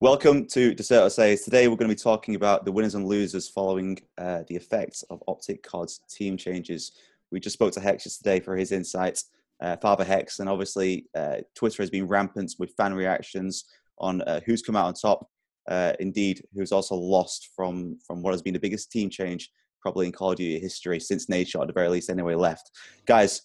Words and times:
Welcome 0.00 0.46
to 0.50 0.74
Dessert 0.74 1.10
Says. 1.10 1.42
Today 1.42 1.66
we're 1.66 1.74
going 1.74 1.90
to 1.90 1.96
be 1.96 2.00
talking 2.00 2.36
about 2.36 2.64
the 2.64 2.70
winners 2.70 2.94
and 2.94 3.04
losers 3.04 3.48
following 3.48 3.98
uh, 4.16 4.44
the 4.46 4.54
effects 4.54 5.02
of 5.10 5.20
Optic 5.26 5.64
COD's 5.64 6.02
team 6.08 6.36
changes. 6.36 6.92
We 7.32 7.40
just 7.40 7.54
spoke 7.54 7.72
to 7.72 7.80
Hex 7.80 8.06
yesterday 8.06 8.38
for 8.38 8.54
his 8.54 8.70
insights, 8.70 9.24
uh, 9.60 9.76
Father 9.78 10.04
Hex, 10.04 10.38
and 10.38 10.48
obviously 10.48 11.06
uh, 11.16 11.38
Twitter 11.56 11.82
has 11.82 11.90
been 11.90 12.06
rampant 12.06 12.54
with 12.60 12.76
fan 12.76 12.94
reactions 12.94 13.64
on 13.98 14.22
uh, 14.22 14.38
who's 14.46 14.62
come 14.62 14.76
out 14.76 14.86
on 14.86 14.94
top. 14.94 15.28
Uh, 15.68 15.94
indeed, 15.98 16.44
who's 16.54 16.70
also 16.70 16.94
lost 16.94 17.48
from 17.56 17.98
from 18.06 18.22
what 18.22 18.32
has 18.32 18.40
been 18.40 18.54
the 18.54 18.60
biggest 18.60 18.92
team 18.92 19.10
change 19.10 19.50
probably 19.82 20.06
in 20.06 20.12
Call 20.12 20.30
of 20.30 20.36
Duty 20.36 20.60
history 20.60 21.00
since 21.00 21.26
Nadeshot, 21.26 21.62
at 21.62 21.66
the 21.66 21.72
very 21.72 21.88
least, 21.88 22.08
anyway, 22.08 22.36
left. 22.36 22.70
Guys, 23.04 23.42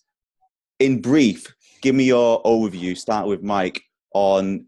in 0.78 1.02
brief, 1.02 1.52
give 1.82 1.96
me 1.96 2.04
your 2.04 2.44
overview. 2.44 2.96
Start 2.96 3.26
with 3.26 3.42
Mike 3.42 3.82
on 4.14 4.68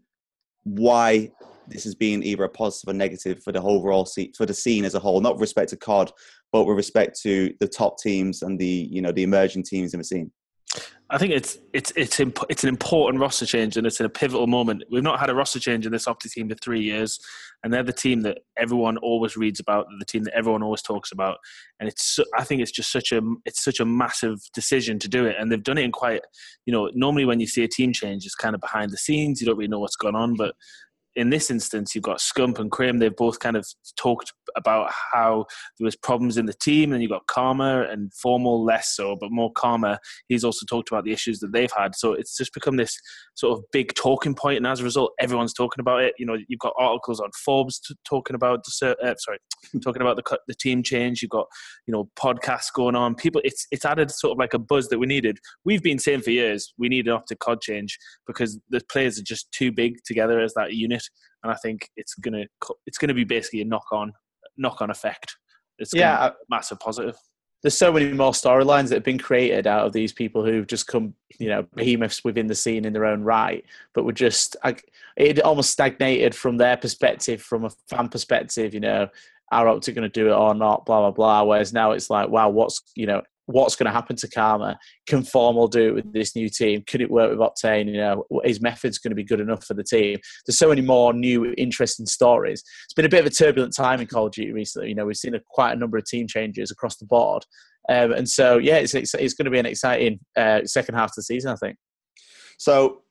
why 0.64 1.30
this 1.68 1.84
has 1.84 1.94
been 1.94 2.22
either 2.22 2.44
a 2.44 2.48
positive 2.48 2.94
or 2.94 2.96
negative 2.96 3.42
for 3.42 3.52
the 3.52 3.62
overall 3.62 4.06
scene, 4.06 4.32
for 4.36 4.46
the 4.46 4.54
scene 4.54 4.84
as 4.84 4.94
a 4.94 5.00
whole, 5.00 5.20
not 5.20 5.34
with 5.34 5.40
respect 5.40 5.70
to 5.70 5.76
COD, 5.76 6.12
but 6.52 6.64
with 6.64 6.76
respect 6.76 7.20
to 7.22 7.52
the 7.60 7.68
top 7.68 7.98
teams 7.98 8.42
and 8.42 8.58
the 8.58 8.88
you 8.90 9.02
know 9.02 9.12
the 9.12 9.22
emerging 9.22 9.62
teams 9.62 9.94
in 9.94 9.98
the 9.98 10.04
scene. 10.04 10.30
I 11.08 11.18
think 11.18 11.32
it's 11.32 11.58
it's 11.72 11.92
it's 11.94 12.18
imp- 12.18 12.44
it's 12.48 12.64
an 12.64 12.68
important 12.68 13.20
roster 13.20 13.46
change 13.46 13.76
and 13.76 13.86
it's 13.86 14.00
in 14.00 14.06
a 14.06 14.10
pivotal 14.10 14.48
moment. 14.48 14.82
We've 14.90 15.02
not 15.02 15.20
had 15.20 15.30
a 15.30 15.34
roster 15.34 15.60
change 15.60 15.86
in 15.86 15.92
this 15.92 16.06
Opti 16.06 16.30
team 16.30 16.48
for 16.48 16.56
three 16.56 16.82
years, 16.82 17.20
and 17.62 17.72
they're 17.72 17.84
the 17.84 17.92
team 17.92 18.22
that 18.22 18.38
everyone 18.58 18.96
always 18.98 19.36
reads 19.36 19.60
about, 19.60 19.86
the 20.00 20.04
team 20.04 20.24
that 20.24 20.34
everyone 20.34 20.64
always 20.64 20.82
talks 20.82 21.12
about, 21.12 21.38
and 21.78 21.88
it's 21.88 22.18
I 22.36 22.42
think 22.42 22.60
it's 22.60 22.72
just 22.72 22.90
such 22.90 23.12
a 23.12 23.20
it's 23.44 23.62
such 23.62 23.78
a 23.78 23.84
massive 23.84 24.38
decision 24.52 24.98
to 24.98 25.08
do 25.08 25.26
it, 25.26 25.36
and 25.38 25.50
they've 25.50 25.62
done 25.62 25.78
it 25.78 25.84
in 25.84 25.92
quite 25.92 26.22
you 26.66 26.72
know 26.72 26.90
normally 26.92 27.24
when 27.24 27.38
you 27.38 27.46
see 27.46 27.62
a 27.62 27.68
team 27.68 27.92
change, 27.92 28.26
it's 28.26 28.34
kind 28.34 28.56
of 28.56 28.60
behind 28.60 28.90
the 28.90 28.98
scenes, 28.98 29.40
you 29.40 29.46
don't 29.46 29.56
really 29.56 29.68
know 29.68 29.80
what's 29.80 29.96
going 29.96 30.16
on, 30.16 30.34
but 30.34 30.56
in 31.16 31.30
this 31.30 31.50
instance, 31.50 31.94
you've 31.94 32.04
got 32.04 32.18
Scump 32.18 32.58
and 32.58 32.70
Crim. 32.70 32.98
They've 32.98 33.14
both 33.14 33.40
kind 33.40 33.56
of 33.56 33.66
talked 33.96 34.34
about 34.54 34.92
how 35.12 35.46
there 35.78 35.84
was 35.84 35.96
problems 35.96 36.36
in 36.36 36.44
the 36.44 36.52
team, 36.52 36.92
and 36.92 37.00
you've 37.02 37.10
got 37.10 37.26
Karma 37.26 37.86
and 37.90 38.12
Formal 38.14 38.62
less 38.62 38.94
so, 38.94 39.16
but 39.18 39.32
more 39.32 39.50
Karma. 39.52 39.98
He's 40.28 40.44
also 40.44 40.66
talked 40.66 40.90
about 40.90 41.04
the 41.04 41.12
issues 41.12 41.40
that 41.40 41.52
they've 41.52 41.72
had. 41.76 41.94
So 41.94 42.12
it's 42.12 42.36
just 42.36 42.52
become 42.52 42.76
this 42.76 42.96
sort 43.34 43.58
of 43.58 43.64
big 43.72 43.94
talking 43.94 44.34
point, 44.34 44.58
and 44.58 44.66
as 44.66 44.80
a 44.80 44.84
result, 44.84 45.12
everyone's 45.18 45.54
talking 45.54 45.80
about 45.80 46.02
it. 46.02 46.14
You 46.18 46.26
know, 46.26 46.36
you've 46.48 46.60
got 46.60 46.74
articles 46.78 47.18
on 47.18 47.30
Forbes 47.44 47.80
t- 47.80 47.96
talking 48.04 48.36
about 48.36 48.64
the 48.64 48.96
uh, 49.02 49.14
sorry, 49.16 49.38
talking 49.82 50.02
about 50.02 50.16
the 50.16 50.38
the 50.46 50.54
team 50.54 50.82
change. 50.82 51.22
You've 51.22 51.30
got 51.30 51.46
you 51.86 51.92
know 51.92 52.10
podcasts 52.18 52.72
going 52.74 52.94
on. 52.94 53.14
People, 53.14 53.40
it's 53.42 53.66
it's 53.70 53.86
added 53.86 54.10
sort 54.10 54.32
of 54.32 54.38
like 54.38 54.52
a 54.52 54.58
buzz 54.58 54.88
that 54.88 54.98
we 54.98 55.06
needed. 55.06 55.38
We've 55.64 55.82
been 55.82 55.98
saying 55.98 56.22
for 56.22 56.30
years 56.30 56.74
we 56.76 56.90
need 56.90 57.06
an 57.06 57.14
optic 57.14 57.38
cod 57.38 57.62
change 57.62 57.98
because 58.26 58.60
the 58.68 58.82
players 58.90 59.18
are 59.18 59.24
just 59.24 59.50
too 59.50 59.72
big 59.72 59.96
together 60.04 60.40
as 60.40 60.52
that 60.54 60.74
unit 60.74 61.05
and 61.46 61.52
I 61.54 61.58
think 61.62 61.88
it's 61.96 62.14
gonna 62.14 62.44
it's 62.86 62.98
gonna 62.98 63.14
be 63.14 63.24
basically 63.24 63.62
a 63.62 63.64
knock 63.64 63.86
on 63.92 64.12
knock 64.56 64.82
on 64.82 64.90
effect. 64.90 65.36
It's 65.78 65.94
yeah, 65.94 66.30
massive 66.50 66.80
positive. 66.80 67.16
There's 67.62 67.76
so 67.76 67.92
many 67.92 68.12
more 68.12 68.32
storylines 68.32 68.88
that 68.88 68.96
have 68.96 69.04
been 69.04 69.18
created 69.18 69.66
out 69.66 69.86
of 69.86 69.92
these 69.92 70.12
people 70.12 70.44
who've 70.44 70.66
just 70.66 70.86
come, 70.86 71.14
you 71.38 71.48
know, 71.48 71.66
behemoths 71.74 72.24
within 72.24 72.46
the 72.46 72.54
scene 72.54 72.84
in 72.84 72.92
their 72.92 73.04
own 73.04 73.22
right, 73.22 73.64
but 73.94 74.04
were 74.04 74.12
just 74.12 74.56
it 75.16 75.40
almost 75.40 75.70
stagnated 75.70 76.34
from 76.34 76.56
their 76.56 76.76
perspective, 76.76 77.40
from 77.42 77.64
a 77.64 77.70
fan 77.88 78.08
perspective. 78.08 78.74
You 78.74 78.80
know, 78.80 79.08
are 79.52 79.68
Optic 79.68 79.94
going 79.94 80.02
to 80.02 80.08
do 80.08 80.28
it 80.28 80.36
or 80.36 80.54
not? 80.54 80.86
Blah 80.86 81.00
blah 81.00 81.10
blah. 81.10 81.42
Whereas 81.44 81.72
now 81.72 81.92
it's 81.92 82.10
like, 82.10 82.28
wow, 82.28 82.48
what's 82.48 82.82
you 82.94 83.06
know, 83.06 83.22
what's 83.46 83.76
going 83.76 83.86
to 83.86 83.92
happen 83.92 84.16
to 84.16 84.28
Karma? 84.28 84.78
Can 85.06 85.22
Formal 85.22 85.68
do 85.68 85.88
it 85.88 85.94
with 85.94 86.12
this 86.12 86.36
new 86.36 86.48
team? 86.48 86.84
Could 86.86 87.00
it 87.00 87.10
work 87.10 87.30
with 87.30 87.38
Octane? 87.38 87.86
You 87.86 87.98
know, 87.98 88.24
his 88.44 88.60
method's 88.60 88.98
going 88.98 89.12
to 89.12 89.16
be 89.16 89.24
good 89.24 89.40
enough 89.40 89.64
for 89.64 89.74
the 89.74 89.84
team. 89.84 90.18
There's 90.46 90.58
so 90.58 90.68
many 90.68 90.80
more 90.80 91.12
new, 91.12 91.54
interesting 91.56 92.06
stories. 92.06 92.62
It's 92.84 92.94
been 92.94 93.04
a 93.04 93.08
bit 93.08 93.20
of 93.20 93.26
a 93.26 93.30
turbulent 93.30 93.74
time 93.74 94.00
in 94.00 94.06
Call 94.06 94.26
of 94.26 94.32
Duty 94.32 94.52
recently. 94.52 94.88
You 94.88 94.94
know, 94.94 95.06
we've 95.06 95.16
seen 95.16 95.34
a, 95.34 95.40
quite 95.50 95.72
a 95.72 95.76
number 95.76 95.96
of 95.96 96.04
team 96.04 96.26
changes 96.26 96.70
across 96.70 96.96
the 96.96 97.06
board. 97.06 97.44
Um, 97.88 98.12
and 98.12 98.28
so, 98.28 98.58
yeah, 98.58 98.76
it's, 98.76 98.94
it's, 98.94 99.14
it's, 99.14 99.34
going 99.34 99.44
to 99.44 99.50
be 99.50 99.60
an 99.60 99.66
exciting 99.66 100.18
uh, 100.36 100.64
second 100.64 100.96
half 100.96 101.10
of 101.10 101.14
the 101.16 101.22
season, 101.22 101.52
I 101.52 101.56
think. 101.56 101.76
So 102.58 103.02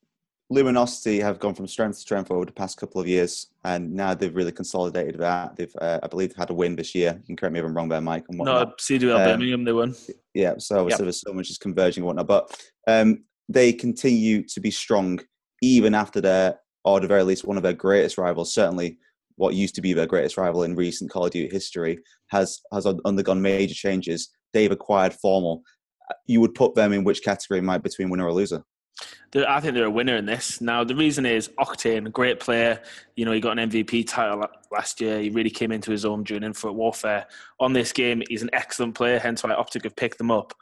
Luminosity 0.51 1.19
have 1.19 1.39
gone 1.39 1.55
from 1.55 1.67
strength 1.67 1.95
to 1.95 2.01
strength 2.01 2.29
over 2.29 2.45
the 2.45 2.51
past 2.51 2.77
couple 2.77 3.01
of 3.01 3.07
years, 3.07 3.47
and 3.63 3.91
now 3.91 4.13
they've 4.13 4.35
really 4.35 4.51
consolidated 4.51 5.19
that. 5.19 5.55
They've, 5.55 5.75
uh, 5.81 5.99
I 6.03 6.07
believe, 6.07 6.35
had 6.35 6.51
a 6.51 6.53
win 6.53 6.75
this 6.75 6.93
year. 6.93 7.15
You 7.17 7.25
can 7.25 7.35
correct 7.35 7.53
me 7.53 7.59
if 7.59 7.65
I'm 7.65 7.75
wrong 7.75 7.89
there, 7.89 7.99
Mike. 8.01 8.25
And 8.29 8.37
no, 8.37 8.73
CDL 8.79 9.17
um, 9.17 9.23
Birmingham, 9.23 9.63
they 9.63 9.73
won. 9.73 9.95
Yeah, 10.35 10.53
so, 10.59 10.87
yep. 10.87 10.97
so 10.97 11.03
there's 11.03 11.21
so 11.21 11.33
much 11.33 11.49
is 11.49 11.57
converging 11.57 12.01
and 12.01 12.07
whatnot, 12.07 12.27
but 12.27 12.69
um, 12.87 13.23
they 13.49 13.73
continue 13.73 14.43
to 14.43 14.59
be 14.59 14.69
strong 14.69 15.19
even 15.63 15.95
after 15.95 16.21
their, 16.21 16.59
or 16.83 16.97
at 16.97 17.01
the 17.01 17.07
very 17.07 17.23
least, 17.23 17.45
one 17.45 17.57
of 17.57 17.63
their 17.63 17.73
greatest 17.73 18.19
rivals. 18.19 18.53
Certainly, 18.53 18.99
what 19.37 19.55
used 19.55 19.73
to 19.75 19.81
be 19.81 19.93
their 19.93 20.05
greatest 20.05 20.37
rival 20.37 20.61
in 20.61 20.75
recent 20.75 21.09
Call 21.09 21.25
of 21.25 21.31
Duty 21.31 21.51
history 21.51 21.99
has 22.27 22.61
has 22.71 22.85
undergone 22.85 23.41
major 23.41 23.73
changes. 23.73 24.29
They've 24.53 24.71
acquired 24.71 25.13
Formal. 25.13 25.63
You 26.27 26.39
would 26.41 26.53
put 26.53 26.75
them 26.75 26.93
in 26.93 27.03
which 27.03 27.23
category, 27.23 27.61
Mike, 27.61 27.81
between 27.81 28.11
winner 28.11 28.25
or 28.25 28.33
loser? 28.33 28.63
I 29.35 29.59
think 29.59 29.73
they're 29.73 29.85
a 29.85 29.91
winner 29.91 30.15
in 30.15 30.25
this. 30.25 30.61
Now, 30.61 30.83
the 30.83 30.95
reason 30.95 31.25
is 31.25 31.49
Octane, 31.59 32.11
great 32.11 32.39
player. 32.39 32.81
You 33.15 33.25
know, 33.25 33.33
he 33.33 33.41
got 33.41 33.57
an 33.57 33.69
MVP 33.69 34.07
title 34.07 34.47
last 34.71 35.01
year. 35.01 35.19
He 35.19 35.29
really 35.29 35.49
came 35.49 35.71
into 35.71 35.91
his 35.91 36.05
own 36.05 36.23
during 36.23 36.43
Infinite 36.43 36.73
Warfare. 36.73 37.25
On 37.59 37.73
this 37.73 37.91
game, 37.91 38.23
he's 38.29 38.43
an 38.43 38.49
excellent 38.53 38.95
player, 38.95 39.19
hence 39.19 39.43
why 39.43 39.53
Optic 39.53 39.83
have 39.83 39.95
picked 39.95 40.17
them 40.17 40.31
up. 40.31 40.53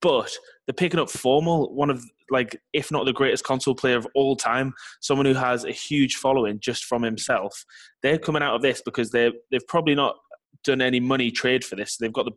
But 0.00 0.32
they're 0.66 0.74
picking 0.74 0.98
up 0.98 1.10
Formal, 1.10 1.74
one 1.74 1.90
of, 1.90 2.02
like, 2.30 2.60
if 2.72 2.90
not 2.90 3.04
the 3.04 3.12
greatest 3.12 3.44
console 3.44 3.74
player 3.74 3.96
of 3.96 4.06
all 4.14 4.34
time, 4.34 4.72
someone 5.00 5.26
who 5.26 5.34
has 5.34 5.64
a 5.64 5.70
huge 5.70 6.16
following 6.16 6.58
just 6.58 6.86
from 6.86 7.02
himself. 7.02 7.64
They're 8.02 8.18
coming 8.18 8.42
out 8.42 8.56
of 8.56 8.62
this 8.62 8.82
because 8.82 9.10
they're, 9.10 9.32
they've 9.50 9.66
probably 9.68 9.94
not 9.94 10.16
done 10.64 10.80
any 10.80 11.00
money 11.00 11.30
trade 11.30 11.64
for 11.64 11.76
this. 11.76 11.98
They've 11.98 12.12
got 12.12 12.24
the 12.24 12.32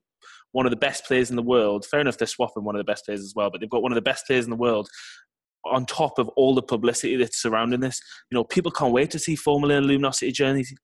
one 0.56 0.66
of 0.66 0.70
the 0.70 0.78
best 0.78 1.04
players 1.04 1.30
in 1.30 1.36
the 1.36 1.42
world. 1.42 1.86
Fair 1.86 2.00
enough, 2.00 2.18
they're 2.18 2.26
swapping 2.26 2.64
one 2.64 2.76
of 2.76 2.80
the 2.80 2.90
best 2.90 3.06
players 3.06 3.20
as 3.20 3.34
well, 3.36 3.50
but 3.50 3.60
they've 3.60 3.70
got 3.70 3.82
one 3.82 3.92
of 3.92 3.96
the 3.96 4.02
best 4.02 4.26
players 4.26 4.46
in 4.46 4.50
the 4.50 4.56
world 4.56 4.88
on 5.66 5.86
top 5.86 6.20
of 6.20 6.30
all 6.30 6.54
the 6.54 6.62
publicity 6.62 7.16
that's 7.16 7.42
surrounding 7.42 7.80
this. 7.80 8.00
You 8.30 8.36
know, 8.36 8.44
people 8.44 8.72
can't 8.72 8.94
wait 8.94 9.12
to 9.12 9.20
see 9.20 9.36
Formula 9.36 9.76
and 9.76 9.86
Luminosity 9.86 10.32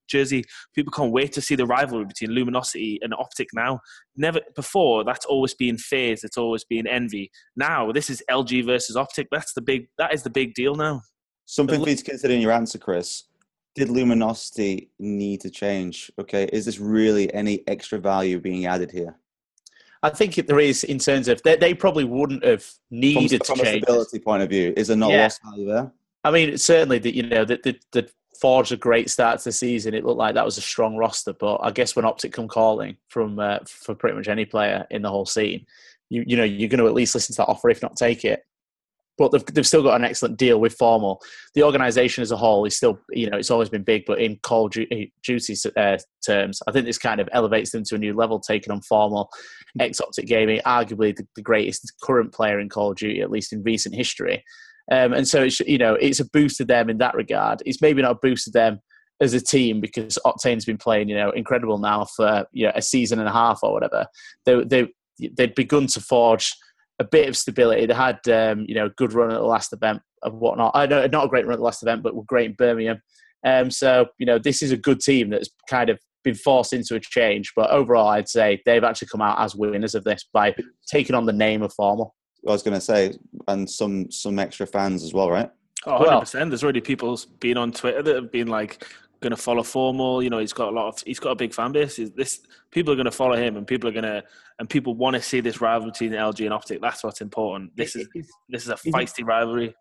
jersey. 0.08 0.44
People 0.74 0.92
can't 0.92 1.12
wait 1.12 1.32
to 1.34 1.42
see 1.42 1.56
the 1.56 1.66
rivalry 1.66 2.06
between 2.06 2.32
Luminosity 2.32 3.00
and 3.02 3.14
Optic 3.14 3.50
now. 3.54 3.80
Never 4.16 4.42
before, 4.56 5.04
that's 5.04 5.26
always 5.26 5.54
been 5.54 5.78
FaZe, 5.78 6.24
it's 6.24 6.38
always 6.38 6.64
been 6.64 6.86
EnVy. 6.86 7.30
Now, 7.56 7.92
this 7.92 8.10
is 8.10 8.24
LG 8.30 8.66
versus 8.66 8.96
Optic. 8.96 9.28
That's 9.32 9.54
the 9.54 9.62
big, 9.62 9.88
that 9.98 10.14
is 10.14 10.24
the 10.24 10.30
big 10.30 10.54
deal 10.54 10.76
now. 10.76 11.02
Something 11.46 11.84
for 11.84 11.90
you 11.90 11.96
to 11.96 12.04
consider 12.04 12.34
in 12.34 12.42
your 12.42 12.52
answer, 12.52 12.78
Chris. 12.78 13.26
Did 13.76 13.90
Luminosity 13.90 14.90
need 15.00 15.42
to 15.42 15.50
change? 15.50 16.12
Okay, 16.20 16.50
is 16.52 16.66
this 16.66 16.80
really 16.80 17.34
any 17.34 17.66
extra 17.68 18.00
value 18.00 18.40
being 18.40 18.66
added 18.66 18.92
here? 18.92 19.18
I 20.04 20.10
think 20.10 20.36
there 20.48 20.60
is 20.60 20.84
in 20.84 20.98
terms 20.98 21.28
of 21.28 21.42
they, 21.44 21.56
they 21.56 21.74
probably 21.74 22.06
wouldn't 22.06 22.44
have 22.44 22.66
needed 22.90 23.46
from, 23.46 23.58
to 23.58 23.64
change. 23.64 23.86
From 23.86 23.96
a 23.96 24.02
stability 24.04 24.20
point 24.20 24.44
of 24.44 24.50
view, 24.50 24.74
is 24.76 24.88
there 24.88 24.98
not 24.98 25.12
yeah. 25.12 25.24
lost 25.24 25.42
value 25.44 25.68
there? 25.68 25.92
I 26.24 26.32
mean, 26.32 26.58
certainly 26.58 27.00
that 27.00 27.16
you 27.16 27.24
know 27.24 27.46
that 27.46 27.64
the, 27.64 27.80
the 27.92 28.10
forged 28.40 28.72
a 28.72 28.78
great 28.78 29.10
start 29.10 29.40
to 29.40 29.46
the 29.46 29.52
season. 29.52 29.94
It 29.94 30.04
looked 30.04 30.18
like 30.18 30.34
that 30.34 30.46
was 30.46 30.58
a 30.58 30.62
strong 30.62 30.96
roster, 30.98 31.34
but 31.34 31.58
I 31.58 31.72
guess 31.72 31.96
when 31.96 32.06
Optic 32.06 32.34
come 32.34 32.48
calling 32.48 32.98
from 33.10 33.40
uh, 33.40 33.60
for 33.68 33.94
pretty 33.94 34.18
much 34.18 34.28
any 34.28 34.46
player 34.46 34.88
in 34.90 35.04
the 35.04 35.10
whole 35.10 35.26
scene, 35.26 35.66
you 36.10 36.24
you 36.26 36.38
know 36.38 36.44
you're 36.44 36.70
going 36.70 36.80
to 36.80 36.88
at 36.88 36.94
least 36.94 37.14
listen 37.14 37.34
to 37.36 37.42
that 37.42 37.48
offer, 37.48 37.70
if 37.70 37.82
not 37.82 37.96
take 37.96 38.26
it 38.26 38.44
but 39.22 39.32
they've, 39.32 39.46
they've 39.54 39.68
still 39.68 39.84
got 39.84 40.00
an 40.00 40.04
excellent 40.04 40.38
deal 40.38 40.60
with 40.60 40.74
Formal. 40.74 41.22
The 41.54 41.62
organisation 41.62 42.24
as 42.24 42.32
a 42.32 42.38
whole 42.38 42.66
is 42.66 42.76
still, 42.76 43.00
you 43.12 43.30
know, 43.30 43.38
it's 43.38 43.52
always 43.52 43.70
been 43.70 43.84
big, 43.84 44.04
but 44.08 44.20
in 44.20 44.40
Call 44.42 44.68
Duty 44.68 45.14
uh, 45.78 45.98
terms, 46.26 46.60
I 46.68 46.72
think 46.72 46.86
this 46.86 46.98
kind 46.98 47.22
of 47.22 47.30
elevates 47.32 47.72
them 47.72 47.84
to 47.84 47.96
a 47.96 48.00
new 48.00 48.16
level, 48.16 48.40
taking 48.40 48.72
on 48.72 48.82
Formal, 48.82 49.30
ex 49.80 50.02
Optic 50.02 50.26
Gaming, 50.26 50.60
arguably 50.66 51.16
the, 51.16 51.28
the, 51.36 51.44
greatest 51.44 51.94
current 52.02 52.34
player 52.34 52.60
in 52.60 52.68
Call 52.68 52.92
of 52.92 52.98
Duty, 52.98 53.22
at 53.22 53.30
least 53.30 53.54
in 53.54 53.62
recent 53.62 53.94
history. 53.94 54.44
Um, 54.92 55.14
and 55.14 55.28
so, 55.28 55.44
it's, 55.44 55.60
you 55.60 55.78
know, 55.78 55.94
it's 55.94 56.20
a 56.20 56.30
boost 56.30 56.58
to 56.58 56.66
them 56.66 56.90
in 56.90 56.98
that 56.98 57.14
regard. 57.14 57.62
It's 57.66 57.82
maybe 57.82 58.02
not 58.02 58.14
a 58.14 58.20
boost 58.22 58.46
to 58.46 58.52
them 58.52 58.80
as 59.22 59.36
a 59.36 59.42
team 59.42 59.80
because 59.80 60.18
Octane's 60.26 60.66
been 60.66 60.80
playing, 60.80 61.10
you 61.10 61.16
know, 61.16 61.30
incredible 61.30 61.78
now 61.78 62.06
for 62.06 62.48
you 62.54 62.66
know 62.66 62.72
a 62.74 62.82
season 62.82 63.20
and 63.20 63.30
a 63.30 63.32
half 63.32 63.60
or 63.62 63.72
whatever. 63.72 64.08
They 64.46 64.64
they 64.64 64.88
they'd 65.36 65.54
begun 65.54 65.86
to 65.86 66.02
forge 66.02 66.56
a 67.02 67.04
bit 67.04 67.28
of 67.28 67.36
stability. 67.36 67.88
They 67.88 67.94
had, 67.94 68.20
um, 68.30 68.66
you 68.68 68.76
know, 68.76 68.86
a 68.86 68.92
good 68.92 69.14
run 69.14 69.32
at 69.32 69.40
the 69.40 69.46
last 69.46 69.74
event 69.74 70.02
of 70.22 70.36
whatnot. 70.36 70.72
I 70.76 70.86
know 70.86 71.06
not 71.08 71.26
a 71.26 71.28
great 71.28 71.46
run 71.46 71.54
at 71.54 71.58
the 71.58 71.66
last 71.66 71.82
event, 71.82 72.04
but 72.04 72.16
were 72.16 72.24
great 72.24 72.52
in 72.52 72.54
Birmingham. 72.54 73.02
Um, 73.44 73.72
so 73.72 74.06
you 74.20 74.26
know, 74.26 74.38
this 74.38 74.62
is 74.62 74.72
a 74.72 74.78
good 74.78 75.00
team 75.00 75.32
that's 75.32 75.50
kind 75.68 75.90
of 75.90 76.00
been 76.24 76.36
forced 76.36 76.74
into 76.74 76.96
a 76.96 77.00
change. 77.00 77.54
But 77.56 77.72
overall, 77.72 78.08
I'd 78.08 78.30
say 78.30 78.62
they've 78.66 78.84
actually 78.84 79.08
come 79.08 79.22
out 79.22 79.40
as 79.40 79.56
winners 79.56 79.96
of 79.96 80.04
this 80.04 80.30
by 80.32 80.56
taking 80.88 81.16
on 81.16 81.26
the 81.26 81.34
name 81.34 81.64
of 81.64 81.74
Formal. 81.74 82.16
I 82.48 82.52
was 82.52 82.62
going 82.64 82.76
to 82.76 82.82
say, 82.82 83.14
and 83.48 83.70
some 83.70 84.12
some 84.12 84.38
extra 84.38 84.68
fans 84.68 85.04
as 85.04 85.14
well, 85.14 85.30
right? 85.30 85.50
Oh, 85.88 86.00
100%. 86.00 86.34
Well, 86.36 86.50
There's 86.50 86.64
already 86.64 86.82
people 86.82 87.20
been 87.40 87.58
on 87.58 87.72
Twitter 87.72 88.04
that 88.04 88.16
have 88.16 88.32
been 88.32 88.48
like, 88.48 88.86
going 89.22 89.32
to 89.32 89.38
follow 89.38 89.64
Formal. 89.64 90.22
You 90.22 90.30
know, 90.30 90.40
he's 90.40 90.54
got 90.54 90.70
a 90.70 90.76
lot 90.76 90.88
of 90.88 91.04
he's 91.06 91.20
got 91.20 91.32
a 91.32 91.36
big 91.36 91.54
fan 91.54 91.72
base. 91.72 92.00
This 92.16 92.42
people 92.72 92.94
are 92.94 92.96
going 92.96 93.06
to 93.06 93.12
follow 93.12 93.36
him, 93.36 93.58
and 93.58 93.66
people 93.66 93.90
are 93.90 93.94
going 93.94 94.04
to 94.04 94.24
and 94.60 94.70
people 94.70 94.96
want 94.96 95.16
to 95.16 95.22
see 95.22 95.40
this 95.40 95.62
rivalry 95.62 95.92
between 95.92 96.12
LG 96.12 96.44
and 96.44 96.54
Optic. 96.54 96.82
That's 96.82 97.04
what's 97.04 97.22
important. 97.22 97.76
This 97.76 97.96
is 97.96 98.08
this 98.50 98.64
is 98.64 98.70
a 98.70 98.76
feisty 98.76 99.26
rivalry. 99.26 99.76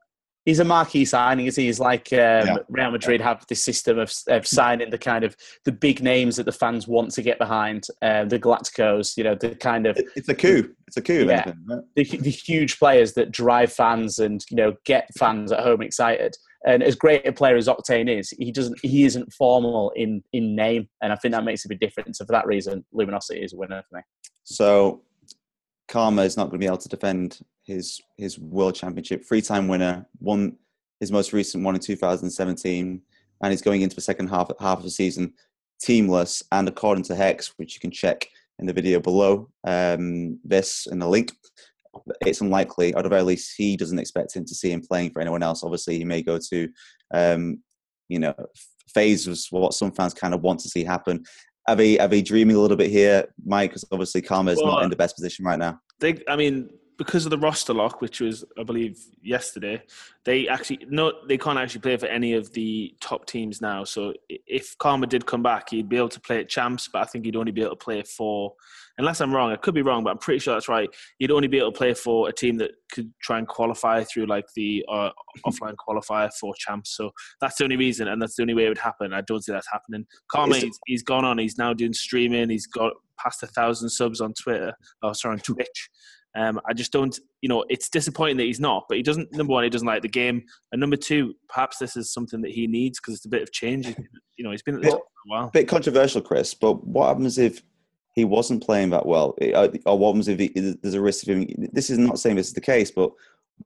he's 0.44 0.58
a 0.58 0.64
marquee 0.64 1.04
signing. 1.04 1.46
Is 1.46 1.56
he? 1.56 1.66
He's 1.66 1.80
like 1.80 2.12
um, 2.12 2.18
yeah. 2.18 2.56
Real 2.68 2.90
Madrid 2.90 3.20
have 3.20 3.44
this 3.48 3.64
system 3.64 3.98
of, 3.98 4.12
of 4.28 4.46
signing 4.46 4.90
the 4.90 4.98
kind 4.98 5.24
of 5.24 5.36
the 5.64 5.72
big 5.72 6.02
names 6.02 6.36
that 6.36 6.44
the 6.44 6.52
fans 6.52 6.88
want 6.88 7.10
to 7.12 7.22
get 7.22 7.38
behind. 7.38 7.86
Uh, 8.02 8.24
the 8.24 8.38
Galacticos, 8.38 9.16
you 9.16 9.24
know, 9.24 9.34
the 9.34 9.54
kind 9.54 9.86
of 9.86 9.98
it's 10.16 10.28
a 10.28 10.34
coup. 10.34 10.74
It's 10.86 10.96
a 10.96 11.02
coup. 11.02 11.26
Yeah, 11.26 11.52
right? 11.68 11.80
the, 11.94 12.04
the 12.04 12.30
huge 12.30 12.78
players 12.78 13.12
that 13.14 13.32
drive 13.32 13.72
fans 13.72 14.18
and 14.18 14.44
you 14.50 14.56
know 14.56 14.74
get 14.84 15.10
fans 15.18 15.52
at 15.52 15.60
home 15.60 15.82
excited. 15.82 16.36
And 16.66 16.82
as 16.82 16.94
great 16.94 17.26
a 17.26 17.32
player 17.32 17.56
as 17.56 17.68
Octane 17.68 18.18
is, 18.18 18.30
he 18.30 18.52
doesn't 18.52 18.78
he 18.82 19.04
isn't 19.04 19.32
formal 19.32 19.92
in 19.96 20.22
in 20.32 20.54
name, 20.54 20.88
and 21.02 21.12
I 21.12 21.16
think 21.16 21.32
that 21.32 21.44
makes 21.44 21.64
a 21.64 21.68
big 21.68 21.80
difference. 21.80 22.18
So 22.18 22.26
for 22.26 22.32
that 22.32 22.46
reason, 22.46 22.84
Luminosity 22.92 23.40
is 23.40 23.54
a 23.54 23.56
winner 23.56 23.82
for 23.88 23.96
me. 23.96 24.02
So 24.44 25.02
Karma 25.88 26.22
is 26.22 26.36
not 26.36 26.44
going 26.44 26.52
to 26.52 26.58
be 26.58 26.66
able 26.66 26.78
to 26.78 26.88
defend 26.88 27.40
his 27.64 28.00
his 28.18 28.38
world 28.38 28.74
championship. 28.74 29.24
Three 29.26 29.40
time 29.40 29.68
winner, 29.68 30.06
won 30.18 30.56
his 30.98 31.10
most 31.10 31.32
recent 31.32 31.64
one 31.64 31.74
in 31.74 31.80
2017, 31.80 33.00
and 33.42 33.50
he's 33.50 33.62
going 33.62 33.80
into 33.80 33.96
the 33.96 34.02
second 34.02 34.28
half 34.28 34.50
half 34.60 34.78
of 34.78 34.84
the 34.84 34.90
season 34.90 35.32
teamless. 35.82 36.42
And 36.52 36.68
according 36.68 37.04
to 37.04 37.16
Hex, 37.16 37.54
which 37.56 37.74
you 37.74 37.80
can 37.80 37.90
check 37.90 38.28
in 38.58 38.66
the 38.66 38.72
video 38.72 39.00
below, 39.00 39.48
um, 39.64 40.38
this 40.44 40.86
in 40.86 40.98
the 40.98 41.08
link, 41.08 41.32
it's 42.26 42.40
unlikely, 42.40 42.92
or 42.94 42.98
at 42.98 43.02
the 43.02 43.08
very 43.08 43.22
least, 43.22 43.54
he 43.56 43.76
doesn't 43.76 43.98
expect 43.98 44.34
him 44.34 44.44
to 44.44 44.54
see 44.54 44.70
him 44.70 44.80
playing 44.80 45.10
for 45.10 45.20
anyone 45.20 45.42
else. 45.42 45.62
Obviously, 45.62 45.98
he 45.98 46.04
may 46.04 46.22
go 46.22 46.38
to, 46.50 46.68
um, 47.12 47.62
you 48.08 48.18
know, 48.18 48.34
FaZe 48.94 49.26
was 49.26 49.46
what 49.50 49.74
some 49.74 49.92
fans 49.92 50.14
kind 50.14 50.34
of 50.34 50.42
want 50.42 50.60
to 50.60 50.68
see 50.68 50.84
happen. 50.84 51.24
Are 51.68 51.76
they, 51.76 51.98
are 51.98 52.08
they 52.08 52.22
dreaming 52.22 52.56
a 52.56 52.60
little 52.60 52.76
bit 52.76 52.90
here, 52.90 53.26
Mike? 53.44 53.70
Because 53.70 53.84
obviously, 53.92 54.22
Karma 54.22 54.52
is 54.52 54.58
well, 54.58 54.72
not 54.72 54.84
in 54.84 54.90
the 54.90 54.96
best 54.96 55.14
position 55.16 55.44
right 55.44 55.58
now. 55.58 55.78
They, 56.00 56.18
I 56.28 56.36
mean, 56.36 56.70
because 57.00 57.24
of 57.24 57.30
the 57.30 57.38
roster 57.38 57.72
lock, 57.72 58.02
which 58.02 58.20
was 58.20 58.44
I 58.58 58.62
believe 58.62 58.98
yesterday, 59.22 59.82
they 60.26 60.46
actually 60.48 60.84
no 60.90 61.14
they 61.26 61.38
can't 61.38 61.58
actually 61.58 61.80
play 61.80 61.96
for 61.96 62.04
any 62.04 62.34
of 62.34 62.52
the 62.52 62.94
top 63.00 63.24
teams 63.24 63.62
now. 63.62 63.84
So 63.84 64.12
if 64.28 64.76
Karma 64.76 65.06
did 65.06 65.24
come 65.24 65.42
back, 65.42 65.70
he'd 65.70 65.88
be 65.88 65.96
able 65.96 66.10
to 66.10 66.20
play 66.20 66.40
at 66.40 66.50
champs, 66.50 66.90
but 66.92 67.00
I 67.00 67.06
think 67.06 67.24
he'd 67.24 67.36
only 67.36 67.52
be 67.52 67.62
able 67.62 67.70
to 67.70 67.84
play 67.84 68.02
for 68.02 68.52
unless 68.98 69.22
I'm 69.22 69.34
wrong, 69.34 69.50
I 69.50 69.56
could 69.56 69.74
be 69.74 69.80
wrong, 69.80 70.04
but 70.04 70.10
I'm 70.10 70.18
pretty 70.18 70.40
sure 70.40 70.54
that's 70.54 70.68
right. 70.68 70.90
He'd 71.18 71.30
only 71.30 71.48
be 71.48 71.56
able 71.56 71.72
to 71.72 71.78
play 71.78 71.94
for 71.94 72.28
a 72.28 72.32
team 72.34 72.58
that 72.58 72.72
could 72.92 73.10
try 73.22 73.38
and 73.38 73.48
qualify 73.48 74.04
through 74.04 74.26
like 74.26 74.44
the 74.54 74.84
uh, 74.92 75.08
offline 75.46 75.74
qualifier 75.76 76.30
for 76.38 76.54
champs. 76.58 76.94
So 76.98 77.10
that's 77.40 77.56
the 77.56 77.64
only 77.64 77.76
reason, 77.76 78.08
and 78.08 78.20
that's 78.20 78.36
the 78.36 78.42
only 78.42 78.52
way 78.52 78.66
it 78.66 78.68
would 78.68 78.76
happen. 78.76 79.14
I 79.14 79.22
don't 79.22 79.42
see 79.42 79.52
that's 79.52 79.72
happening. 79.72 80.04
Karma, 80.30 80.56
he's, 80.56 80.78
he's 80.86 81.02
gone 81.02 81.24
on. 81.24 81.38
He's 81.38 81.56
now 81.56 81.72
doing 81.72 81.94
streaming. 81.94 82.50
He's 82.50 82.66
got 82.66 82.92
past 83.18 83.42
a 83.42 83.46
thousand 83.46 83.88
subs 83.88 84.20
on 84.20 84.34
Twitter. 84.34 84.74
Oh, 85.02 85.14
sorry, 85.14 85.34
on 85.34 85.40
Twitch. 85.40 85.90
Um, 86.36 86.60
I 86.68 86.74
just 86.74 86.92
don't, 86.92 87.18
you 87.40 87.48
know, 87.48 87.64
it's 87.68 87.88
disappointing 87.88 88.36
that 88.36 88.44
he's 88.44 88.60
not. 88.60 88.84
But 88.88 88.96
he 88.98 89.02
doesn't. 89.02 89.32
Number 89.32 89.52
one, 89.52 89.64
he 89.64 89.70
doesn't 89.70 89.86
like 89.86 90.02
the 90.02 90.08
game, 90.08 90.42
and 90.72 90.80
number 90.80 90.96
two, 90.96 91.34
perhaps 91.48 91.78
this 91.78 91.96
is 91.96 92.12
something 92.12 92.40
that 92.42 92.52
he 92.52 92.66
needs 92.66 93.00
because 93.00 93.14
it's 93.14 93.26
a 93.26 93.30
bit 93.30 93.42
of 93.42 93.52
change. 93.52 93.94
You 94.36 94.44
know, 94.44 94.52
he's 94.52 94.62
been 94.62 94.76
at 94.76 94.82
this 94.82 94.92
well, 94.92 95.00
for 95.00 95.04
a 95.04 95.40
while. 95.40 95.50
Bit 95.50 95.68
controversial, 95.68 96.22
Chris. 96.22 96.54
But 96.54 96.86
what 96.86 97.08
happens 97.08 97.36
if 97.36 97.62
he 98.14 98.24
wasn't 98.24 98.62
playing 98.62 98.90
that 98.90 99.06
well, 99.06 99.36
uh, 99.54 99.68
or 99.86 99.98
what 99.98 100.08
happens 100.08 100.28
if 100.28 100.38
he, 100.38 100.48
there's 100.82 100.94
a 100.94 101.00
risk 101.00 101.26
of 101.28 101.36
him? 101.36 101.46
This 101.72 101.90
is 101.90 101.98
not 101.98 102.18
saying 102.18 102.36
this 102.36 102.48
is 102.48 102.54
the 102.54 102.60
case, 102.60 102.90
but 102.90 103.10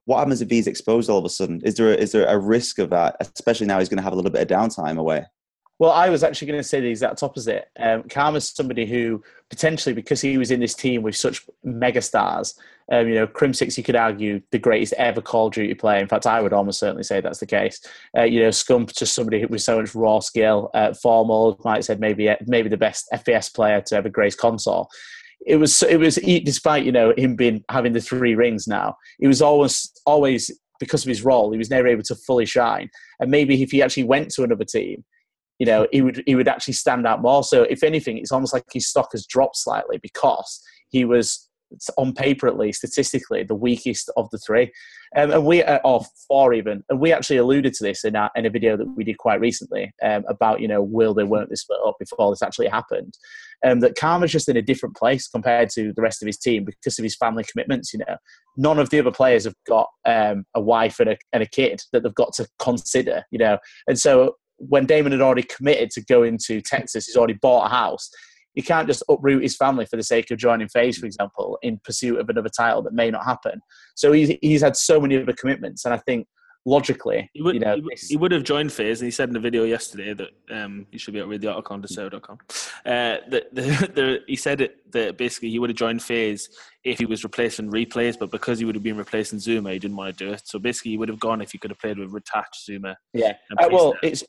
what 0.03 0.19
happens 0.19 0.41
if 0.41 0.49
he's 0.49 0.67
exposed 0.67 1.09
all 1.09 1.19
of 1.19 1.25
a 1.25 1.29
sudden? 1.29 1.61
Is 1.63 1.75
there 1.75 1.93
a, 1.93 1.95
is 1.95 2.11
there 2.11 2.25
a 2.25 2.37
risk 2.37 2.79
of 2.79 2.89
that? 2.89 3.15
Especially 3.21 3.67
now, 3.67 3.79
he's 3.79 3.89
going 3.89 3.97
to 3.97 4.03
have 4.03 4.13
a 4.13 4.15
little 4.15 4.31
bit 4.31 4.41
of 4.41 4.47
downtime 4.47 4.97
away. 4.97 5.25
Well, 5.77 5.91
I 5.91 6.09
was 6.09 6.23
actually 6.23 6.47
going 6.47 6.59
to 6.59 6.63
say 6.63 6.79
the 6.79 6.89
exact 6.89 7.21
opposite. 7.21 7.69
Um, 7.77 8.03
Karma's 8.03 8.49
somebody 8.49 8.85
who 8.85 9.21
potentially, 9.49 9.93
because 9.93 10.21
he 10.21 10.37
was 10.37 10.51
in 10.51 10.61
this 10.61 10.73
team 10.73 11.01
with 11.01 11.17
such 11.17 11.45
mega 11.63 12.01
stars, 12.01 12.57
um, 12.91 13.07
you 13.07 13.15
know, 13.15 13.27
Crimsix, 13.27 13.77
you 13.77 13.83
could 13.83 13.95
argue 13.95 14.41
the 14.51 14.59
greatest 14.59 14.93
ever 14.93 15.21
Call 15.21 15.47
of 15.47 15.53
Duty 15.53 15.73
player. 15.73 15.99
In 15.99 16.07
fact, 16.07 16.27
I 16.27 16.41
would 16.41 16.53
almost 16.53 16.79
certainly 16.79 17.03
say 17.03 17.19
that's 17.19 17.39
the 17.39 17.45
case. 17.45 17.81
Uh, 18.15 18.23
you 18.23 18.41
know, 18.41 18.49
Scump, 18.49 18.95
just 18.95 19.15
somebody 19.15 19.43
with 19.45 19.61
so 19.61 19.79
much 19.79 19.95
raw 19.95 20.19
skill. 20.19 20.69
Uh, 20.73 20.93
Formal, 20.93 21.59
might 21.65 21.83
said 21.83 21.99
maybe 21.99 22.29
maybe 22.45 22.69
the 22.69 22.77
best 22.77 23.07
FPS 23.13 23.53
player 23.53 23.81
to 23.81 23.95
ever 23.95 24.09
grace 24.09 24.35
console. 24.35 24.87
It 25.45 25.57
was 25.57 25.81
it 25.83 25.97
was 25.97 26.15
despite 26.15 26.85
you 26.85 26.91
know 26.91 27.13
him 27.17 27.35
being 27.35 27.63
having 27.69 27.93
the 27.93 28.01
three 28.01 28.35
rings 28.35 28.67
now. 28.67 28.97
it 29.19 29.27
was 29.27 29.41
always 29.41 29.91
always 30.05 30.51
because 30.79 31.03
of 31.03 31.09
his 31.09 31.23
role, 31.23 31.51
he 31.51 31.57
was 31.57 31.69
never 31.69 31.87
able 31.87 32.03
to 32.03 32.15
fully 32.15 32.45
shine. 32.45 32.89
And 33.19 33.31
maybe 33.31 33.61
if 33.63 33.71
he 33.71 33.81
actually 33.81 34.03
went 34.03 34.29
to 34.31 34.43
another 34.43 34.65
team, 34.65 35.05
you 35.59 35.65
know, 35.65 35.87
he 35.91 36.01
would 36.01 36.23
he 36.25 36.35
would 36.35 36.47
actually 36.47 36.73
stand 36.73 37.07
out 37.07 37.21
more. 37.21 37.43
So 37.43 37.63
if 37.63 37.83
anything, 37.83 38.17
it's 38.17 38.31
almost 38.31 38.53
like 38.53 38.65
his 38.71 38.87
stock 38.87 39.09
has 39.13 39.25
dropped 39.25 39.57
slightly 39.57 39.99
because 40.01 40.61
he 40.89 41.05
was 41.05 41.49
on 41.97 42.13
paper 42.13 42.47
at 42.47 42.57
least 42.57 42.79
statistically 42.79 43.43
the 43.43 43.55
weakest 43.55 44.09
of 44.17 44.29
the 44.31 44.37
three. 44.37 44.71
Um, 45.15 45.31
and 45.31 45.45
we 45.45 45.63
uh, 45.63 45.79
or 45.83 46.03
four 46.27 46.53
even 46.53 46.83
and 46.89 46.99
we 46.99 47.13
actually 47.13 47.37
alluded 47.37 47.73
to 47.75 47.83
this 47.83 48.03
in, 48.03 48.15
our, 48.15 48.29
in 48.35 48.45
a 48.45 48.49
video 48.49 48.75
that 48.75 48.87
we 48.95 49.03
did 49.03 49.17
quite 49.17 49.39
recently 49.39 49.93
um, 50.03 50.23
about 50.27 50.59
you 50.59 50.67
know 50.67 50.81
will 50.81 51.13
they 51.13 51.23
won't 51.23 51.49
they 51.49 51.55
split 51.55 51.79
up 51.85 51.95
before 51.99 52.31
this 52.31 52.41
actually 52.41 52.67
happened? 52.67 53.17
Um, 53.65 53.79
that 53.79 53.95
Karma's 53.95 54.31
just 54.31 54.49
in 54.49 54.57
a 54.57 54.61
different 54.61 54.95
place 54.95 55.27
compared 55.27 55.69
to 55.71 55.93
the 55.93 56.01
rest 56.01 56.21
of 56.21 56.27
his 56.27 56.37
team 56.37 56.65
because 56.65 56.99
of 56.99 57.03
his 57.03 57.15
family 57.15 57.43
commitments 57.43 57.93
you 57.93 57.99
know. 57.99 58.17
None 58.57 58.79
of 58.79 58.89
the 58.89 58.99
other 58.99 59.11
players 59.11 59.45
have 59.45 59.55
got 59.67 59.87
um, 60.05 60.45
a 60.53 60.61
wife 60.61 60.99
and 60.99 61.11
a, 61.11 61.17
and 61.33 61.41
a 61.41 61.47
kid 61.47 61.81
that 61.93 62.03
they've 62.03 62.13
got 62.15 62.33
to 62.33 62.47
consider 62.59 63.23
you 63.31 63.39
know. 63.39 63.57
And 63.87 63.97
so 63.97 64.35
when 64.57 64.85
Damon 64.85 65.11
had 65.11 65.21
already 65.21 65.43
committed 65.43 65.91
to 65.91 66.01
going 66.05 66.37
to 66.45 66.61
Texas, 66.61 67.05
he's 67.05 67.17
already 67.17 67.33
bought 67.33 67.67
a 67.67 67.69
house. 67.69 68.09
He 68.53 68.61
can't 68.61 68.87
just 68.87 69.03
uproot 69.09 69.43
his 69.43 69.57
family 69.57 69.85
for 69.85 69.97
the 69.97 70.03
sake 70.03 70.31
of 70.31 70.37
joining 70.37 70.69
FaZe, 70.69 70.97
for 70.97 71.05
example, 71.05 71.59
in 71.61 71.79
pursuit 71.83 72.19
of 72.19 72.29
another 72.29 72.49
title 72.49 72.81
that 72.83 72.93
may 72.93 73.11
not 73.11 73.25
happen. 73.25 73.61
So 73.95 74.13
he's, 74.13 74.31
he's 74.41 74.61
had 74.61 74.77
so 74.77 74.99
many 74.99 75.21
other 75.21 75.33
commitments. 75.33 75.83
And 75.83 75.93
I 75.93 75.97
think 75.97 76.25
logically, 76.65 77.29
he 77.33 77.41
would, 77.41 77.55
you 77.55 77.59
know, 77.59 77.75
he, 77.75 77.81
would, 77.81 77.99
he 77.99 78.17
would 78.17 78.31
have 78.31 78.43
joined 78.43 78.71
FaZe, 78.71 79.01
and 79.01 79.07
he 79.07 79.11
said 79.11 79.29
in 79.29 79.33
the 79.33 79.39
video 79.39 79.63
yesterday 79.63 80.13
that 80.13 80.29
um, 80.51 80.87
you 80.91 80.97
should 80.97 81.13
be 81.13 81.19
able 81.19 81.27
to 81.27 81.31
read 81.31 81.41
the 81.41 81.51
article 81.51 81.73
on. 81.73 81.81
Uh, 81.83 83.17
the, 83.29 83.45
the, 83.53 83.91
the, 83.93 84.19
he 84.27 84.35
said 84.35 84.61
it, 84.61 84.91
that 84.91 85.17
basically 85.17 85.49
he 85.49 85.59
would 85.59 85.69
have 85.69 85.77
joined 85.77 86.01
FaZe 86.01 86.49
if 86.83 86.97
he 86.97 87.05
was 87.05 87.23
replacing 87.23 87.71
Replays, 87.71 88.17
but 88.17 88.31
because 88.31 88.59
he 88.59 88.65
would 88.65 88.75
have 88.75 88.83
been 88.83 88.97
replacing 88.97 89.39
Zooma, 89.39 89.73
he 89.73 89.79
didn't 89.79 89.97
want 89.97 90.17
to 90.17 90.25
do 90.25 90.33
it. 90.33 90.41
So 90.45 90.59
basically, 90.59 90.91
he 90.91 90.97
would 90.97 91.09
have 91.09 91.19
gone 91.19 91.41
if 91.41 91.51
he 91.51 91.57
could 91.57 91.71
have 91.71 91.79
played 91.79 91.99
with 91.99 92.11
Retouch 92.11 92.65
Zooma. 92.67 92.95
Yeah. 93.13 93.33
Uh, 93.57 93.69
well, 93.71 93.95
it's 94.01 94.23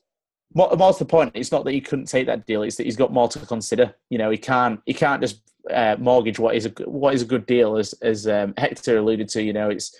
more's 0.55 0.99
the 0.99 1.05
point. 1.05 1.33
It's 1.35 1.53
not 1.53 1.65
that 1.65 1.73
he 1.73 1.81
couldn't 1.81 2.07
take 2.07 2.27
that 2.27 2.47
deal; 2.47 2.63
it's 2.63 2.77
that 2.77 2.85
he's 2.85 2.97
got 2.97 3.13
more 3.13 3.29
to 3.29 3.39
consider. 3.41 3.95
You 4.11 4.19
know, 4.19 4.31
he 4.31 4.39
can't 4.39 4.81
he 4.87 4.95
can't 4.95 5.21
just 5.21 5.41
uh, 5.73 5.97
mortgage 5.99 6.39
what 6.39 6.55
is 6.55 6.67
a 6.67 6.71
what 6.85 7.15
is 7.15 7.23
a 7.23 7.27
good 7.27 7.47
deal, 7.47 7.77
as 7.77 7.93
as 8.03 8.27
um, 8.27 8.55
Hector 8.57 8.99
alluded 8.99 9.29
to. 9.31 9.43
You 9.43 9.53
know, 9.53 9.71
it's 9.71 9.97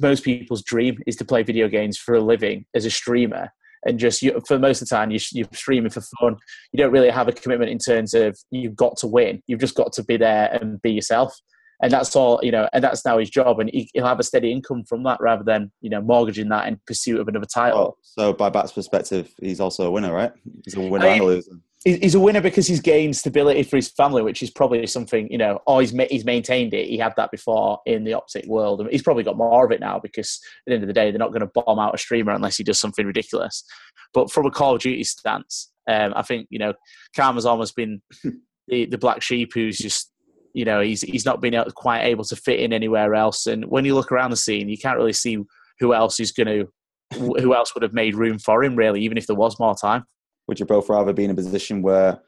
most 0.00 0.24
people's 0.24 0.62
dream 0.62 0.98
is 1.06 1.16
to 1.16 1.24
play 1.24 1.42
video 1.42 1.68
games 1.68 1.98
for 1.98 2.14
a 2.14 2.20
living 2.20 2.64
as 2.74 2.84
a 2.84 2.90
streamer, 2.90 3.52
and 3.84 3.98
just 3.98 4.22
you, 4.22 4.40
for 4.46 4.58
most 4.58 4.82
of 4.82 4.88
the 4.88 4.94
time 4.94 5.10
you, 5.10 5.20
you're 5.32 5.48
streaming 5.52 5.90
for 5.90 6.00
fun. 6.20 6.36
You 6.72 6.78
don't 6.78 6.92
really 6.92 7.10
have 7.10 7.28
a 7.28 7.32
commitment 7.32 7.70
in 7.70 7.78
terms 7.78 8.14
of 8.14 8.38
you've 8.50 8.76
got 8.76 8.96
to 8.98 9.06
win. 9.06 9.42
You've 9.46 9.60
just 9.60 9.76
got 9.76 9.92
to 9.94 10.04
be 10.04 10.16
there 10.16 10.52
and 10.52 10.80
be 10.82 10.92
yourself 10.92 11.34
and 11.82 11.92
that's 11.92 12.14
all 12.14 12.40
you 12.42 12.50
know 12.50 12.68
and 12.72 12.84
that's 12.84 13.04
now 13.04 13.18
his 13.18 13.30
job 13.30 13.60
and 13.60 13.70
he, 13.72 13.90
will 13.94 14.06
have 14.06 14.20
a 14.20 14.24
steady 14.24 14.52
income 14.52 14.84
from 14.84 15.02
that 15.02 15.20
rather 15.20 15.44
than 15.44 15.70
you 15.80 15.90
know 15.90 16.00
mortgaging 16.00 16.48
that 16.48 16.66
in 16.68 16.80
pursuit 16.86 17.20
of 17.20 17.28
another 17.28 17.46
title 17.46 17.96
so 18.02 18.32
by 18.32 18.48
Bat's 18.48 18.72
perspective 18.72 19.32
he's 19.40 19.60
also 19.60 19.86
a 19.86 19.90
winner 19.90 20.12
right 20.12 20.32
he's 20.64 20.74
a 20.74 20.80
winner 20.80 21.06
I 21.06 21.12
mean, 21.12 21.22
and 21.22 21.22
a 21.22 21.26
loser 21.26 21.52
he's 21.84 22.14
a 22.14 22.20
winner 22.20 22.40
because 22.40 22.66
he's 22.66 22.80
gained 22.80 23.16
stability 23.16 23.62
for 23.62 23.76
his 23.76 23.88
family, 23.88 24.22
which 24.22 24.42
is 24.42 24.50
probably 24.50 24.86
something 24.86 25.30
you 25.30 25.38
know. 25.38 25.60
Oh, 25.66 25.78
he's 25.78 25.92
he's 26.10 26.24
maintained 26.24 26.74
it. 26.74 26.88
He 26.88 26.98
had 26.98 27.14
that 27.16 27.30
before 27.30 27.80
in 27.86 28.04
the 28.04 28.14
optic 28.14 28.46
world, 28.46 28.80
and 28.80 28.90
he's 28.90 29.02
probably 29.02 29.22
got 29.22 29.36
more 29.36 29.64
of 29.64 29.72
it 29.72 29.80
now 29.80 29.98
because 29.98 30.40
at 30.66 30.70
the 30.70 30.74
end 30.74 30.82
of 30.82 30.88
the 30.88 30.92
day, 30.92 31.10
they're 31.10 31.18
not 31.18 31.32
going 31.32 31.40
to 31.40 31.50
bomb 31.54 31.78
out 31.78 31.94
a 31.94 31.98
streamer 31.98 32.32
unless 32.32 32.56
he 32.56 32.64
does 32.64 32.78
something 32.78 33.06
ridiculous. 33.06 33.64
But 34.12 34.30
from 34.30 34.46
a 34.46 34.50
Call 34.50 34.74
of 34.74 34.82
Duty 34.82 35.04
stance, 35.04 35.70
um, 35.88 36.12
I 36.14 36.22
think 36.22 36.48
you 36.50 36.58
know, 36.58 36.74
Karma's 37.16 37.46
almost 37.46 37.76
been 37.76 38.02
the 38.68 38.86
the 38.86 38.98
black 38.98 39.22
sheep 39.22 39.52
who's 39.54 39.78
just 39.78 40.10
you 40.54 40.64
know 40.64 40.80
he's 40.80 41.02
he's 41.02 41.24
not 41.24 41.40
been 41.40 41.62
quite 41.74 42.02
able 42.02 42.24
to 42.24 42.36
fit 42.36 42.60
in 42.60 42.72
anywhere 42.72 43.14
else. 43.14 43.46
And 43.46 43.64
when 43.66 43.84
you 43.84 43.94
look 43.94 44.12
around 44.12 44.30
the 44.30 44.36
scene, 44.36 44.68
you 44.68 44.78
can't 44.78 44.96
really 44.96 45.12
see 45.12 45.38
who 45.78 45.94
else 45.94 46.20
is 46.20 46.32
going 46.32 46.46
to 46.46 46.68
who 47.16 47.54
else 47.54 47.74
would 47.74 47.82
have 47.82 47.92
made 47.92 48.14
room 48.14 48.38
for 48.38 48.62
him 48.62 48.76
really, 48.76 49.02
even 49.02 49.18
if 49.18 49.26
there 49.26 49.36
was 49.36 49.58
more 49.58 49.74
time. 49.74 50.04
Would 50.46 50.60
you 50.60 50.66
both 50.66 50.88
rather 50.88 51.12
be 51.12 51.24
in 51.24 51.30
a 51.30 51.34
position 51.34 51.82
where 51.82 52.20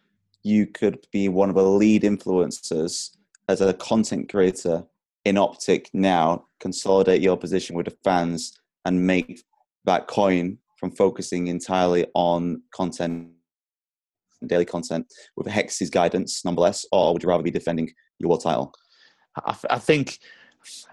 you 0.43 0.67
could 0.67 0.99
be 1.13 1.29
one 1.29 1.49
of 1.49 1.55
the 1.55 1.63
lead 1.63 2.03
influencers 2.03 3.11
as 3.49 3.61
a 3.61 3.75
content 3.75 4.29
creator 4.31 4.85
in 5.25 5.39
Optic 5.39 5.89
now, 5.93 6.47
consolidate 6.59 7.23
your 7.23 7.37
position 7.37 7.77
with 7.77 7.87
the 7.87 7.97
fans, 8.03 8.59
and 8.85 9.07
make 9.07 9.43
that 9.85 10.09
coin 10.09 10.59
from 10.79 10.91
focusing 10.91 11.47
entirely 11.47 12.07
on 12.15 12.63
content 12.75 13.29
daily 14.47 14.65
content 14.65 15.07
with 15.37 15.47
Hex's 15.47 15.91
guidance, 15.91 16.45
nonetheless, 16.45 16.85
or 16.91 17.13
would 17.13 17.23
you 17.23 17.29
rather 17.29 17.45
be 17.45 17.51
defending 17.51 17.89
your 18.23 18.31
world 18.31 18.43
title? 18.43 18.73
I, 19.45 19.57
I 19.71 19.79
think 19.79 20.19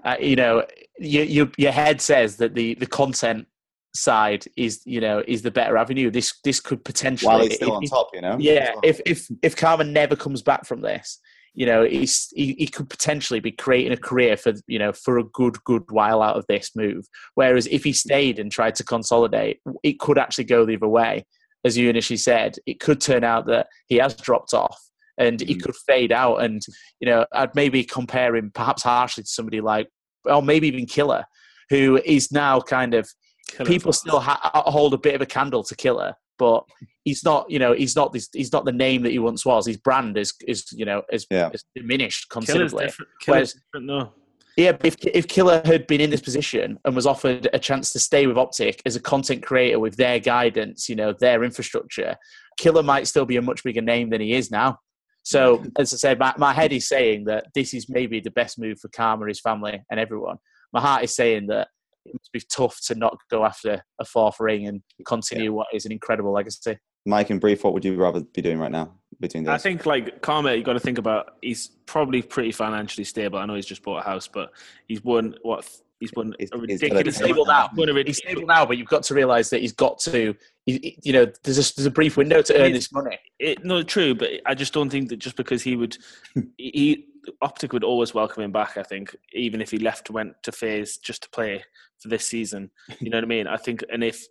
uh, 0.04 0.18
you 0.20 0.36
know 0.36 0.66
you, 1.00 1.22
you, 1.22 1.52
your 1.58 1.72
head 1.72 2.02
says 2.02 2.38
that 2.38 2.56
the 2.56 2.74
the 2.76 2.88
content 2.88 3.48
side 3.96 4.46
is 4.56 4.82
you 4.86 5.02
know 5.02 5.24
is 5.28 5.42
the 5.42 5.52
better 5.52 5.78
avenue. 5.78 6.12
This 6.12 6.40
this 6.44 6.60
could 6.60 6.84
potentially 6.84 7.28
while 7.28 7.42
he's 7.42 7.56
still 7.56 7.70
if, 7.70 7.76
on 7.76 7.84
top, 7.84 8.10
you 8.14 8.22
know. 8.22 8.38
Yeah, 8.40 8.74
if 8.84 9.00
if 9.06 9.28
if 9.42 9.56
Karma 9.56 9.84
never 9.84 10.16
comes 10.16 10.42
back 10.42 10.66
from 10.66 10.82
this, 10.82 11.20
you 11.54 11.66
know, 11.66 11.84
he's, 11.84 12.32
he, 12.36 12.56
he 12.58 12.68
could 12.68 12.90
potentially 12.90 13.40
be 13.40 13.52
creating 13.52 13.92
a 13.92 13.98
career 13.98 14.38
for, 14.38 14.54
you 14.68 14.80
know, 14.80 14.94
for 14.94 15.18
a 15.18 15.24
good, 15.24 15.62
good 15.64 15.84
while 15.90 16.22
out 16.22 16.38
of 16.38 16.46
this 16.48 16.76
move. 16.76 17.06
Whereas 17.36 17.68
if 17.68 17.84
he 17.84 17.94
stayed 17.94 18.40
and 18.40 18.52
tried 18.52 18.76
to 18.76 18.84
consolidate, 18.84 19.60
it 19.84 20.00
could 20.00 20.18
actually 20.18 20.46
go 20.46 20.66
the 20.66 20.76
other 20.76 20.88
way. 20.88 21.26
As 21.66 21.78
you 21.78 21.90
initially 21.90 22.18
said, 22.18 22.56
it 22.66 22.80
could 22.80 23.02
turn 23.02 23.24
out 23.24 23.48
that 23.48 23.68
he 23.88 23.98
has 23.98 24.16
dropped 24.16 24.54
off 24.54 24.80
and 25.20 25.40
he 25.40 25.56
mm. 25.56 25.62
could 25.62 25.76
fade 25.76 26.12
out. 26.12 26.38
And, 26.38 26.62
you 27.00 27.08
know, 27.08 27.26
I'd 27.34 27.54
maybe 27.54 27.84
compare 27.84 28.36
him 28.36 28.52
perhaps 28.54 28.82
harshly 28.82 29.24
to 29.24 29.30
somebody 29.30 29.62
like, 29.62 29.88
or 30.26 30.42
maybe 30.42 30.68
even 30.68 30.86
Killer, 30.86 31.26
who 31.70 32.02
is 32.04 32.32
now 32.32 32.60
kind 32.60 32.96
of, 32.96 33.08
Killer 33.50 33.68
people 33.68 33.94
still 33.94 34.20
ha- 34.20 34.64
hold 34.66 34.94
a 34.94 34.98
bit 34.98 35.16
of 35.16 35.22
a 35.22 35.26
candle 35.26 35.64
to 35.64 35.76
Killer, 35.76 36.16
but 36.40 36.64
he's 37.04 37.24
not 37.24 37.50
you 37.50 37.60
know 37.60 37.74
he's 37.74 37.96
not 37.96 38.14
this 38.14 38.30
he's 38.34 38.54
not 38.54 38.66
the 38.66 38.72
name 38.72 39.04
that 39.04 39.12
he 39.12 39.20
once 39.20 39.46
was 39.46 39.66
his 39.66 39.78
brand 39.78 40.18
is 40.18 40.34
is 40.48 40.66
you 40.72 40.86
know 40.86 41.02
is, 41.12 41.26
yeah. 41.30 41.50
is 41.54 41.64
diminished 41.76 42.30
considerably 42.30 42.86
different. 42.86 43.12
Whereas, 43.26 43.54
different, 43.54 43.86
no. 43.88 44.14
yeah 44.56 44.78
if, 44.84 44.96
if 45.06 45.28
killer 45.28 45.62
had 45.66 45.88
been 45.88 46.02
in 46.02 46.10
this 46.10 46.22
position 46.22 46.80
and 46.86 46.96
was 46.96 47.06
offered 47.06 47.48
a 47.54 47.60
chance 47.60 47.92
to 47.92 48.00
stay 48.00 48.28
with 48.28 48.38
optic 48.38 48.82
as 48.86 48.96
a 48.96 49.00
content 49.00 49.44
creator 49.44 49.80
with 49.80 49.96
their 49.98 50.20
guidance 50.20 50.88
you 50.88 50.96
know 50.96 51.14
their 51.14 51.44
infrastructure 51.44 52.16
killer 52.58 52.84
might 52.84 53.08
still 53.08 53.26
be 53.26 53.38
a 53.38 53.42
much 53.42 53.64
bigger 53.64 53.82
name 53.82 54.10
than 54.10 54.22
he 54.22 54.34
is 54.34 54.52
now 54.52 54.78
so 55.24 55.64
as 55.78 55.94
i 55.94 55.98
said 55.98 56.20
my, 56.20 56.34
my 56.38 56.54
head 56.54 56.72
is 56.72 56.88
saying 56.88 57.26
that 57.26 57.46
this 57.54 57.74
is 57.74 57.88
maybe 57.90 58.20
the 58.20 58.32
best 58.32 58.58
move 58.58 58.80
for 58.80 58.88
karma 58.90 59.28
his 59.28 59.40
family 59.40 59.82
and 59.90 60.00
everyone 60.00 60.38
my 60.74 60.82
heart 60.82 61.04
is 61.04 61.16
saying 61.16 61.48
that 61.48 61.68
it 62.06 62.14
must 62.14 62.32
be 62.32 62.42
tough 62.50 62.80
to 62.88 62.96
not 62.96 63.18
go 63.30 63.46
after 63.46 63.84
a 64.00 64.06
fourth 64.06 64.40
ring 64.40 64.68
and 64.68 64.82
continue 65.06 65.46
yeah. 65.46 65.50
what 65.50 65.68
is 65.74 65.86
an 65.86 65.92
incredible 65.92 66.32
legacy. 66.32 66.78
Mike, 67.06 67.30
in 67.30 67.40
brief, 67.40 67.64
what 67.64 67.74
would 67.74 67.86
you 67.86 67.96
rather 67.96 68.22
be 68.22 68.42
doing 68.42 68.60
right 68.60 68.72
now 68.72 68.94
between 69.20 69.44
those? 69.44 69.54
I 69.54 69.58
think 69.58 69.86
like 69.86 70.22
Karma, 70.22 70.54
you 70.54 70.64
got 70.64 70.74
to 70.74 70.80
think 70.80 70.98
about. 70.98 71.36
He's 71.42 71.68
probably 71.86 72.22
pretty 72.22 72.52
financially 72.52 73.06
stable. 73.06 73.40
I 73.40 73.46
know 73.46 73.56
he's 73.56 73.66
just 73.66 73.84
bought 73.84 74.02
a 74.02 74.06
house, 74.06 74.28
but 74.28 74.52
he's 74.88 75.04
won 75.04 75.36
what 75.42 75.70
He's 76.00 76.14
won 76.16 76.34
a 76.40 76.58
ridiculous. 76.58 77.06
He's 77.06 77.16
stable 77.18 77.46
now. 77.46 77.70
He's 78.06 78.18
stable 78.18 78.46
now, 78.46 78.66
but 78.66 78.78
you've 78.78 78.88
got 78.88 79.04
to 79.04 79.14
realise 79.14 79.50
that 79.50 79.62
he's 79.62 79.74
got 79.74 80.00
to. 80.00 80.34
He, 80.66 80.98
you 81.04 81.12
know, 81.12 81.26
there's 81.44 81.58
a, 81.58 81.76
there's 81.76 81.86
a 81.86 81.92
brief 81.92 82.16
window 82.16 82.42
to 82.42 82.58
earn 82.58 82.72
this 82.72 82.92
money. 82.92 83.20
It, 83.38 83.66
no, 83.66 83.84
true, 83.84 84.16
but 84.16 84.30
I 84.46 84.56
just 84.56 84.74
don't 84.74 84.90
think 84.90 85.10
that 85.10 85.18
just 85.18 85.36
because 85.36 85.62
he 85.62 85.76
would, 85.76 85.98
he 86.58 87.06
Optic 87.42 87.74
would 87.74 87.84
always 87.84 88.14
welcome 88.14 88.44
him 88.44 88.52
back. 88.52 88.78
I 88.78 88.84
think 88.84 89.16
even 89.34 89.62
if 89.62 89.72
he 89.72 89.78
left, 89.78 90.10
went 90.10 90.42
to 90.44 90.52
FaZe 90.52 90.98
just 90.98 91.24
to 91.24 91.30
play 91.30 91.64
for 92.00 92.08
this 92.08 92.26
season. 92.26 92.72
You 93.00 93.10
know 93.10 93.18
what 93.18 93.26
I 93.26 93.28
mean? 93.28 93.48
I 93.48 93.58
think, 93.58 93.84
and 93.92 94.04
if 94.04 94.26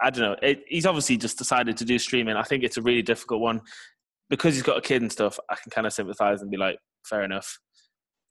I 0.00 0.10
don't 0.10 0.22
know, 0.22 0.36
it, 0.42 0.64
he's 0.66 0.86
obviously 0.86 1.16
just 1.16 1.38
decided 1.38 1.76
to 1.76 1.84
do 1.84 1.98
streaming. 1.98 2.36
I 2.36 2.42
think 2.42 2.64
it's 2.64 2.76
a 2.76 2.82
really 2.82 3.02
difficult 3.02 3.40
one 3.40 3.62
because 4.28 4.54
he's 4.54 4.62
got 4.62 4.78
a 4.78 4.82
kid 4.82 5.02
and 5.02 5.12
stuff. 5.12 5.38
I 5.48 5.54
can 5.54 5.70
kind 5.70 5.86
of 5.86 5.92
sympathise 5.92 6.42
and 6.42 6.50
be 6.50 6.56
like, 6.56 6.78
fair 7.04 7.22
enough. 7.22 7.58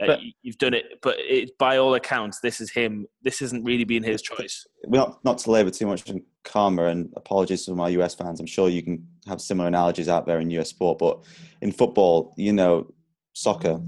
Uh, 0.01 0.07
but, 0.07 0.19
you've 0.41 0.57
done 0.57 0.73
it, 0.73 0.85
but 1.01 1.15
it, 1.19 1.57
by 1.57 1.77
all 1.77 1.95
accounts, 1.95 2.39
this 2.41 2.59
is 2.59 2.71
him. 2.71 3.05
This 3.21 3.41
isn't 3.41 3.63
really 3.63 3.85
been 3.85 4.03
his 4.03 4.21
choice. 4.21 4.65
Not 4.87 5.23
not 5.23 5.37
to 5.39 5.51
labour 5.51 5.69
too 5.69 5.87
much 5.87 6.09
on 6.09 6.21
karma, 6.43 6.85
and 6.85 7.13
apologies 7.15 7.65
to 7.65 7.75
my 7.75 7.89
US 7.89 8.13
fans. 8.13 8.41
I'm 8.41 8.45
sure 8.45 8.67
you 8.67 8.83
can 8.83 9.07
have 9.27 9.39
similar 9.39 9.67
analogies 9.67 10.09
out 10.09 10.25
there 10.25 10.39
in 10.39 10.49
US 10.51 10.69
sport, 10.69 10.99
but 10.99 11.23
in 11.61 11.71
football, 11.71 12.33
you 12.35 12.51
know, 12.51 12.87
soccer, 13.33 13.79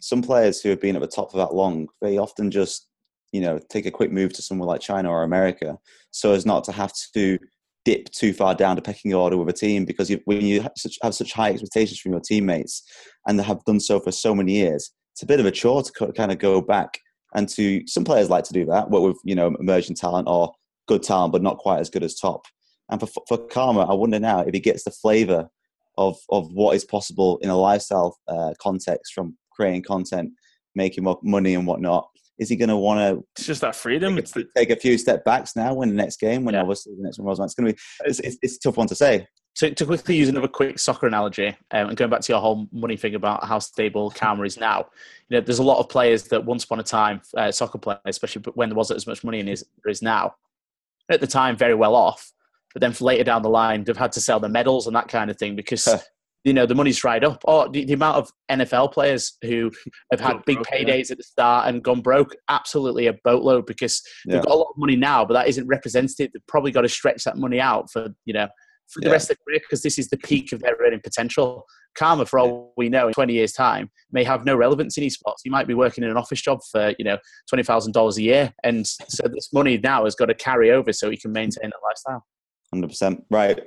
some 0.00 0.20
players 0.20 0.60
who 0.60 0.68
have 0.68 0.80
been 0.80 0.96
at 0.96 1.02
the 1.02 1.08
top 1.08 1.30
for 1.30 1.38
that 1.38 1.54
long, 1.54 1.88
they 2.02 2.18
often 2.18 2.50
just, 2.50 2.88
you 3.32 3.40
know, 3.40 3.58
take 3.70 3.86
a 3.86 3.90
quick 3.90 4.12
move 4.12 4.34
to 4.34 4.42
somewhere 4.42 4.68
like 4.68 4.82
China 4.82 5.10
or 5.10 5.22
America, 5.22 5.78
so 6.10 6.32
as 6.32 6.44
not 6.44 6.64
to 6.64 6.72
have 6.72 6.92
to 7.14 7.38
dip 7.86 8.10
too 8.10 8.34
far 8.34 8.54
down 8.54 8.76
the 8.76 8.82
pecking 8.82 9.14
order 9.14 9.38
with 9.38 9.48
a 9.48 9.58
team 9.58 9.84
because 9.84 10.10
you, 10.10 10.20
when 10.24 10.40
you 10.40 10.60
have 10.60 10.72
such, 10.76 10.98
have 11.02 11.14
such 11.14 11.32
high 11.32 11.50
expectations 11.50 12.00
from 12.00 12.12
your 12.12 12.20
teammates 12.20 12.82
and 13.26 13.38
they 13.38 13.42
have 13.42 13.62
done 13.64 13.78
so 13.78 14.00
for 14.00 14.10
so 14.10 14.34
many 14.34 14.52
years 14.52 14.90
it's 15.14 15.22
a 15.22 15.26
bit 15.26 15.38
of 15.38 15.46
a 15.46 15.52
chore 15.52 15.80
to 15.80 16.12
kind 16.12 16.32
of 16.32 16.38
go 16.40 16.60
back 16.60 16.98
and 17.36 17.48
to 17.48 17.86
some 17.86 18.04
players 18.04 18.30
like 18.30 18.42
to 18.44 18.52
do 18.52 18.66
that, 18.66 18.90
what 18.90 19.02
with 19.02 19.16
you 19.24 19.36
know 19.36 19.54
emerging 19.60 19.94
talent 19.94 20.26
or 20.28 20.52
good 20.88 21.04
talent, 21.04 21.32
but 21.32 21.42
not 21.42 21.58
quite 21.58 21.78
as 21.78 21.88
good 21.88 22.02
as 22.02 22.16
top. 22.16 22.44
And 22.90 23.00
for 23.00 23.08
for 23.28 23.38
Karma, 23.38 23.82
I 23.82 23.94
wonder 23.94 24.18
now 24.18 24.40
if 24.40 24.52
he 24.52 24.58
gets 24.58 24.82
the 24.82 24.90
flavour 24.90 25.48
of 25.96 26.18
of 26.30 26.52
what 26.52 26.74
is 26.74 26.84
possible 26.84 27.38
in 27.42 27.50
a 27.50 27.56
lifestyle 27.56 28.16
uh, 28.26 28.54
context 28.60 29.12
from 29.14 29.36
creating 29.52 29.84
content, 29.84 30.32
making 30.74 31.04
more 31.04 31.18
money 31.22 31.54
and 31.54 31.66
whatnot. 31.66 32.08
Is 32.36 32.48
he 32.48 32.56
going 32.56 32.68
to 32.68 32.76
want 32.76 32.98
to? 32.98 33.24
It's 33.36 33.46
just 33.46 33.60
that 33.60 33.76
freedom. 33.76 34.16
Take 34.16 34.36
a, 34.36 34.44
take 34.56 34.70
a 34.70 34.76
few 34.76 34.98
step 34.98 35.24
backs 35.24 35.54
now. 35.54 35.74
When 35.74 35.90
the 35.90 35.94
next 35.94 36.18
game, 36.18 36.44
when 36.44 36.54
yeah. 36.54 36.62
obviously 36.62 36.94
the 36.96 37.04
next 37.04 37.20
one 37.20 37.26
was, 37.26 37.38
it's 37.38 37.54
going 37.54 37.68
to 37.68 37.74
be. 37.74 37.80
It's, 38.06 38.18
it's, 38.18 38.36
it's 38.42 38.56
a 38.56 38.58
tough 38.58 38.76
one 38.76 38.88
to 38.88 38.96
say 38.96 39.28
to, 39.56 39.74
to 39.74 39.86
quickly 39.86 40.16
use 40.16 40.28
another 40.28 40.48
quick 40.48 40.78
soccer 40.78 41.06
analogy 41.06 41.48
um, 41.70 41.88
and 41.88 41.96
going 41.96 42.10
back 42.10 42.20
to 42.22 42.32
your 42.32 42.40
whole 42.40 42.66
money 42.72 42.96
thing 42.96 43.14
about 43.14 43.44
how 43.44 43.58
stable 43.58 44.10
Karma 44.10 44.42
is 44.42 44.58
now, 44.58 44.86
you 45.28 45.36
know, 45.36 45.40
there's 45.40 45.60
a 45.60 45.64
lot 45.64 45.78
of 45.78 45.88
players 45.88 46.24
that 46.24 46.44
once 46.44 46.64
upon 46.64 46.80
a 46.80 46.82
time, 46.82 47.20
uh, 47.36 47.52
soccer 47.52 47.78
players, 47.78 48.00
especially 48.04 48.42
when 48.54 48.68
there 48.68 48.76
wasn't 48.76 48.96
as 48.96 49.06
much 49.06 49.22
money 49.22 49.40
in 49.40 49.48
as 49.48 49.64
there 49.82 49.90
is 49.90 50.02
now, 50.02 50.34
at 51.08 51.20
the 51.20 51.26
time 51.26 51.56
very 51.56 51.74
well 51.74 51.94
off, 51.94 52.32
but 52.72 52.80
then 52.80 52.94
later 53.00 53.24
down 53.24 53.42
the 53.42 53.48
line 53.48 53.84
they've 53.84 53.96
had 53.96 54.12
to 54.12 54.20
sell 54.20 54.40
their 54.40 54.50
medals 54.50 54.86
and 54.86 54.96
that 54.96 55.08
kind 55.08 55.30
of 55.30 55.38
thing 55.38 55.54
because 55.54 55.88
you 56.42 56.52
know 56.52 56.66
the 56.66 56.74
money's 56.74 56.98
dried 56.98 57.24
up. 57.24 57.42
Or 57.44 57.68
the, 57.68 57.84
the 57.84 57.94
amount 57.94 58.18
of 58.18 58.30
NFL 58.50 58.92
players 58.92 59.36
who 59.42 59.70
have 60.10 60.20
had 60.20 60.44
big 60.44 60.58
paydays 60.58 61.08
yeah. 61.08 61.12
at 61.12 61.18
the 61.18 61.24
start 61.24 61.68
and 61.68 61.82
gone 61.82 62.00
broke, 62.00 62.34
absolutely 62.48 63.06
a 63.06 63.14
boatload 63.24 63.66
because 63.66 64.02
they've 64.26 64.42
got 64.42 64.52
a 64.52 64.54
lot 64.54 64.70
of 64.70 64.78
money 64.78 64.96
now, 64.96 65.24
but 65.24 65.34
that 65.34 65.48
isn't 65.48 65.66
representative. 65.66 66.32
They've 66.32 66.46
probably 66.46 66.72
got 66.72 66.82
to 66.82 66.88
stretch 66.88 67.24
that 67.24 67.38
money 67.38 67.60
out 67.60 67.90
for 67.90 68.08
you 68.24 68.34
know 68.34 68.48
for 68.88 69.00
the 69.00 69.06
yeah. 69.06 69.12
rest 69.12 69.30
of 69.30 69.36
their 69.36 69.44
career 69.46 69.60
because 69.60 69.82
this 69.82 69.98
is 69.98 70.08
the 70.08 70.16
peak 70.16 70.52
of 70.52 70.60
their 70.60 70.76
earning 70.84 71.00
potential. 71.02 71.64
Karma, 71.94 72.26
for 72.26 72.38
all 72.38 72.72
we 72.76 72.88
know, 72.88 73.06
in 73.06 73.14
20 73.14 73.32
years' 73.32 73.52
time, 73.52 73.90
may 74.10 74.24
have 74.24 74.44
no 74.44 74.56
relevance 74.56 74.98
in 74.98 75.04
esports. 75.04 75.38
He 75.42 75.50
might 75.50 75.68
be 75.68 75.74
working 75.74 76.02
in 76.02 76.10
an 76.10 76.16
office 76.16 76.40
job 76.40 76.60
for, 76.70 76.92
you 76.98 77.04
know, 77.04 77.18
$20,000 77.52 78.16
a 78.16 78.22
year. 78.22 78.52
And 78.64 78.86
so 78.86 79.28
this 79.32 79.52
money 79.52 79.78
now 79.78 80.04
has 80.04 80.14
got 80.14 80.26
to 80.26 80.34
carry 80.34 80.70
over 80.70 80.92
so 80.92 81.10
he 81.10 81.16
can 81.16 81.32
maintain 81.32 81.70
that 81.70 81.80
lifestyle. 81.84 82.24
100%. 82.74 83.22
Right. 83.30 83.60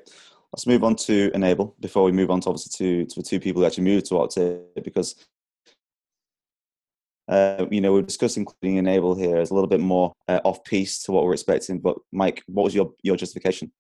Let's 0.53 0.67
move 0.67 0.83
on 0.83 0.95
to 0.97 1.31
Enable 1.33 1.75
before 1.79 2.03
we 2.03 2.11
move 2.11 2.31
on 2.31 2.41
to 2.41 2.49
obviously 2.49 3.05
to, 3.05 3.05
to 3.05 3.21
the 3.21 3.25
two 3.25 3.39
people 3.39 3.61
who 3.61 3.65
actually 3.65 3.83
moved 3.83 4.07
to 4.07 4.15
Optic 4.17 4.83
because 4.83 5.15
uh, 7.27 7.65
you 7.69 7.81
know, 7.81 7.91
we're 7.91 8.01
discussing 8.01 8.41
including 8.41 8.77
Enable 8.77 9.15
here 9.15 9.37
as 9.37 9.51
a 9.51 9.53
little 9.53 9.67
bit 9.67 9.81
more 9.81 10.13
uh, 10.27 10.39
off 10.43 10.63
piece 10.63 11.03
to 11.03 11.11
what 11.11 11.25
we're 11.25 11.33
expecting. 11.33 11.79
But 11.79 11.97
Mike, 12.11 12.41
what 12.47 12.63
was 12.63 12.75
your, 12.75 12.93
your 13.03 13.17
justification? 13.17 13.71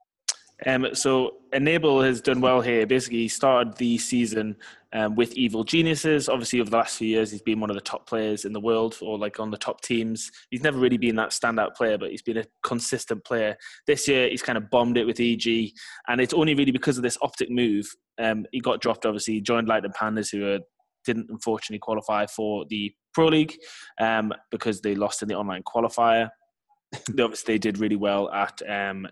Um, 0.65 0.87
so 0.93 1.35
Enable 1.53 2.01
has 2.01 2.19
done 2.19 2.41
well 2.41 2.61
here. 2.61 2.87
Basically, 2.87 3.19
he 3.19 3.27
started 3.27 3.77
the 3.77 3.97
season 3.97 4.55
um, 4.91 5.15
with 5.15 5.33
Evil 5.33 5.63
Geniuses. 5.63 6.29
Obviously, 6.29 6.59
over 6.59 6.69
the 6.69 6.77
last 6.77 6.97
few 6.97 7.07
years, 7.07 7.31
he's 7.31 7.41
been 7.41 7.59
one 7.59 7.69
of 7.69 7.75
the 7.75 7.81
top 7.81 8.07
players 8.07 8.43
in 8.43 8.53
the 8.53 8.59
world, 8.59 8.97
or 9.01 9.17
like 9.17 9.39
on 9.39 9.51
the 9.51 9.57
top 9.57 9.81
teams. 9.81 10.31
He's 10.49 10.63
never 10.63 10.79
really 10.79 10.97
been 10.97 11.15
that 11.17 11.29
standout 11.29 11.75
player, 11.75 11.97
but 11.97 12.09
he's 12.09 12.23
been 12.23 12.37
a 12.37 12.45
consistent 12.63 13.23
player. 13.23 13.55
This 13.85 14.07
year, 14.07 14.29
he's 14.29 14.41
kind 14.41 14.57
of 14.57 14.69
bombed 14.69 14.97
it 14.97 15.05
with 15.05 15.19
EG, 15.19 15.71
and 16.07 16.19
it's 16.19 16.33
only 16.33 16.55
really 16.55 16.71
because 16.71 16.97
of 16.97 17.03
this 17.03 17.17
optic 17.21 17.51
move. 17.51 17.87
Um, 18.17 18.45
he 18.51 18.59
got 18.59 18.81
dropped. 18.81 19.05
Obviously, 19.05 19.35
he 19.35 19.41
joined 19.41 19.67
Lightning 19.67 19.93
Pandas, 19.93 20.31
who 20.31 20.47
are, 20.47 20.59
didn't 21.05 21.29
unfortunately 21.29 21.79
qualify 21.79 22.25
for 22.25 22.65
the 22.69 22.91
Pro 23.13 23.27
League 23.27 23.57
um, 23.99 24.33
because 24.51 24.81
they 24.81 24.95
lost 24.95 25.21
in 25.21 25.27
the 25.27 25.35
online 25.35 25.63
qualifier. 25.63 26.29
they 27.11 27.23
obviously 27.23 27.59
did 27.59 27.77
really 27.77 27.95
well 27.95 28.29
at 28.31 28.61
um, 28.67 29.07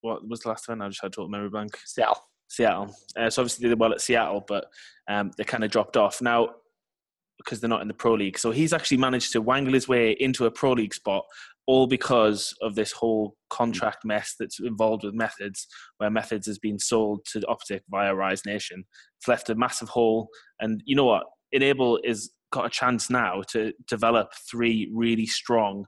what 0.00 0.26
was 0.26 0.40
the 0.40 0.48
last 0.48 0.64
time? 0.64 0.82
I 0.82 0.88
just 0.88 1.02
had 1.02 1.12
total 1.12 1.28
memory 1.28 1.50
blank. 1.50 1.78
Seattle. 1.84 2.22
Seattle. 2.48 2.94
Uh, 3.16 3.30
so 3.30 3.42
obviously 3.42 3.62
they 3.62 3.68
did 3.70 3.80
well 3.80 3.92
at 3.92 4.00
Seattle, 4.00 4.44
but 4.46 4.66
um, 5.08 5.30
they 5.36 5.44
kind 5.44 5.64
of 5.64 5.70
dropped 5.70 5.96
off 5.96 6.20
now 6.20 6.48
because 7.38 7.60
they're 7.60 7.70
not 7.70 7.82
in 7.82 7.88
the 7.88 7.94
pro 7.94 8.14
league. 8.14 8.38
So 8.38 8.50
he's 8.50 8.72
actually 8.72 8.98
managed 8.98 9.32
to 9.32 9.40
wangle 9.40 9.74
his 9.74 9.88
way 9.88 10.12
into 10.12 10.46
a 10.46 10.50
pro 10.50 10.72
league 10.72 10.94
spot, 10.94 11.24
all 11.66 11.86
because 11.86 12.54
of 12.60 12.74
this 12.74 12.92
whole 12.92 13.36
contract 13.48 14.04
mess 14.04 14.34
that's 14.38 14.60
involved 14.60 15.04
with 15.04 15.14
Methodz, 15.14 15.66
where 15.98 16.10
Methodz 16.10 16.46
has 16.46 16.58
been 16.58 16.78
sold 16.78 17.24
to 17.32 17.40
Optic 17.46 17.82
via 17.90 18.14
Rise 18.14 18.44
Nation. 18.44 18.84
It's 19.18 19.28
left 19.28 19.50
a 19.50 19.54
massive 19.54 19.88
hole, 19.88 20.28
and 20.60 20.82
you 20.84 20.96
know 20.96 21.06
what? 21.06 21.24
Enable 21.52 21.98
is 22.04 22.30
got 22.52 22.66
a 22.66 22.70
chance 22.70 23.10
now 23.10 23.42
to 23.48 23.72
develop 23.86 24.32
three 24.50 24.90
really 24.92 25.26
strong 25.26 25.86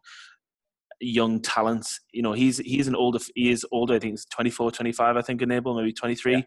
young 1.03 1.41
talents. 1.41 2.01
You 2.13 2.23
know, 2.23 2.33
he's 2.33 2.59
he's 2.59 2.89
an 2.89 2.97
older 2.97 3.19
he 3.35 3.51
is 3.51 3.67
older. 3.73 3.95
I 3.95 3.99
think 3.99 4.15
it's 4.15 4.25
24, 4.27 4.73
25, 4.73 5.17
I 5.17 5.23
think 5.23 5.43
enable 5.43 5.75
maybe 5.75 5.93
23. 5.93 6.33
Yeah. 6.33 6.41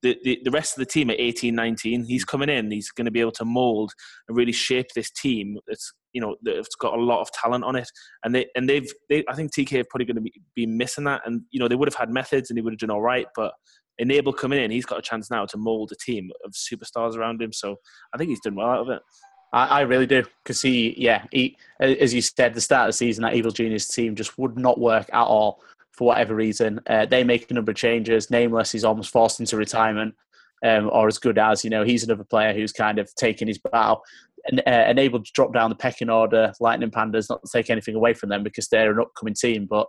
The, 0.00 0.16
the, 0.22 0.40
the 0.44 0.52
rest 0.52 0.76
of 0.76 0.78
the 0.78 0.86
team 0.86 1.10
at 1.10 1.18
18, 1.18 1.52
19, 1.52 2.04
he's 2.04 2.24
mm. 2.24 2.28
coming 2.28 2.48
in. 2.48 2.70
He's 2.70 2.92
going 2.92 3.06
to 3.06 3.10
be 3.10 3.20
able 3.20 3.32
to 3.32 3.44
mold 3.44 3.92
and 4.28 4.36
really 4.36 4.52
shape 4.52 4.86
this 4.94 5.10
team. 5.10 5.58
It's 5.66 5.92
you 6.12 6.20
know 6.20 6.36
it's 6.44 6.76
got 6.76 6.94
a 6.96 7.02
lot 7.02 7.20
of 7.20 7.30
talent 7.32 7.64
on 7.64 7.76
it, 7.76 7.88
and 8.24 8.34
they 8.34 8.46
and 8.54 8.68
they've 8.68 8.90
they 9.08 9.24
I 9.28 9.34
think 9.34 9.52
TK 9.52 9.80
are 9.80 9.84
probably 9.90 10.06
going 10.06 10.16
to 10.16 10.22
be, 10.22 10.32
be 10.54 10.66
missing 10.66 11.04
that. 11.04 11.22
And 11.24 11.42
you 11.50 11.58
know 11.60 11.68
they 11.68 11.74
would 11.74 11.88
have 11.88 11.96
had 11.96 12.10
Methodz 12.10 12.48
and 12.48 12.56
he 12.56 12.62
would 12.62 12.72
have 12.72 12.78
done 12.78 12.90
all 12.90 13.02
right, 13.02 13.26
but 13.34 13.52
Enable 14.00 14.32
coming 14.32 14.62
in, 14.62 14.70
he's 14.70 14.86
got 14.86 15.00
a 15.00 15.02
chance 15.02 15.28
now 15.28 15.44
to 15.44 15.56
mold 15.56 15.90
a 15.92 15.96
team 15.96 16.30
of 16.44 16.52
superstars 16.52 17.16
around 17.16 17.42
him. 17.42 17.52
So 17.52 17.76
I 18.14 18.18
think 18.18 18.30
he's 18.30 18.40
done 18.40 18.54
well 18.54 18.68
out 18.68 18.80
of 18.80 18.90
it. 18.90 19.02
I, 19.52 19.66
I 19.66 19.80
really 19.82 20.06
do 20.06 20.24
because 20.42 20.60
he, 20.62 20.94
yeah, 20.96 21.24
he, 21.32 21.56
as 21.80 22.12
you 22.12 22.20
said, 22.22 22.54
the 22.54 22.60
start 22.60 22.88
of 22.88 22.88
the 22.88 22.98
season, 22.98 23.22
that 23.22 23.34
Evil 23.34 23.50
Genius 23.50 23.88
team 23.88 24.14
just 24.14 24.38
would 24.38 24.58
not 24.58 24.78
work 24.78 25.08
at 25.12 25.22
all 25.22 25.62
for 25.92 26.08
whatever 26.08 26.34
reason. 26.34 26.80
Uh, 26.86 27.06
they 27.06 27.24
make 27.24 27.50
a 27.50 27.54
number 27.54 27.72
of 27.72 27.76
changes. 27.76 28.30
Nameless 28.30 28.74
is 28.74 28.84
almost 28.84 29.10
forced 29.10 29.40
into 29.40 29.56
retirement. 29.56 30.14
um, 30.64 30.90
or 30.92 31.06
as 31.06 31.18
good 31.18 31.38
as. 31.38 31.64
You 31.64 31.70
know, 31.70 31.84
he's 31.84 32.04
another 32.04 32.24
player 32.24 32.52
who's 32.52 32.72
kind 32.72 32.98
of 32.98 33.14
taken 33.14 33.48
his 33.48 33.58
bow 33.58 34.02
and 34.46 34.62
uh, 34.66 34.86
enabled 34.88 35.26
to 35.26 35.32
drop 35.32 35.52
down 35.52 35.70
the 35.70 35.76
pecking 35.76 36.10
order. 36.10 36.52
Lightning 36.60 36.90
Pandas 36.90 37.28
not 37.28 37.44
to 37.44 37.50
take 37.52 37.70
anything 37.70 37.94
away 37.94 38.14
from 38.14 38.28
them 38.28 38.42
because 38.42 38.68
they're 38.68 38.92
an 38.92 39.00
upcoming 39.00 39.34
team, 39.34 39.66
but 39.66 39.86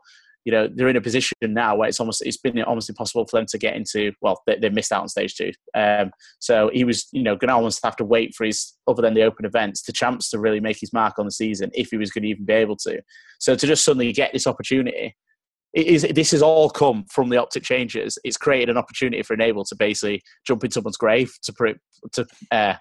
you 0.49 0.55
know 0.55 0.67
they're 0.67 0.87
in 0.87 0.95
a 0.95 1.01
position 1.01 1.35
now 1.43 1.75
where 1.75 1.87
it's 1.87 1.99
almost 1.99 2.23
it's 2.25 2.37
been 2.37 2.59
almost 2.63 2.89
impossible 2.89 3.27
for 3.27 3.37
them 3.37 3.45
to 3.45 3.57
get 3.59 3.75
into. 3.75 4.11
Well, 4.19 4.41
they, 4.47 4.57
they 4.57 4.69
missed 4.69 4.91
out 4.91 5.03
on 5.03 5.07
stage 5.07 5.35
two, 5.35 5.51
um, 5.75 6.09
so 6.39 6.71
he 6.73 6.83
was 6.83 7.07
you 7.11 7.21
know 7.21 7.35
going 7.35 7.49
to 7.49 7.53
almost 7.53 7.81
have 7.83 7.95
to 7.97 8.03
wait 8.03 8.33
for 8.33 8.45
his 8.45 8.73
other 8.87 9.03
than 9.03 9.13
the 9.13 9.21
open 9.21 9.45
events 9.45 9.83
to 9.83 9.93
champs 9.93 10.31
to 10.31 10.39
really 10.39 10.59
make 10.59 10.79
his 10.79 10.91
mark 10.91 11.19
on 11.19 11.25
the 11.25 11.31
season 11.31 11.69
if 11.75 11.89
he 11.91 11.97
was 11.97 12.09
going 12.09 12.23
to 12.23 12.29
even 12.29 12.45
be 12.45 12.53
able 12.53 12.75
to. 12.77 12.99
So 13.37 13.55
to 13.55 13.67
just 13.67 13.85
suddenly 13.85 14.11
get 14.11 14.33
this 14.33 14.47
opportunity. 14.47 15.15
It 15.71 15.85
is, 15.85 16.01
this 16.15 16.31
has 16.31 16.41
all 16.41 16.71
come 16.71 17.05
from 17.11 17.29
the 17.29 17.37
optic 17.37 17.61
changes. 17.61 18.17
It's 18.23 18.37
created 18.37 18.69
an 18.69 18.77
opportunity 18.77 19.21
for 19.21 19.35
Enable 19.35 19.63
to 19.65 19.75
basically 19.75 20.23
jump 20.47 20.63
in 20.63 20.71
someone's 20.71 20.97
grave 20.97 21.31
to 21.43 21.75
to 22.13 22.25
uh, 22.49 22.73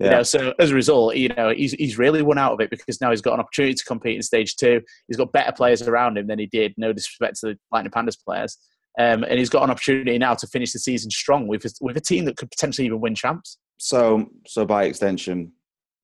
you 0.00 0.10
know, 0.10 0.22
so 0.22 0.52
as 0.58 0.70
a 0.70 0.74
result, 0.74 1.16
you 1.16 1.28
know, 1.28 1.50
he's 1.50 1.72
he's 1.72 1.98
really 1.98 2.22
won 2.22 2.38
out 2.38 2.52
of 2.52 2.60
it 2.60 2.70
because 2.70 3.00
now 3.00 3.10
he's 3.10 3.20
got 3.20 3.34
an 3.34 3.40
opportunity 3.40 3.74
to 3.74 3.84
compete 3.84 4.16
in 4.16 4.22
stage 4.22 4.56
two. 4.56 4.80
He's 5.08 5.16
got 5.16 5.32
better 5.32 5.52
players 5.52 5.82
around 5.82 6.18
him 6.18 6.26
than 6.26 6.38
he 6.38 6.46
did. 6.46 6.74
No 6.76 6.92
disrespect 6.92 7.40
to 7.40 7.46
the 7.48 7.58
Lightning 7.72 7.92
Pandas 7.92 8.16
players, 8.22 8.58
um, 8.98 9.24
and 9.24 9.38
he's 9.38 9.50
got 9.50 9.62
an 9.62 9.70
opportunity 9.70 10.18
now 10.18 10.34
to 10.34 10.46
finish 10.46 10.72
the 10.72 10.78
season 10.78 11.10
strong 11.10 11.46
with 11.46 11.64
with 11.80 11.96
a 11.96 12.00
team 12.00 12.24
that 12.24 12.36
could 12.36 12.50
potentially 12.50 12.86
even 12.86 13.00
win 13.00 13.14
champs. 13.14 13.58
So, 13.78 14.28
so 14.46 14.64
by 14.64 14.84
extension, 14.84 15.52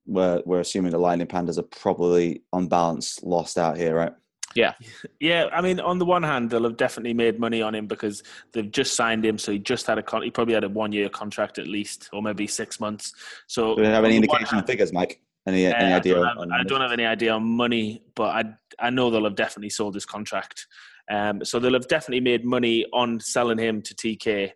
we're 0.07 0.43
we're 0.45 0.61
assuming 0.61 0.93
the 0.93 0.99
Lightning 0.99 1.27
Pandas 1.27 1.59
are 1.59 1.63
probably 1.63 2.43
on 2.53 2.69
balance 2.69 3.23
lost 3.23 3.59
out 3.59 3.77
here, 3.77 3.95
right? 3.95 4.13
Yeah. 4.55 4.75
Yeah. 5.21 5.47
I 5.53 5.61
mean, 5.61 5.81
on 5.81 5.99
the 5.99 6.05
one 6.05 6.23
hand, 6.23 6.51
they'll 6.51 6.65
have 6.65 6.77
definitely 6.77 7.15
made 7.15 7.39
money 7.39 7.63
on 7.63 7.75
him 7.75 7.87
because 7.87 8.23
they've 8.53 8.71
just 8.71 8.95
signed 8.95 9.25
him. 9.25 9.39
So 9.39 9.53
he 9.53 9.59
just 9.59 9.87
had 9.87 9.99
a 9.99 10.03
con- 10.03 10.23
he 10.23 10.31
probably 10.31 10.55
had 10.55 10.65
a 10.65 10.69
one 10.69 10.93
year 10.93 11.09
contract 11.09 11.59
at 11.59 11.67
least, 11.67 12.09
or 12.13 12.23
maybe 12.23 12.47
six 12.47 12.81
months. 12.81 13.13
So 13.47 13.77
do 13.77 13.83
you 13.83 13.89
have 13.89 14.05
any 14.05 14.17
indication 14.17 14.59
of 14.59 14.67
figures, 14.67 14.93
Mike? 14.93 15.21
Any, 15.47 15.67
uh, 15.67 15.73
any 15.75 15.93
idea? 15.95 16.21
I 16.21 16.35
don't, 16.35 16.51
have, 16.51 16.61
I 16.61 16.63
don't, 16.65 16.81
have, 16.81 16.93
any 16.93 17.07
idea 17.07 17.33
on 17.33 17.43
money, 17.43 18.03
but 18.15 18.29
I 18.35 18.45
I 18.79 18.91
know 18.91 19.11
they'll 19.11 19.25
have 19.25 19.37
definitely 19.37 19.71
sold 19.71 19.95
his 19.95 20.05
contract. 20.05 20.67
Um, 21.11 21.45
so 21.45 21.59
they'll 21.59 21.73
have 21.73 21.89
definitely 21.89 22.21
made 22.21 22.45
money 22.45 22.87
on 22.93 23.21
selling 23.21 23.59
him 23.59 23.83
to 23.83 23.95
TK. 23.95 24.53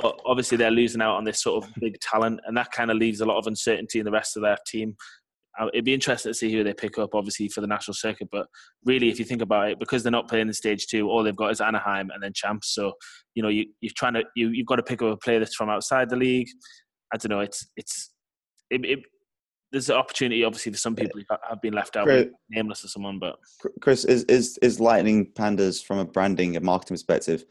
But 0.00 0.18
obviously, 0.24 0.56
they're 0.56 0.70
losing 0.70 1.02
out 1.02 1.16
on 1.16 1.24
this 1.24 1.42
sort 1.42 1.64
of 1.64 1.70
big 1.80 1.98
talent, 2.00 2.40
and 2.46 2.56
that 2.56 2.70
kind 2.70 2.90
of 2.90 2.96
leaves 2.96 3.20
a 3.20 3.26
lot 3.26 3.38
of 3.38 3.46
uncertainty 3.46 3.98
in 3.98 4.04
the 4.04 4.10
rest 4.10 4.36
of 4.36 4.42
their 4.42 4.58
team. 4.66 4.96
It'd 5.72 5.84
be 5.84 5.94
interesting 5.94 6.30
to 6.30 6.34
see 6.34 6.52
who 6.52 6.64
they 6.64 6.74
pick 6.74 6.98
up, 6.98 7.14
obviously 7.14 7.48
for 7.48 7.60
the 7.60 7.66
national 7.66 7.94
circuit. 7.94 8.28
But 8.30 8.46
really, 8.84 9.08
if 9.08 9.18
you 9.18 9.24
think 9.24 9.42
about 9.42 9.70
it, 9.70 9.78
because 9.78 10.02
they're 10.02 10.12
not 10.12 10.28
playing 10.28 10.48
in 10.48 10.54
stage 10.54 10.86
two, 10.86 11.08
all 11.08 11.22
they've 11.22 11.36
got 11.36 11.50
is 11.50 11.60
Anaheim 11.60 12.10
and 12.10 12.22
then 12.22 12.32
champs. 12.34 12.74
So 12.74 12.92
you 13.34 13.42
know, 13.42 13.48
you 13.48 13.66
you're 13.80 13.92
trying 13.96 14.14
to 14.14 14.24
you 14.36 14.48
you've 14.48 14.66
got 14.66 14.76
to 14.76 14.82
pick 14.82 15.02
up 15.02 15.12
a 15.12 15.16
player 15.16 15.38
that's 15.38 15.54
from 15.54 15.68
outside 15.68 16.10
the 16.10 16.16
league. 16.16 16.48
I 17.12 17.16
don't 17.16 17.30
know. 17.30 17.40
It's 17.40 17.66
it's 17.76 18.10
it, 18.70 18.84
it 18.84 19.00
there's 19.72 19.88
an 19.88 19.96
opportunity, 19.96 20.42
obviously, 20.42 20.72
for 20.72 20.78
some 20.78 20.96
people 20.96 21.20
who 21.20 21.36
have 21.48 21.62
been 21.62 21.74
left 21.74 21.96
out, 21.96 22.06
Chris, 22.06 22.26
nameless 22.48 22.84
or 22.84 22.88
someone. 22.88 23.18
But 23.18 23.36
Chris, 23.80 24.04
is 24.04 24.24
is 24.24 24.58
is 24.58 24.80
Lightning 24.80 25.26
Pandas 25.32 25.84
from 25.84 25.98
a 25.98 26.04
branding 26.04 26.56
and 26.56 26.64
marketing 26.64 26.94
perspective? 26.94 27.42
Is 27.42 27.46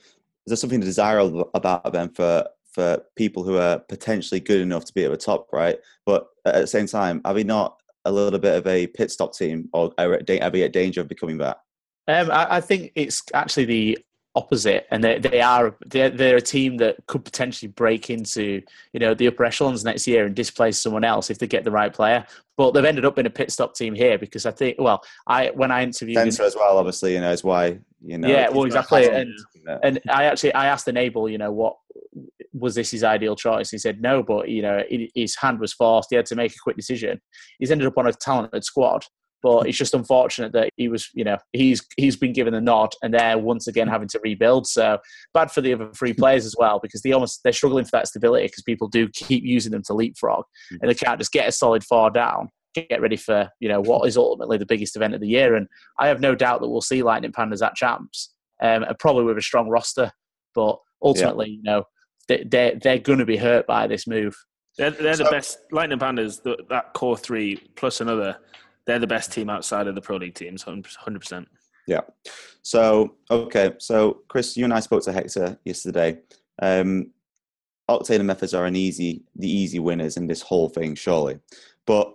there 0.47 0.57
something 0.57 0.79
desirable 0.79 1.49
about 1.53 1.93
them 1.93 2.09
for 2.09 2.45
for 2.71 3.01
people 3.15 3.43
who 3.43 3.57
are 3.57 3.79
potentially 3.79 4.39
good 4.39 4.61
enough 4.61 4.85
to 4.85 4.93
be 4.93 5.03
at 5.05 5.11
the 5.11 5.17
top, 5.17 5.47
right? 5.51 5.77
But 6.05 6.27
at 6.45 6.55
the 6.55 6.67
same 6.67 6.87
time, 6.87 7.21
are 7.25 7.33
we 7.33 7.43
not 7.43 7.77
a 8.05 8.11
little 8.11 8.39
bit 8.39 8.55
of 8.55 8.67
a 8.67 8.87
pit 8.87 9.11
stop 9.11 9.35
team, 9.35 9.69
or 9.73 9.91
are 9.97 10.19
we 10.51 10.63
at 10.63 10.73
danger 10.73 11.01
of 11.01 11.07
becoming 11.07 11.37
that? 11.39 11.59
Um, 12.07 12.31
I, 12.31 12.55
I, 12.55 12.61
think 12.61 12.91
it's 12.95 13.21
actually 13.35 13.65
the 13.65 13.97
opposite, 14.35 14.87
and 14.89 15.03
they, 15.03 15.19
they 15.19 15.41
are 15.41 15.75
they're, 15.85 16.09
they're 16.09 16.37
a 16.37 16.41
team 16.41 16.77
that 16.77 16.95
could 17.07 17.23
potentially 17.23 17.71
break 17.71 18.09
into 18.09 18.61
you 18.93 18.99
know 18.99 19.13
the 19.13 19.27
upper 19.27 19.45
echelons 19.45 19.83
next 19.83 20.07
year 20.07 20.25
and 20.25 20.35
displace 20.35 20.79
someone 20.79 21.03
else 21.03 21.29
if 21.29 21.37
they 21.37 21.47
get 21.47 21.63
the 21.63 21.71
right 21.71 21.93
player. 21.93 22.25
But 22.57 22.71
they've 22.71 22.83
ended 22.83 23.05
up 23.05 23.17
in 23.19 23.25
a 23.25 23.29
pit 23.29 23.51
stop 23.51 23.75
team 23.75 23.93
here 23.93 24.17
because 24.17 24.45
I 24.45 24.51
think 24.51 24.77
well, 24.79 25.03
I 25.27 25.49
when 25.49 25.71
I 25.71 25.83
interviewed 25.83 26.17
Spencer 26.17 26.43
as 26.43 26.55
well, 26.55 26.77
obviously, 26.77 27.13
you 27.13 27.21
know, 27.21 27.31
is 27.31 27.43
why 27.43 27.79
you 28.03 28.17
know. 28.17 28.27
Yeah, 28.27 28.49
well, 28.49 28.63
exactly, 28.63 29.07
and 29.07 29.33
and 29.83 29.99
I 30.09 30.25
actually 30.25 30.53
I 30.53 30.67
asked 30.67 30.85
the 30.85 30.91
Enable, 30.91 31.29
you 31.29 31.37
know, 31.37 31.51
what 31.51 31.75
was 32.53 32.75
this 32.75 32.91
his 32.91 33.03
ideal 33.03 33.35
choice? 33.35 33.69
He 33.69 33.77
said 33.77 34.01
no, 34.01 34.23
but 34.23 34.49
you 34.49 34.61
know 34.61 34.83
his 35.15 35.35
hand 35.35 35.59
was 35.59 35.73
forced. 35.73 36.09
He 36.09 36.15
had 36.15 36.25
to 36.27 36.35
make 36.35 36.53
a 36.53 36.59
quick 36.61 36.75
decision. 36.75 37.21
He's 37.59 37.71
ended 37.71 37.87
up 37.87 37.97
on 37.97 38.07
a 38.07 38.13
talented 38.13 38.63
squad, 38.63 39.05
but 39.41 39.67
it's 39.67 39.77
just 39.77 39.93
unfortunate 39.93 40.51
that 40.53 40.69
he 40.75 40.87
was, 40.87 41.09
you 41.13 41.23
know, 41.23 41.37
he's 41.53 41.85
he's 41.97 42.15
been 42.15 42.33
given 42.33 42.53
the 42.53 42.61
nod, 42.61 42.89
and 43.01 43.13
they're 43.13 43.37
once 43.37 43.67
again 43.67 43.87
having 43.87 44.07
to 44.09 44.19
rebuild. 44.23 44.67
So 44.67 44.99
bad 45.33 45.51
for 45.51 45.61
the 45.61 45.73
other 45.73 45.91
three 45.91 46.13
players 46.13 46.45
as 46.45 46.55
well 46.57 46.79
because 46.79 47.01
they 47.01 47.11
almost 47.11 47.41
they're 47.43 47.53
struggling 47.53 47.85
for 47.85 47.91
that 47.93 48.07
stability 48.07 48.47
because 48.47 48.63
people 48.63 48.87
do 48.87 49.07
keep 49.09 49.43
using 49.43 49.71
them 49.71 49.83
to 49.83 49.93
leapfrog, 49.93 50.45
mm. 50.73 50.77
and 50.81 50.89
they 50.89 50.95
can't 50.95 51.19
just 51.19 51.31
get 51.31 51.47
a 51.47 51.51
solid 51.51 51.83
four 51.83 52.09
down. 52.09 52.49
Get 52.75 53.01
ready 53.01 53.17
for 53.17 53.49
you 53.59 53.69
know 53.69 53.81
what 53.81 54.07
is 54.07 54.17
ultimately 54.17 54.57
the 54.57 54.65
biggest 54.65 54.95
event 54.95 55.15
of 55.15 55.21
the 55.21 55.27
year, 55.27 55.55
and 55.55 55.67
I 55.99 56.07
have 56.07 56.19
no 56.19 56.35
doubt 56.35 56.61
that 56.61 56.69
we'll 56.69 56.81
see 56.81 57.01
Lightning 57.01 57.31
Pandas 57.31 57.65
at 57.65 57.75
champs, 57.75 58.33
um, 58.61 58.83
and 58.83 58.97
probably 58.99 59.23
with 59.23 59.37
a 59.37 59.41
strong 59.41 59.69
roster. 59.69 60.11
But 60.55 60.77
ultimately, 61.01 61.49
yeah. 61.49 61.55
you 61.55 61.63
know, 61.63 61.83
they, 62.27 62.43
they're 62.43 62.75
they're 62.75 62.99
going 62.99 63.19
to 63.19 63.25
be 63.25 63.37
hurt 63.37 63.67
by 63.67 63.87
this 63.87 64.07
move. 64.07 64.35
They're, 64.77 64.91
they're 64.91 65.15
so, 65.15 65.25
the 65.25 65.31
best. 65.31 65.59
Lightning 65.71 65.99
Pandas, 65.99 66.41
the, 66.41 66.57
that 66.69 66.93
core 66.93 67.17
three 67.17 67.57
plus 67.75 68.01
another, 68.01 68.37
they're 68.85 68.99
the 68.99 69.07
best 69.07 69.31
team 69.31 69.49
outside 69.49 69.87
of 69.87 69.95
the 69.95 70.01
Pro 70.01 70.17
League 70.17 70.35
teams, 70.35 70.63
hundred 70.63 71.19
percent. 71.19 71.47
Yeah. 71.87 72.01
So 72.61 73.15
okay, 73.31 73.73
so 73.79 74.21
Chris, 74.27 74.55
you 74.55 74.63
and 74.63 74.73
I 74.73 74.79
spoke 74.79 75.03
to 75.03 75.11
Hector 75.11 75.57
yesterday. 75.65 76.19
Um, 76.61 77.11
Octane 77.89 78.19
and 78.19 78.29
Methodz 78.29 78.57
are 78.57 78.65
an 78.65 78.75
easy, 78.75 79.23
the 79.35 79.49
easy 79.49 79.79
winners 79.79 80.15
in 80.15 80.27
this 80.27 80.43
whole 80.43 80.69
thing, 80.69 80.93
surely. 80.93 81.39
But 81.87 82.13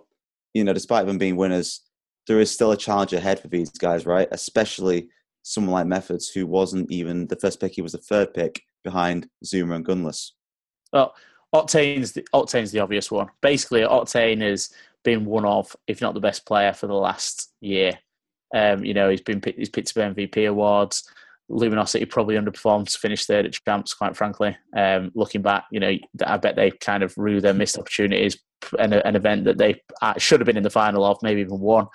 you 0.53 0.63
know, 0.63 0.71
despite 0.71 1.05
them 1.05 1.17
being 1.17 1.35
winners, 1.35 1.81
there 2.27 2.39
is 2.39 2.49
still 2.49 2.71
a 2.71 2.77
challenge 2.77 3.11
ahead 3.11 3.39
for 3.39 3.49
these 3.49 3.69
guys, 3.71 4.05
right? 4.05 4.29
Especially 4.31 5.09
someone 5.45 5.73
like 5.73 6.01
Methodz, 6.01 6.33
who 6.33 6.47
wasn't 6.47 6.91
even 6.91 7.27
the 7.27 7.35
first 7.35 7.59
pick; 7.59 7.73
he 7.73 7.81
was 7.81 7.93
the 7.93 7.99
third 7.99 8.33
pick 8.33 8.61
behind 8.83 9.29
Zooma 9.45 9.75
and 9.75 9.85
Gunless? 9.85 10.31
Well, 10.91 11.13
Octane's 11.53 12.13
the, 12.13 12.25
Octane's 12.33 12.71
the 12.71 12.79
obvious 12.79 13.11
one. 13.11 13.29
Basically, 13.41 13.81
Octane 13.81 14.41
has 14.41 14.71
been 15.03 15.23
one 15.25 15.45
of, 15.45 15.73
if 15.87 16.01
not 16.01 16.13
the 16.13 16.19
best 16.19 16.45
player 16.45 16.73
for 16.73 16.87
the 16.87 16.93
last 16.93 17.51
year. 17.61 17.93
Um, 18.53 18.83
you 18.83 18.93
know, 18.93 19.09
he's 19.09 19.21
been 19.21 19.41
he's 19.55 19.69
picked 19.69 19.95
up 19.95 20.15
MVP 20.15 20.49
awards. 20.49 21.07
Luminosity 21.47 22.05
probably 22.05 22.35
underperformed 22.35 22.89
to 22.91 22.97
finish 22.97 23.25
third 23.25 23.45
at 23.45 23.53
champs. 23.53 23.93
Quite 23.93 24.17
frankly, 24.17 24.57
um, 24.75 25.11
looking 25.13 25.43
back, 25.43 25.65
you 25.71 25.79
know, 25.79 25.93
I 26.25 26.37
bet 26.37 26.55
they 26.55 26.71
kind 26.71 27.03
of 27.03 27.13
rue 27.17 27.39
their 27.39 27.53
missed 27.53 27.77
opportunities. 27.77 28.37
An, 28.79 28.93
an 28.93 29.15
event 29.15 29.45
that 29.45 29.59
they 29.59 29.79
uh, 30.01 30.15
should 30.17 30.39
have 30.39 30.47
been 30.47 30.57
in 30.57 30.63
the 30.63 30.71
final 30.71 31.05
of, 31.05 31.19
maybe 31.21 31.41
even 31.41 31.59
won. 31.59 31.85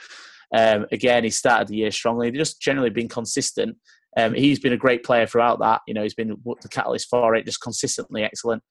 Um, 0.54 0.86
again, 0.90 1.24
he 1.24 1.30
started 1.30 1.68
the 1.68 1.76
year 1.76 1.90
strongly. 1.90 2.30
They've 2.30 2.38
just 2.38 2.60
generally 2.60 2.90
been 2.90 3.08
consistent 3.08 3.76
um, 4.16 4.34
he's 4.34 4.58
been 4.58 4.72
a 4.72 4.78
great 4.78 5.04
player 5.04 5.26
throughout 5.26 5.60
that. 5.60 5.82
You 5.86 5.94
know, 5.94 6.02
he's 6.02 6.14
been 6.14 6.36
the 6.44 6.68
catalyst 6.68 7.08
for 7.08 7.34
it, 7.34 7.46
just 7.46 7.60
consistently 7.60 8.22
excellent. 8.22 8.62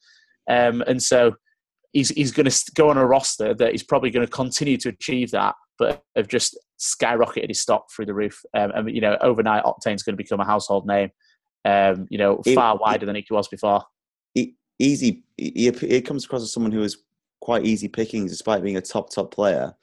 Um, 0.50 0.82
and 0.82 1.02
so 1.02 1.36
he's 1.94 2.10
he's 2.10 2.32
going 2.32 2.50
to 2.50 2.72
go 2.76 2.90
on 2.90 2.98
a 2.98 3.06
roster 3.06 3.54
that 3.54 3.72
he's 3.72 3.84
probably 3.84 4.10
going 4.10 4.26
to 4.26 4.32
continue 4.32 4.78
to 4.78 4.90
achieve 4.90 5.32
that, 5.32 5.56
but 5.78 6.04
have 6.16 6.28
just 6.28 6.58
skyrocketed 6.80 7.48
his 7.48 7.62
stock 7.62 7.86
through 7.92 8.08
the 8.08 8.14
roof. 8.14 8.42
Um, 8.54 8.72
and 8.76 8.96
you 8.96 9.02
know, 9.02 9.18
overnight, 9.22 9.64
Octane's 9.64 10.04
going 10.04 10.14
to 10.14 10.24
become 10.24 10.40
a 10.40 10.46
household 10.46 10.86
name. 10.86 11.10
Um, 11.66 12.08
you 12.10 12.18
know, 12.18 12.42
far 12.56 12.76
it, 12.76 12.82
wider 12.82 13.06
than 13.06 13.16
he 13.16 13.26
was 13.30 13.48
before. 13.48 13.84
easy. 14.80 15.24
He, 15.38 15.72
he 15.72 16.02
comes 16.02 16.26
across 16.26 16.42
as 16.42 16.52
someone 16.52 16.72
who 16.72 16.84
is 16.84 16.98
quite 17.42 17.66
easy 17.66 17.88
pickings, 17.88 18.32
despite 18.32 18.64
being 18.64 18.78
a 18.78 18.82
top 18.82 19.10
top 19.10 19.34
player. 19.34 19.74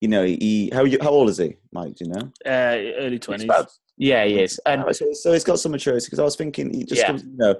You 0.00 0.08
know, 0.08 0.24
he 0.24 0.70
how 0.72 0.86
how 1.00 1.10
old 1.10 1.28
is 1.28 1.38
he, 1.38 1.56
Mike? 1.72 1.96
Do 1.96 2.04
you 2.04 2.12
know? 2.12 2.32
Uh, 2.46 3.02
early 3.04 3.18
twenties. 3.18 3.50
Yeah, 3.96 4.24
he 4.24 4.40
is. 4.40 4.60
And 4.64 4.84
so, 4.94 5.12
so 5.12 5.32
he's 5.32 5.42
got 5.42 5.58
some 5.58 5.72
maturity 5.72 6.06
because 6.06 6.20
I 6.20 6.24
was 6.24 6.36
thinking 6.36 6.72
he 6.72 6.84
just 6.84 7.00
yeah. 7.00 7.08
comes, 7.08 7.24
you 7.24 7.36
know, 7.36 7.56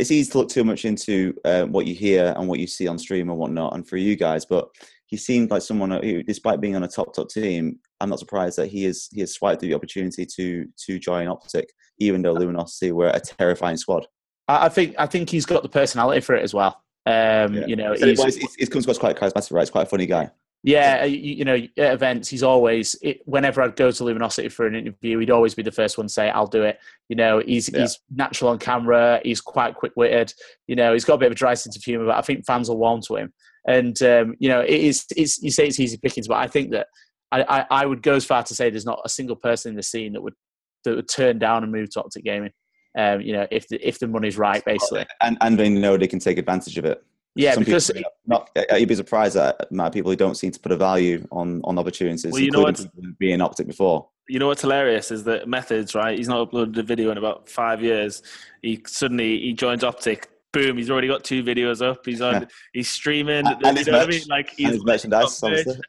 it's 0.00 0.10
easy 0.10 0.30
to 0.32 0.38
look 0.38 0.48
too 0.48 0.64
much 0.64 0.86
into 0.86 1.34
uh, 1.44 1.64
what 1.64 1.86
you 1.86 1.94
hear 1.94 2.32
and 2.36 2.48
what 2.48 2.58
you 2.58 2.66
see 2.66 2.88
on 2.88 2.98
stream 2.98 3.28
and 3.28 3.38
whatnot, 3.38 3.74
and 3.74 3.86
for 3.86 3.98
you 3.98 4.16
guys, 4.16 4.46
but 4.46 4.68
he 5.08 5.16
seemed 5.16 5.50
like 5.50 5.62
someone 5.62 5.90
who, 5.90 6.22
despite 6.22 6.60
being 6.60 6.76
on 6.76 6.82
a 6.82 6.88
top 6.88 7.14
top 7.14 7.28
team, 7.28 7.78
I'm 8.00 8.08
not 8.08 8.18
surprised 8.18 8.58
that 8.58 8.68
he 8.68 8.86
is 8.86 9.08
he 9.12 9.20
has 9.20 9.32
swiped 9.32 9.60
through 9.60 9.68
the 9.68 9.74
opportunity 9.74 10.26
to 10.26 10.66
to 10.86 10.98
join 10.98 11.28
Optic, 11.28 11.70
even 11.98 12.22
though 12.22 12.32
Luminosity 12.32 12.92
were 12.92 13.08
a 13.08 13.20
terrifying 13.20 13.76
squad. 13.76 14.06
I 14.48 14.68
think 14.68 14.94
I 14.98 15.06
think 15.06 15.28
he's 15.28 15.46
got 15.46 15.62
the 15.62 15.68
personality 15.68 16.20
for 16.20 16.34
it 16.34 16.42
as 16.42 16.54
well. 16.54 16.82
Um, 17.04 17.54
yeah. 17.54 17.66
You 17.66 17.76
know, 17.76 17.92
he's, 17.92 18.18
well, 18.18 18.28
it 18.58 18.70
comes 18.70 18.84
across 18.84 18.98
quite 18.98 19.16
charismatic, 19.16 19.52
right? 19.52 19.60
He's 19.60 19.70
quite 19.70 19.86
a 19.86 19.90
funny 19.90 20.06
guy. 20.06 20.30
Yeah, 20.66 21.04
you, 21.04 21.18
you, 21.18 21.44
know, 21.44 21.54
at 21.54 21.94
events, 21.94 22.28
he's 22.28 22.42
always. 22.42 22.96
It, 23.00 23.20
whenever 23.24 23.62
I'd 23.62 23.76
go 23.76 23.92
to 23.92 24.04
Luminosity 24.04 24.48
for 24.48 24.66
an 24.66 24.74
interview, 24.74 25.20
he'd 25.20 25.30
always 25.30 25.54
be 25.54 25.62
the 25.62 25.70
first 25.70 25.96
one 25.96 26.08
to 26.08 26.12
say, 26.12 26.28
"I'll 26.28 26.48
do 26.48 26.64
it." 26.64 26.80
You 27.08 27.14
know, 27.14 27.38
he's 27.38 27.70
yeah. 27.72 27.82
he's 27.82 28.00
natural 28.12 28.50
on 28.50 28.58
camera. 28.58 29.20
He's 29.22 29.40
quite 29.40 29.76
quick 29.76 29.92
witted. 29.94 30.34
You 30.66 30.74
know, 30.74 30.92
he's 30.92 31.04
got 31.04 31.14
a 31.14 31.18
bit 31.18 31.26
of 31.26 31.32
a 31.32 31.36
dry 31.36 31.54
sense 31.54 31.76
of 31.76 31.84
humour, 31.84 32.06
but 32.06 32.16
I 32.16 32.20
think 32.20 32.44
fans 32.44 32.68
will 32.68 32.78
warm 32.78 33.00
to 33.02 33.14
him. 33.14 33.32
And 33.68 34.02
um, 34.02 34.34
you 34.40 34.48
know, 34.48 34.60
it 34.60 34.70
is. 34.70 35.04
It's, 35.16 35.40
you 35.40 35.52
say 35.52 35.68
it's 35.68 35.78
easy 35.78 35.98
pickings, 35.98 36.26
but 36.26 36.38
I 36.38 36.48
think 36.48 36.72
that 36.72 36.88
I, 37.30 37.42
I, 37.42 37.66
I 37.82 37.86
would 37.86 38.02
go 38.02 38.14
as 38.14 38.24
far 38.24 38.42
to 38.42 38.54
say 38.54 38.68
there's 38.68 38.84
not 38.84 39.02
a 39.04 39.08
single 39.08 39.36
person 39.36 39.70
in 39.70 39.76
the 39.76 39.84
scene 39.84 40.14
that 40.14 40.22
would 40.22 40.34
that 40.82 40.96
would 40.96 41.08
turn 41.08 41.38
down 41.38 41.62
and 41.62 41.70
move 41.70 41.90
to 41.90 42.00
Optic 42.00 42.24
Gaming. 42.24 42.50
Um, 42.98 43.20
you 43.20 43.34
know, 43.34 43.46
if 43.52 43.68
the 43.68 43.86
if 43.86 44.00
the 44.00 44.08
money's 44.08 44.36
right, 44.36 44.64
basically, 44.64 45.06
and 45.22 45.38
and 45.42 45.56
they 45.56 45.68
know 45.68 45.96
they 45.96 46.08
can 46.08 46.18
take 46.18 46.38
advantage 46.38 46.76
of 46.76 46.84
it. 46.84 47.04
Yeah, 47.36 47.54
because 47.56 47.90
people, 47.90 48.10
not, 48.26 48.50
you'd 48.76 48.88
be 48.88 48.94
surprised 48.94 49.36
at 49.36 49.66
amount 49.70 49.88
of 49.88 49.92
people 49.92 50.10
who 50.10 50.16
don't 50.16 50.36
seem 50.36 50.52
to 50.52 50.58
put 50.58 50.72
a 50.72 50.76
value 50.76 51.26
on 51.30 51.60
on 51.64 51.78
opportunities, 51.78 52.32
well, 52.32 52.40
you 52.40 52.46
including 52.46 52.84
know 52.84 52.90
people 52.90 53.12
being 53.18 53.40
optic 53.42 53.66
before. 53.66 54.08
You 54.28 54.38
know 54.38 54.46
what's 54.46 54.62
hilarious 54.62 55.10
is 55.10 55.22
that 55.24 55.46
Methodz, 55.46 55.94
right? 55.94 56.16
He's 56.16 56.28
not 56.28 56.50
uploaded 56.50 56.76
a 56.78 56.82
video 56.82 57.10
in 57.10 57.18
about 57.18 57.48
five 57.48 57.82
years. 57.82 58.22
He 58.62 58.82
suddenly 58.86 59.38
he 59.38 59.52
joins 59.52 59.84
Optic. 59.84 60.30
Boom! 60.52 60.78
He's 60.78 60.90
already 60.90 61.08
got 61.08 61.22
two 61.22 61.44
videos 61.44 61.86
up. 61.86 62.06
He's 62.06 62.22
on. 62.22 62.32
Yeah. 62.32 62.44
He's 62.72 62.88
streaming. 62.88 63.46
And, 63.46 63.62
and 63.66 63.78
you 63.78 63.92
know 63.92 63.98
what 63.98 64.06
I 64.06 64.10
mean? 64.10 64.22
Like 64.28 64.50
he's 64.56 64.70
and 64.70 64.84
merchandise 64.84 65.42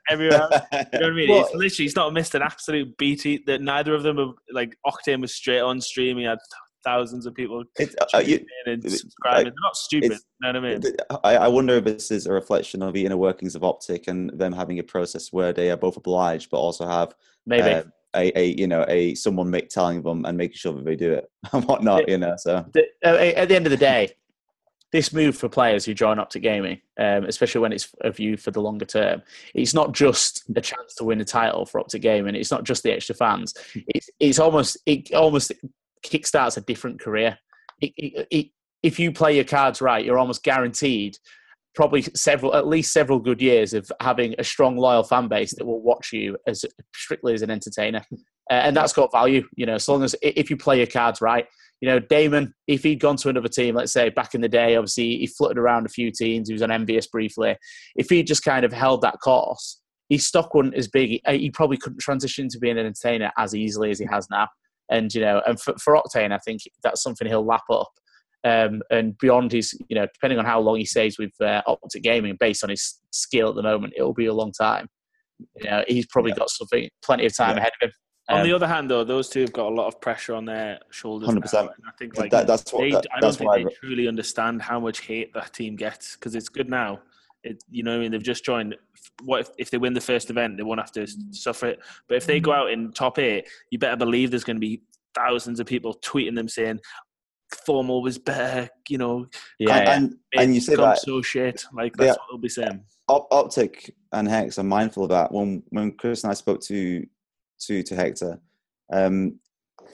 everywhere. 0.10 0.50
you 0.52 0.78
know 0.78 0.86
what 0.92 1.04
I 1.04 1.10
mean? 1.12 1.30
well, 1.30 1.50
literally, 1.54 1.70
he's 1.70 1.96
not 1.96 2.12
missed 2.12 2.36
an 2.36 2.42
absolute 2.42 2.98
BT. 2.98 3.44
That 3.48 3.62
neither 3.62 3.96
of 3.96 4.04
them 4.04 4.18
have 4.18 4.34
like 4.52 4.76
Octane 4.86 5.22
was 5.22 5.34
straight 5.34 5.62
on 5.62 5.80
stream. 5.80 6.18
He 6.18 6.26
had 6.26 6.40
thousands 6.88 7.26
of 7.26 7.36
people 7.36 7.64
uh, 8.14 8.20
you, 8.20 8.46
and 8.66 8.82
subscribing. 8.90 9.44
They're 9.46 9.54
not 9.62 9.76
stupid. 9.76 10.12
You 10.12 10.18
know 10.42 10.48
what 10.48 10.56
I 10.56 10.60
mean? 10.60 10.82
I, 11.24 11.36
I 11.36 11.48
wonder 11.50 11.76
if 11.76 11.84
this 11.84 12.12
is 12.12 12.28
a 12.28 12.32
reflection 12.32 12.82
of 12.82 12.94
the 12.94 13.06
inner 13.06 13.18
workings 13.18 13.56
of 13.56 13.64
Optic 13.64 14.08
and 14.08 14.30
them 14.30 14.54
having 14.54 14.80
a 14.80 14.84
process 14.84 15.34
where 15.34 15.52
they 15.52 15.70
are 15.70 15.78
both 15.78 15.98
obliged, 15.98 16.50
but 16.50 16.60
also 16.60 16.88
have 16.88 17.14
maybe. 17.46 17.70
Uh, 17.70 17.84
a, 18.16 18.32
a, 18.40 18.46
you 18.58 18.68
know 18.68 18.86
a 18.88 19.14
someone 19.16 19.50
make, 19.50 19.68
telling 19.68 20.02
them 20.02 20.24
and 20.26 20.38
making 20.38 20.56
sure 20.56 20.74
that 20.74 20.86
they 20.86 20.96
do 20.96 21.12
it 21.12 21.30
and 21.52 21.66
whatnot 21.66 22.08
you 22.08 22.18
know 22.18 22.36
so 22.38 22.66
the, 22.74 22.84
uh, 23.06 23.10
at 23.10 23.50
the 23.50 23.56
end 23.56 23.68
of 23.68 23.70
the 23.70 23.78
day 23.78 24.10
this 24.92 25.12
move 25.12 25.38
for 25.38 25.50
players 25.50 25.84
who 25.84 25.94
join 25.94 26.18
Optic 26.18 26.44
Gaming, 26.44 26.80
um, 26.98 27.26
especially 27.26 27.62
when 27.62 27.74
it's 27.74 27.94
a 28.02 28.12
view 28.12 28.38
for 28.38 28.52
the 28.52 28.62
longer 28.62 28.86
term, 28.86 29.22
it's 29.54 29.74
not 29.74 29.92
just 29.92 30.44
a 30.56 30.62
chance 30.62 30.96
to 30.96 31.04
win 31.04 31.20
a 31.20 31.26
title 31.26 31.66
for 31.66 31.80
Optic 31.80 32.02
Gaming. 32.02 32.36
It's 32.36 32.52
not 32.52 32.64
just 32.64 32.84
the 32.84 32.94
extra 32.94 33.14
fans. 33.14 33.54
It's, 33.76 34.10
it's 34.20 34.40
almost 34.40 34.78
it 34.86 35.14
almost 35.14 35.52
kickstarts 36.10 36.58
a 36.58 36.62
different 36.62 37.00
career. 37.00 37.38
It, 37.82 37.94
it, 37.98 38.28
it, 38.32 38.48
if 38.84 39.00
you 39.00 39.12
play 39.12 39.36
your 39.36 39.46
cards 39.46 39.82
right, 39.82 40.04
you're 40.04 40.20
almost 40.20 40.44
guaranteed 40.44 41.18
probably 41.78 42.02
several, 42.02 42.56
at 42.56 42.68
least 42.68 42.92
several 42.92 43.20
good 43.20 43.40
years 43.40 43.74
of 43.74 43.90
having 44.02 44.34
a 44.40 44.44
strong, 44.44 44.78
loyal 44.78 45.04
fan 45.04 45.28
base 45.28 45.54
that 45.56 45.66
will 45.66 45.82
watch 45.82 46.12
you 46.12 46.36
as 46.48 46.66
strictly 46.96 47.36
as 47.36 47.44
an 47.44 47.52
entertainer, 47.52 48.02
uh, 48.50 48.54
and 48.54 48.76
that's 48.76 48.94
got 48.94 49.12
value. 49.12 49.48
You 49.56 49.68
know, 49.68 49.76
as 49.76 49.88
long 49.88 50.04
as 50.04 50.16
if 50.22 50.50
you 50.50 50.58
play 50.58 50.78
your 50.78 50.88
cards 50.88 51.22
right. 51.22 51.46
You 51.80 51.88
know, 51.88 52.00
Damon, 52.00 52.56
if 52.66 52.82
he'd 52.82 53.00
gone 53.00 53.18
to 53.18 53.30
another 53.30 53.48
team, 53.48 53.76
let's 53.76 53.94
say 53.94 54.10
back 54.10 54.34
in 54.34 54.42
the 54.42 54.50
day, 54.50 54.76
obviously 54.76 55.20
he 55.20 55.28
fluttered 55.28 55.60
around 55.60 55.86
a 55.86 55.90
few 55.90 56.10
teams. 56.10 56.50
He 56.50 56.54
was 56.54 56.64
on 56.64 56.70
MVS 56.70 57.12
briefly. 57.12 57.56
If 57.96 58.10
he 58.10 58.24
just 58.24 58.44
kind 58.44 58.66
of 58.66 58.74
held 58.74 59.04
that 59.04 59.20
course, 59.24 59.80
his 60.10 60.26
stock 60.26 60.56
wasn't 60.56 60.74
as 60.74 60.88
big. 60.88 61.20
He 61.30 61.52
probably 61.52 61.78
couldn't 61.78 62.00
transition 62.00 62.50
to 62.50 62.58
being 62.58 62.80
an 62.80 62.88
entertainer 62.88 63.32
as 63.38 63.54
easily 63.54 63.92
as 63.92 64.00
he 64.00 64.08
has 64.10 64.28
now. 64.32 64.48
And 64.90 65.14
you 65.14 65.22
know, 65.22 65.42
and 65.46 65.60
for, 65.60 65.74
for 65.78 65.96
Octane, 65.96 66.32
I 66.32 66.38
think 66.38 66.62
that's 66.84 67.02
something 67.02 67.28
he'll 67.28 67.46
lap 67.46 67.64
up. 67.70 67.92
Um, 68.44 68.82
and 68.92 69.18
beyond 69.18 69.52
his, 69.52 69.78
you 69.90 69.96
know, 69.96 70.08
depending 70.14 70.40
on 70.40 70.46
how 70.46 70.60
long 70.60 70.78
he 70.78 70.86
stays 70.86 71.18
with 71.18 71.32
uh, 71.42 71.62
Optic 71.68 72.04
Gaming, 72.04 72.38
based 72.40 72.64
on 72.64 72.70
his 72.70 73.00
skill 73.12 73.50
at 73.50 73.56
the 73.56 73.64
moment, 73.64 73.94
it'll 73.98 74.14
be 74.14 74.28
a 74.28 74.34
long 74.34 74.52
time. 74.52 74.88
You 75.56 75.70
know, 75.70 75.84
he's 75.88 76.06
probably 76.08 76.32
yeah. 76.32 76.38
got 76.38 76.50
something, 76.50 76.90
plenty 77.04 77.26
of 77.26 77.36
time 77.36 77.56
yeah. 77.56 77.62
ahead 77.62 77.74
of 77.82 77.88
him. 77.90 77.94
Um, 78.30 78.38
on 78.38 78.44
the 78.44 78.52
um, 78.52 78.56
other 78.56 78.68
hand, 78.68 78.90
though, 78.90 79.04
those 79.04 79.30
two 79.30 79.42
have 79.42 79.54
got 79.54 79.72
a 79.72 79.76
lot 79.76 79.88
of 79.88 80.02
pressure 80.02 80.36
on 80.36 80.46
their 80.46 80.80
shoulders. 80.92 81.28
Hundred 81.28 81.42
percent. 81.42 81.70
I 81.88 81.92
think 81.98 82.18
like 82.18 82.32
that, 82.32 82.48
that's 82.48 82.72
what 82.74 82.82
they, 82.82 82.92
that, 82.92 83.06
I 83.14 83.20
don't 83.20 83.36
think 83.36 83.52
they 83.54 83.66
truly 83.82 84.08
understand 84.08 84.62
how 84.62 84.80
much 84.80 85.02
hate 85.02 85.34
that 85.34 85.54
team 85.54 85.76
gets 85.76 86.16
because 86.16 86.36
it's 86.36 86.50
good 86.50 86.70
now. 86.70 87.00
It, 87.44 87.64
you 87.70 87.84
know, 87.84 87.96
I 87.96 88.00
mean, 88.00 88.12
they've 88.12 88.24
just 88.24 88.44
joined. 88.44 88.76
What 89.24 89.42
if, 89.42 89.50
if 89.58 89.72
they 89.72 89.78
win 89.78 89.94
the 89.94 90.02
first 90.02 90.30
event, 90.30 90.58
they 90.58 90.64
won't 90.64 90.80
have 90.80 90.92
to 90.94 91.08
suffer 91.32 91.68
it. 91.68 91.80
But 92.08 92.18
if 92.18 92.26
they 92.26 92.40
go 92.40 92.52
out 92.52 92.72
in 92.72 92.92
top 92.92 93.20
eight, 93.20 93.48
you 93.70 93.80
better 93.80 93.96
believe 93.96 94.32
there's 94.32 94.44
going 94.44 94.58
to 94.58 94.62
be 94.62 94.82
thousands 95.16 95.60
of 95.60 95.66
people 95.66 95.96
tweeting 96.04 96.36
them 96.36 96.48
saying 96.48 96.80
Formal 97.66 98.02
was 98.02 98.18
better, 98.18 98.70
you 98.90 98.98
know. 98.98 99.28
Yeah, 99.60 99.78
and, 99.78 100.04
and, 100.34 100.44
and 100.44 100.56
you 100.56 100.62
say 100.62 100.76
that 100.76 101.00
so 101.00 101.22
shit. 101.22 101.64
Like 101.74 101.96
that's 101.96 102.08
yeah, 102.08 102.12
what 102.12 102.22
they'll 102.30 102.40
be 102.40 102.50
saying. 102.50 102.84
Optic 103.10 103.96
and 104.12 104.28
Hex 104.28 104.60
are 104.60 104.64
mindful 104.64 105.04
of 105.04 105.10
that. 105.10 105.32
When 105.32 105.64
when 105.70 105.94
Chris 105.94 106.24
and 106.24 106.32
I 106.32 106.34
spoke 106.34 106.62
to 106.64 107.06
to 107.62 107.84
to 107.84 107.96
Hector, 107.96 108.42
um, 108.92 109.40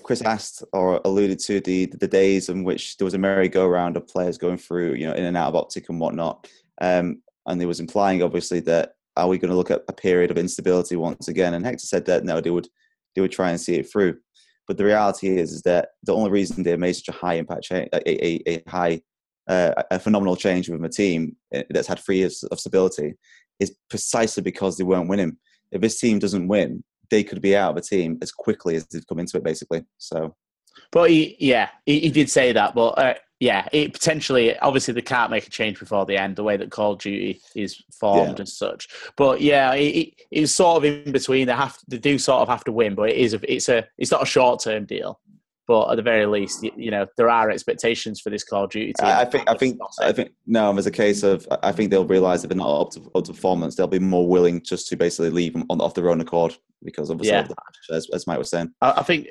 Chris 0.04 0.22
asked 0.24 0.64
or 0.74 1.00
alluded 1.06 1.40
to 1.40 1.62
the 1.62 1.86
the 1.86 2.08
days 2.08 2.50
in 2.50 2.64
which 2.64 2.98
there 2.98 3.06
was 3.06 3.14
a 3.14 3.20
merry-go-round 3.20 3.98
of 3.98 4.08
players 4.08 4.40
going 4.40 4.58
through, 4.58 4.96
you 4.96 5.06
know, 5.06 5.14
in 5.14 5.26
and 5.26 5.38
out 5.38 5.50
of 5.50 5.56
Optic 5.56 5.90
and 5.90 6.00
whatnot. 6.00 6.48
Um, 6.82 7.22
and 7.46 7.60
he 7.60 7.66
was 7.66 7.80
implying, 7.80 8.24
obviously, 8.24 8.60
that 8.62 8.94
are 9.16 9.28
we 9.28 9.38
going 9.38 9.52
to 9.52 9.58
look 9.58 9.72
at 9.72 9.84
a 9.88 9.94
period 9.94 10.32
of 10.32 10.38
instability 10.38 10.96
once 10.96 11.28
again? 11.28 11.54
And 11.54 11.66
Hector 11.66 11.86
said 11.86 12.06
that 12.06 12.24
no, 12.24 12.42
they 12.42 12.50
would 12.50 12.68
they 13.16 13.22
would 13.22 13.32
try 13.32 13.52
and 13.52 13.60
see 13.60 13.76
it 13.76 13.92
through. 13.92 14.18
But 14.68 14.78
the 14.78 14.86
reality 14.86 15.38
is, 15.38 15.52
is 15.52 15.62
that 15.64 15.90
the 16.04 16.16
only 16.16 16.32
reason 16.32 16.64
they 16.64 16.76
made 16.78 16.94
such 16.94 17.10
a 17.10 17.18
high 17.18 17.36
impact 17.36 17.64
change, 17.64 17.90
a, 17.94 18.26
a, 18.26 18.42
a 18.48 18.64
high, 18.68 19.02
uh, 19.48 19.74
a 19.92 20.00
phenomenal 20.00 20.36
change 20.36 20.70
within 20.70 20.86
a 20.86 20.90
team 20.90 21.36
uh, 21.54 21.64
that's 21.70 21.88
had 21.88 22.00
three 22.00 22.18
years 22.18 22.44
of 22.44 22.60
stability 22.60 23.14
is 23.60 23.76
precisely 23.90 24.42
because 24.42 24.78
they 24.78 24.84
weren't 24.84 25.10
winning. 25.10 25.38
If 25.72 25.82
this 25.82 26.00
team 26.00 26.20
doesn't 26.20 26.48
win, 26.48 26.84
they 27.10 27.24
could 27.24 27.42
be 27.42 27.56
out 27.56 27.72
of 27.72 27.78
a 27.78 27.82
team 27.82 28.18
as 28.22 28.32
quickly 28.32 28.76
as 28.76 28.88
they've 28.88 29.06
come 29.06 29.20
into 29.20 29.38
it, 29.38 29.44
basically. 29.44 29.84
So, 29.98 30.36
but 30.92 31.10
he, 31.10 31.36
yeah, 31.40 31.70
he, 31.86 32.00
he 32.00 32.10
did 32.10 32.30
say 32.30 32.54
that, 32.54 32.74
but 32.74 32.98
uh, 32.98 33.14
yeah, 33.44 33.68
it 33.74 33.92
potentially 33.92 34.58
obviously 34.60 34.94
they 34.94 35.02
can't 35.02 35.30
make 35.30 35.46
a 35.46 35.50
change 35.50 35.78
before 35.78 36.06
the 36.06 36.16
end, 36.16 36.38
the 36.38 36.44
way 36.44 36.56
that 36.56 36.72
Call 36.72 36.94
of 36.94 37.00
Duty 37.00 37.42
is 37.58 37.84
formed 37.92 38.38
yeah. 38.38 38.40
and 38.40 38.48
such. 38.48 38.88
But 39.18 39.42
yeah, 39.42 39.74
it, 39.74 40.14
it's 40.32 40.54
sort 40.54 40.78
of 40.78 40.86
in 40.86 41.12
between. 41.12 41.48
They 41.48 41.54
have 41.54 41.78
they 41.90 41.98
do 41.98 42.18
sort 42.18 42.42
of 42.42 42.48
have 42.48 42.64
to 42.64 42.72
win, 42.72 42.96
but 42.96 43.10
it 43.10 43.18
is 43.18 43.34
a, 43.34 43.54
it's 43.54 43.68
a 43.68 43.86
it's 43.98 44.12
not 44.12 44.24
a 44.24 44.26
short 44.26 44.62
term 44.62 44.86
deal. 44.86 45.20
But 45.68 45.92
at 45.92 45.96
the 45.98 46.02
very 46.02 46.26
least, 46.26 46.64
you, 46.64 46.72
you, 46.78 46.92
know 46.92 47.06
there 47.18 47.30
are 47.30 47.50
expectations 47.50 48.22
for 48.22 48.30
this 48.30 48.46
Call 48.46 48.64
of 48.64 48.70
Duty 48.70 48.94
team. 48.94 49.10
I 49.10 49.26
think 49.26 49.50
I 49.50 49.58
think 49.58 49.78
I 50.00 50.14
think 50.14 50.32
no, 50.48 50.70
um, 50.70 50.78
there's 50.78 50.86
a 50.86 50.92
case 50.92 51.24
of 51.24 51.46
I 51.64 51.74
think 51.74 51.92
they'll 51.92 52.08
realise 52.08 52.46
if 52.46 52.50
they're 52.50 52.58
not 52.58 52.82
up 52.82 52.92
to, 52.92 53.12
up 53.14 53.26
to 53.26 53.34
performance, 53.34 53.76
they'll 53.76 53.88
be 53.88 54.00
more 54.00 54.26
willing 54.26 54.62
just 54.62 54.88
to 54.88 54.96
basically 54.96 55.32
leave 55.32 55.52
them 55.52 55.66
on 55.70 55.82
off 55.82 55.96
their 55.96 56.10
own 56.10 56.22
accord 56.22 56.56
because 56.82 57.12
obviously, 57.12 57.36
yeah. 57.36 57.48
as, 57.92 58.08
as 58.14 58.26
Mike 58.26 58.38
was 58.38 58.50
saying, 58.50 58.74
I, 58.82 58.92
I 58.92 59.04
think 59.04 59.28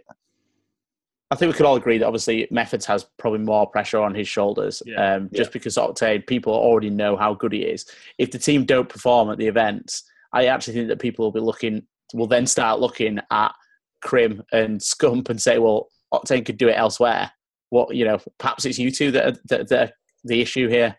I 1.32 1.34
think 1.34 1.50
we 1.50 1.56
could 1.56 1.64
all 1.64 1.76
agree 1.76 1.96
that 1.96 2.06
obviously 2.06 2.46
Methodz 2.52 2.84
has 2.84 3.06
probably 3.18 3.38
more 3.38 3.66
pressure 3.66 4.00
on 4.00 4.14
his 4.14 4.28
shoulders, 4.28 4.82
yeah. 4.84 5.14
Um, 5.14 5.30
just 5.32 5.48
yeah. 5.48 5.52
because 5.54 5.76
Octane 5.76 6.26
people 6.26 6.52
already 6.52 6.90
know 6.90 7.16
how 7.16 7.32
good 7.32 7.54
he 7.54 7.62
is. 7.62 7.86
If 8.18 8.32
the 8.32 8.38
team 8.38 8.66
don't 8.66 8.88
perform 8.88 9.30
at 9.30 9.38
the 9.38 9.46
events, 9.46 10.04
I 10.34 10.46
actually 10.46 10.74
think 10.74 10.88
that 10.88 10.98
people 10.98 11.24
will 11.24 11.32
be 11.32 11.40
looking, 11.40 11.84
will 12.12 12.26
then 12.26 12.46
start 12.46 12.80
looking 12.80 13.18
at 13.30 13.54
Crim 14.02 14.42
and 14.52 14.78
Scump 14.78 15.30
and 15.30 15.40
say, 15.40 15.56
well, 15.58 15.88
Octane 16.12 16.44
could 16.44 16.58
do 16.58 16.68
it 16.68 16.76
elsewhere. 16.76 17.30
What 17.70 17.94
you 17.96 18.04
know, 18.04 18.18
perhaps 18.38 18.66
it's 18.66 18.78
you 18.78 18.90
two 18.90 19.10
that 19.12 19.26
are, 19.26 19.38
that, 19.48 19.68
that 19.70 19.88
are 19.88 19.92
the 20.24 20.42
issue 20.42 20.68
here, 20.68 20.94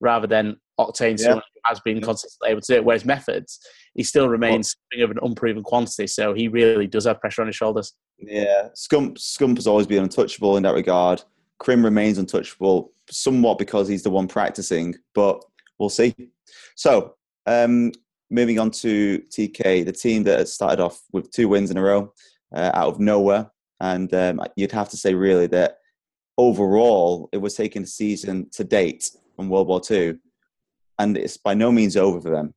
rather 0.00 0.26
than 0.26 0.56
Octane 0.80 1.22
yeah. 1.22 1.40
has 1.66 1.80
been 1.80 2.00
consistently 2.00 2.52
able 2.52 2.62
to 2.62 2.72
do 2.72 2.76
it. 2.76 2.84
Whereas 2.86 3.04
Methodz, 3.04 3.58
he 3.94 4.02
still 4.02 4.28
remains 4.28 4.76
well, 4.96 5.04
of 5.04 5.10
an 5.12 5.18
unproven 5.22 5.62
quantity, 5.62 6.06
so 6.06 6.34
he 6.34 6.48
really 6.48 6.86
does 6.86 7.04
have 7.04 7.20
pressure 7.20 7.42
on 7.42 7.46
his 7.46 7.56
shoulders. 7.56 7.94
Yeah, 8.18 8.68
Scump 8.74 9.18
Scump 9.18 9.56
has 9.56 9.66
always 9.66 9.86
been 9.86 10.02
untouchable 10.02 10.56
in 10.56 10.62
that 10.64 10.74
regard. 10.74 11.22
Crim 11.58 11.84
remains 11.84 12.18
untouchable, 12.18 12.92
somewhat 13.10 13.58
because 13.58 13.88
he's 13.88 14.02
the 14.02 14.10
one 14.10 14.28
practicing, 14.28 14.94
but 15.14 15.44
we'll 15.78 15.88
see. 15.88 16.14
So, 16.74 17.14
um, 17.46 17.92
moving 18.30 18.58
on 18.58 18.70
to 18.72 19.20
TK, 19.30 19.84
the 19.84 19.92
team 19.92 20.24
that 20.24 20.48
started 20.48 20.82
off 20.82 21.00
with 21.12 21.30
two 21.30 21.48
wins 21.48 21.70
in 21.70 21.76
a 21.76 21.82
row 21.82 22.12
uh, 22.54 22.70
out 22.74 22.88
of 22.88 23.00
nowhere, 23.00 23.50
and 23.80 24.12
um, 24.14 24.40
you'd 24.56 24.72
have 24.72 24.88
to 24.90 24.96
say 24.96 25.14
really 25.14 25.46
that 25.48 25.78
overall 26.36 27.28
it 27.32 27.38
was 27.38 27.54
taking 27.54 27.82
a 27.82 27.86
season 27.86 28.48
to 28.50 28.64
date 28.64 29.10
from 29.36 29.48
World 29.48 29.68
War 29.68 29.80
II, 29.88 30.16
and 30.98 31.16
it's 31.16 31.36
by 31.36 31.54
no 31.54 31.70
means 31.70 31.96
over 31.96 32.20
for 32.20 32.30
them. 32.30 32.54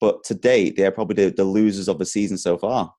But 0.00 0.24
to 0.24 0.34
date, 0.34 0.76
they 0.76 0.86
are 0.86 0.90
probably 0.90 1.26
the, 1.26 1.30
the 1.30 1.44
losers 1.44 1.88
of 1.88 1.98
the 1.98 2.06
season 2.06 2.38
so 2.38 2.56
far. 2.56 2.94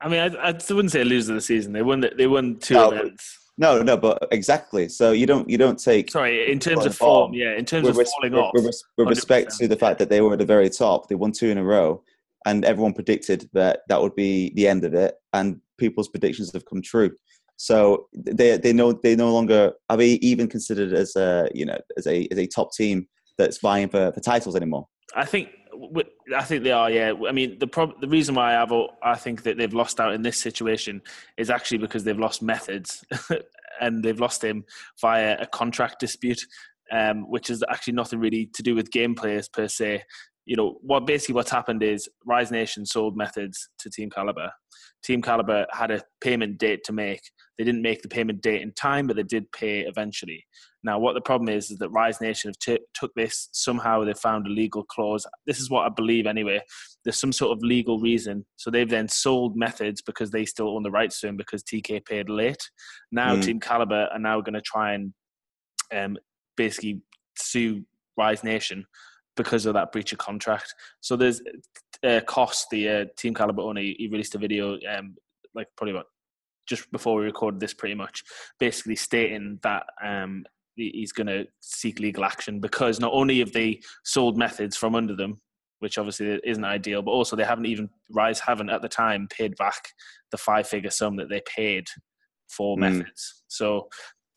I 0.00 0.08
mean, 0.08 0.20
I, 0.20 0.48
I 0.48 0.52
wouldn't 0.52 0.90
say 0.90 1.02
a 1.02 1.04
loser 1.04 1.32
of 1.32 1.36
the 1.36 1.42
season. 1.42 1.72
They 1.72 1.82
won. 1.82 2.04
They 2.16 2.26
won 2.26 2.58
two 2.58 2.74
no, 2.74 2.90
events. 2.90 3.38
No, 3.58 3.82
no, 3.82 3.96
but 3.96 4.26
exactly. 4.32 4.88
So 4.88 5.12
you 5.12 5.26
don't 5.26 5.48
you 5.48 5.58
don't 5.58 5.78
take. 5.78 6.10
Sorry, 6.10 6.50
in 6.50 6.58
terms 6.58 6.86
of 6.86 6.96
form, 6.96 7.34
yeah, 7.34 7.54
in 7.56 7.66
terms 7.66 7.86
of 7.86 7.96
res- 7.96 8.10
falling 8.12 8.34
off. 8.34 8.52
With, 8.54 8.74
with 8.96 9.08
respect 9.08 9.54
to 9.58 9.68
the 9.68 9.76
fact 9.76 9.98
that 9.98 10.08
they 10.08 10.22
were 10.22 10.32
at 10.32 10.38
the 10.38 10.46
very 10.46 10.70
top, 10.70 11.08
they 11.08 11.14
won 11.14 11.32
two 11.32 11.50
in 11.50 11.58
a 11.58 11.64
row, 11.64 12.02
and 12.46 12.64
everyone 12.64 12.94
predicted 12.94 13.50
that 13.52 13.80
that 13.88 14.00
would 14.00 14.14
be 14.14 14.50
the 14.54 14.66
end 14.66 14.84
of 14.84 14.94
it, 14.94 15.14
and 15.34 15.60
people's 15.76 16.08
predictions 16.08 16.50
have 16.54 16.64
come 16.64 16.80
true. 16.80 17.10
So 17.56 18.06
they 18.14 18.56
they 18.56 18.72
know 18.72 18.92
they 18.92 19.14
no 19.14 19.30
longer 19.30 19.72
are 19.90 19.96
they 19.98 20.12
even 20.22 20.48
considered 20.48 20.94
as 20.94 21.14
a 21.16 21.50
you 21.54 21.66
know 21.66 21.78
as 21.98 22.06
a 22.06 22.26
as 22.32 22.38
a 22.38 22.46
top 22.46 22.72
team 22.72 23.06
that's 23.36 23.58
vying 23.58 23.90
for, 23.90 24.10
for 24.12 24.20
titles 24.20 24.56
anymore. 24.56 24.88
I 25.14 25.26
think 25.26 25.50
I 26.36 26.42
think 26.42 26.64
they 26.64 26.72
are. 26.72 26.90
Yeah, 26.90 27.12
I 27.28 27.32
mean 27.32 27.58
the 27.58 27.66
prob- 27.66 28.00
the 28.00 28.08
reason 28.08 28.34
why 28.34 28.56
I've 28.56 28.72
I 29.02 29.14
think 29.14 29.42
that 29.44 29.56
they've 29.56 29.72
lost 29.72 30.00
out 30.00 30.12
in 30.14 30.22
this 30.22 30.38
situation 30.38 31.02
is 31.36 31.50
actually 31.50 31.78
because 31.78 32.04
they've 32.04 32.18
lost 32.18 32.44
Methodz, 32.44 33.04
and 33.80 34.02
they've 34.02 34.20
lost 34.20 34.42
him 34.42 34.64
via 35.00 35.36
a 35.40 35.46
contract 35.46 36.00
dispute, 36.00 36.40
um, 36.92 37.28
which 37.30 37.50
is 37.50 37.64
actually 37.68 37.94
nothing 37.94 38.20
really 38.20 38.50
to 38.54 38.62
do 38.62 38.74
with 38.74 38.90
gameplay 38.90 39.44
per 39.52 39.68
se. 39.68 40.02
You 40.44 40.56
know 40.56 40.78
what? 40.82 41.06
Basically, 41.06 41.34
what's 41.34 41.50
happened 41.50 41.82
is 41.82 42.08
Rise 42.24 42.50
Nation 42.50 42.84
sold 42.86 43.16
Methodz 43.16 43.68
to 43.78 43.90
Team 43.90 44.10
Kaliber. 44.10 44.50
Team 45.02 45.22
Kaliber 45.22 45.66
had 45.72 45.90
a 45.90 46.02
payment 46.20 46.58
date 46.58 46.84
to 46.84 46.92
make. 46.92 47.20
they 47.58 47.64
didn't 47.64 47.82
make 47.82 48.02
the 48.02 48.08
payment 48.08 48.42
date 48.42 48.62
in 48.62 48.72
time, 48.72 49.06
but 49.06 49.16
they 49.16 49.22
did 49.22 49.50
pay 49.52 49.80
eventually. 49.80 50.44
Now, 50.82 50.98
what 50.98 51.14
the 51.14 51.20
problem 51.20 51.48
is 51.48 51.70
is 51.70 51.78
that 51.78 51.90
Rise 51.90 52.20
Nation 52.20 52.48
have 52.48 52.58
t- 52.58 52.84
took 52.94 53.12
this 53.14 53.48
somehow. 53.52 54.04
They 54.04 54.14
found 54.14 54.46
a 54.46 54.50
legal 54.50 54.84
clause. 54.84 55.26
This 55.46 55.60
is 55.60 55.68
what 55.68 55.84
I 55.84 55.90
believe 55.90 56.26
anyway. 56.26 56.60
There's 57.04 57.20
some 57.20 57.32
sort 57.32 57.56
of 57.56 57.62
legal 57.62 57.98
reason. 57.98 58.46
So 58.56 58.70
they've 58.70 58.88
then 58.88 59.08
sold 59.08 59.56
Methodz 59.56 60.02
because 60.04 60.30
they 60.30 60.44
still 60.46 60.74
own 60.74 60.82
the 60.82 60.90
rights 60.90 61.20
to 61.20 61.28
him 61.28 61.36
because 61.36 61.62
TK 61.62 62.04
paid 62.06 62.30
late. 62.30 62.62
Now 63.12 63.36
mm. 63.36 63.42
Team 63.42 63.60
Kaliber 63.60 64.12
are 64.12 64.18
now 64.18 64.40
going 64.40 64.54
to 64.54 64.62
try 64.62 64.94
and 64.94 65.12
um, 65.94 66.16
basically 66.56 67.00
sue 67.38 67.84
Rise 68.16 68.42
Nation 68.44 68.86
because 69.36 69.66
of 69.66 69.74
that 69.74 69.92
breach 69.92 70.12
of 70.12 70.18
contract. 70.18 70.74
So 71.00 71.16
there's 71.16 71.40
uh, 72.06 72.20
cost. 72.26 72.68
The 72.70 72.88
uh, 72.88 73.04
Team 73.16 73.34
Kaliber 73.34 73.60
owner 73.60 73.80
he 73.80 74.08
released 74.10 74.34
a 74.34 74.38
video 74.38 74.78
um, 74.88 75.16
like 75.54 75.68
probably 75.76 75.92
about 75.92 76.06
just 76.68 76.90
before 76.92 77.18
we 77.18 77.24
recorded 77.24 77.60
this, 77.60 77.74
pretty 77.74 77.94
much 77.94 78.22
basically 78.58 78.96
stating 78.96 79.58
that 79.62 79.84
um, 80.02 80.44
he's 80.76 81.12
going 81.12 81.26
to 81.26 81.44
seek 81.60 81.98
legal 81.98 82.24
action 82.24 82.60
because 82.60 83.00
not 83.00 83.12
only 83.12 83.40
have 83.40 83.52
they 83.52 83.80
sold 84.04 84.38
Methodz 84.38 84.76
from 84.76 84.94
under 84.94 85.16
them, 85.16 85.40
which 85.80 85.98
obviously 85.98 86.38
isn't 86.44 86.64
ideal, 86.64 87.02
but 87.02 87.10
also 87.10 87.34
they 87.34 87.44
haven't 87.44 87.66
even 87.66 87.88
Rise 88.10 88.38
haven't 88.38 88.70
at 88.70 88.82
the 88.82 88.88
time 88.88 89.26
paid 89.28 89.56
back 89.56 89.88
the 90.30 90.38
five 90.38 90.68
figure 90.68 90.90
sum 90.90 91.16
that 91.16 91.28
they 91.28 91.42
paid 91.56 91.86
for 92.48 92.76
mm. 92.76 92.82
Methodz. 92.82 93.42
So 93.48 93.88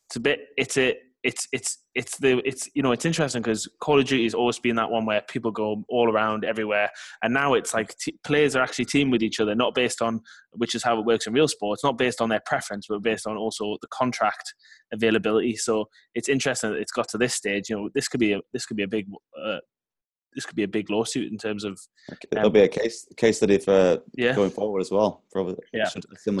it's 0.08 0.16
a 0.16 0.20
bit 0.20 0.40
it's 0.56 0.76
a 0.76 0.96
it's 1.24 1.48
it's 1.52 1.78
it's 1.94 2.18
the 2.18 2.46
it's 2.46 2.68
you 2.74 2.82
know 2.82 2.92
it's 2.92 3.06
interesting 3.06 3.40
because 3.40 3.66
Call 3.80 3.98
of 3.98 4.04
Duty 4.04 4.24
has 4.24 4.34
always 4.34 4.58
been 4.58 4.76
that 4.76 4.90
one 4.90 5.06
where 5.06 5.22
people 5.22 5.50
go 5.50 5.82
all 5.88 6.12
around 6.12 6.44
everywhere, 6.44 6.90
and 7.22 7.32
now 7.32 7.54
it's 7.54 7.72
like 7.72 7.96
t- 7.96 8.18
players 8.24 8.54
are 8.54 8.62
actually 8.62 8.84
team 8.84 9.10
with 9.10 9.22
each 9.22 9.40
other, 9.40 9.54
not 9.54 9.74
based 9.74 10.02
on 10.02 10.20
which 10.52 10.74
is 10.74 10.82
how 10.82 10.98
it 10.98 11.06
works 11.06 11.26
in 11.26 11.32
real 11.32 11.48
sports, 11.48 11.82
not 11.82 11.96
based 11.96 12.20
on 12.20 12.28
their 12.28 12.42
preference, 12.44 12.86
but 12.88 13.02
based 13.02 13.26
on 13.26 13.36
also 13.38 13.76
the 13.80 13.88
contract 13.88 14.54
availability. 14.92 15.56
So 15.56 15.86
it's 16.14 16.28
interesting 16.28 16.70
that 16.70 16.78
it's 16.78 16.92
got 16.92 17.08
to 17.08 17.18
this 17.18 17.34
stage. 17.34 17.70
You 17.70 17.76
know, 17.76 17.88
this 17.94 18.06
could 18.06 18.20
be 18.20 18.34
a 18.34 18.40
this 18.52 18.66
could 18.66 18.76
be 18.76 18.84
a 18.84 18.88
big 18.88 19.06
uh, 19.42 19.58
this 20.34 20.46
could 20.46 20.56
be 20.56 20.62
a 20.64 20.68
big 20.68 20.90
lawsuit 20.90 21.30
in 21.30 21.38
terms 21.38 21.64
of. 21.64 21.80
Um, 22.10 22.16
It'll 22.32 22.50
be 22.50 22.60
a 22.60 22.68
case 22.68 23.06
case 23.16 23.38
study 23.38 23.58
for 23.58 24.00
yeah. 24.14 24.34
going 24.34 24.50
forward 24.50 24.80
as 24.80 24.90
well. 24.90 25.22
Probably. 25.32 25.56
Yeah. 25.72 25.88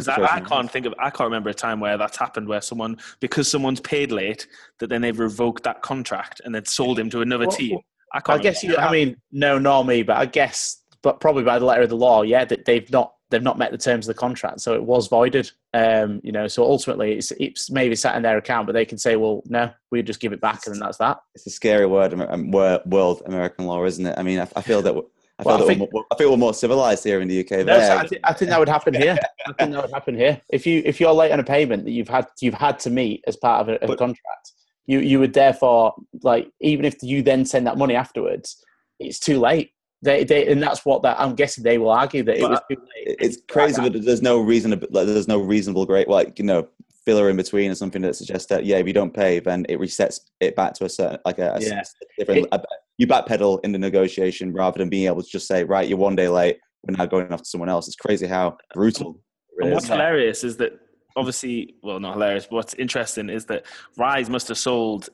I, 0.08 0.36
I 0.36 0.40
can't 0.40 0.70
think 0.70 0.86
of. 0.86 0.94
I 0.98 1.10
can't 1.10 1.26
remember 1.26 1.50
a 1.50 1.54
time 1.54 1.80
where 1.80 1.96
that's 1.96 2.16
happened 2.16 2.48
where 2.48 2.60
someone 2.60 2.98
because 3.20 3.48
someone's 3.50 3.80
paid 3.80 4.12
late 4.12 4.46
that 4.78 4.88
then 4.88 5.02
they've 5.02 5.18
revoked 5.18 5.64
that 5.64 5.82
contract 5.82 6.40
and 6.44 6.54
then 6.54 6.64
sold 6.64 6.98
him 6.98 7.10
to 7.10 7.20
another 7.20 7.46
well, 7.46 7.56
team. 7.56 7.78
I 8.12 8.20
can't. 8.20 8.40
I 8.40 8.42
guess 8.42 8.62
you. 8.62 8.76
I 8.76 8.92
mean, 8.92 9.16
no, 9.32 9.58
nor 9.58 9.84
me, 9.84 10.02
but 10.02 10.16
I 10.16 10.26
guess, 10.26 10.82
but 11.02 11.20
probably 11.20 11.44
by 11.44 11.58
the 11.58 11.64
letter 11.64 11.82
of 11.82 11.88
the 11.88 11.96
law, 11.96 12.22
yeah, 12.22 12.44
that 12.44 12.64
they've 12.64 12.90
not 12.90 13.13
they've 13.30 13.42
not 13.42 13.58
met 13.58 13.72
the 13.72 13.78
terms 13.78 14.08
of 14.08 14.14
the 14.14 14.18
contract, 14.18 14.60
so 14.60 14.74
it 14.74 14.82
was 14.82 15.08
voided. 15.08 15.50
Um, 15.72 16.20
you 16.22 16.32
know, 16.32 16.46
so 16.46 16.62
ultimately, 16.64 17.12
it's 17.12 17.30
it's 17.32 17.70
maybe 17.70 17.96
sat 17.96 18.16
in 18.16 18.22
their 18.22 18.38
account, 18.38 18.66
but 18.66 18.72
they 18.72 18.84
can 18.84 18.98
say, 18.98 19.16
well, 19.16 19.42
no, 19.46 19.70
we 19.90 20.02
just 20.02 20.20
give 20.20 20.32
it 20.32 20.40
back, 20.40 20.66
and 20.66 20.74
then 20.74 20.80
that's 20.80 20.98
that. 20.98 21.18
It's 21.34 21.46
a 21.46 21.50
scary 21.50 21.86
word, 21.86 22.14
um, 22.14 22.50
world 22.50 23.22
American 23.26 23.66
law, 23.66 23.84
isn't 23.84 24.06
it? 24.06 24.14
I 24.18 24.22
mean, 24.22 24.40
I, 24.40 24.48
I 24.56 24.62
feel 24.62 24.82
that. 24.82 24.94
I 25.36 25.42
feel, 25.42 25.52
well, 25.52 25.64
I, 25.64 25.66
think, 25.66 25.92
we're, 25.92 26.02
I 26.12 26.16
feel 26.16 26.30
we're 26.30 26.36
more 26.36 26.54
civilized 26.54 27.02
here 27.02 27.20
in 27.20 27.26
the 27.26 27.40
UK. 27.40 27.66
No, 27.66 27.74
I, 27.74 28.06
th- 28.06 28.20
I, 28.22 28.32
think 28.32 28.50
that 28.50 28.60
would 28.60 28.68
happen 28.68 28.94
here. 28.94 29.18
I 29.48 29.52
think 29.52 29.72
that 29.72 29.82
would 29.82 29.92
happen 29.92 30.14
here. 30.14 30.40
If 30.48 30.64
you 30.64 30.80
if 30.84 31.00
you're 31.00 31.12
late 31.12 31.32
on 31.32 31.40
a 31.40 31.44
payment 31.44 31.84
that 31.86 31.90
you've 31.90 32.08
had 32.08 32.28
you've 32.40 32.54
had 32.54 32.78
to 32.80 32.90
meet 32.90 33.24
as 33.26 33.34
part 33.34 33.62
of 33.62 33.68
a, 33.68 33.84
a 33.84 33.88
but, 33.88 33.98
contract, 33.98 34.52
you 34.86 35.00
you 35.00 35.18
would 35.18 35.32
therefore 35.32 35.92
like 36.22 36.52
even 36.60 36.84
if 36.84 37.02
you 37.02 37.20
then 37.20 37.44
send 37.44 37.66
that 37.66 37.76
money 37.76 37.96
afterwards, 37.96 38.64
it's 39.00 39.18
too 39.18 39.40
late. 39.40 39.72
They, 40.04 40.22
they, 40.22 40.46
and 40.52 40.62
that's 40.62 40.84
what 40.84 41.02
that 41.02 41.18
I'm 41.18 41.34
guessing 41.34 41.64
they 41.64 41.78
will 41.78 41.90
argue 41.90 42.22
that 42.24 42.36
it 42.36 42.42
was. 42.42 42.60
It's 42.94 43.38
crazy, 43.48 43.80
but 43.80 44.04
there's 44.04 44.20
no 44.20 44.38
reason. 44.38 44.70
Like, 44.90 45.06
there's 45.06 45.28
no 45.28 45.40
reasonable 45.40 45.86
great 45.86 46.08
like 46.08 46.38
you 46.38 46.44
know 46.44 46.68
filler 47.06 47.30
in 47.30 47.36
between 47.36 47.70
or 47.70 47.74
something 47.74 48.02
that 48.02 48.14
suggests 48.14 48.46
that 48.48 48.66
yeah, 48.66 48.76
if 48.76 48.86
you 48.86 48.92
don't 48.92 49.14
pay, 49.14 49.40
then 49.40 49.64
it 49.66 49.78
resets 49.78 50.20
it 50.40 50.54
back 50.56 50.74
to 50.74 50.84
a 50.84 50.90
certain 50.90 51.18
like 51.24 51.38
a, 51.38 51.54
a 51.54 51.60
yeah. 51.60 51.82
different. 52.18 52.48
It, 52.52 52.60
you 52.98 53.06
backpedal 53.06 53.60
in 53.64 53.72
the 53.72 53.78
negotiation 53.78 54.52
rather 54.52 54.78
than 54.78 54.90
being 54.90 55.06
able 55.06 55.22
to 55.22 55.28
just 55.28 55.48
say 55.48 55.64
right, 55.64 55.88
you're 55.88 55.96
one 55.96 56.16
day 56.16 56.28
late. 56.28 56.58
We're 56.86 56.96
now 56.96 57.06
going 57.06 57.32
off 57.32 57.40
to 57.40 57.48
someone 57.48 57.70
else. 57.70 57.86
It's 57.86 57.96
crazy 57.96 58.26
how 58.26 58.58
brutal. 58.74 59.18
Really 59.56 59.68
and 59.68 59.74
what's 59.74 59.88
hilarious 59.88 60.44
is 60.44 60.58
that 60.58 60.72
obviously, 61.16 61.76
well, 61.82 61.98
not 61.98 62.12
hilarious, 62.12 62.44
but 62.44 62.56
what's 62.56 62.74
interesting 62.74 63.30
is 63.30 63.46
that 63.46 63.64
Rise 63.96 64.28
must 64.28 64.48
have 64.48 64.58
sold 64.58 65.08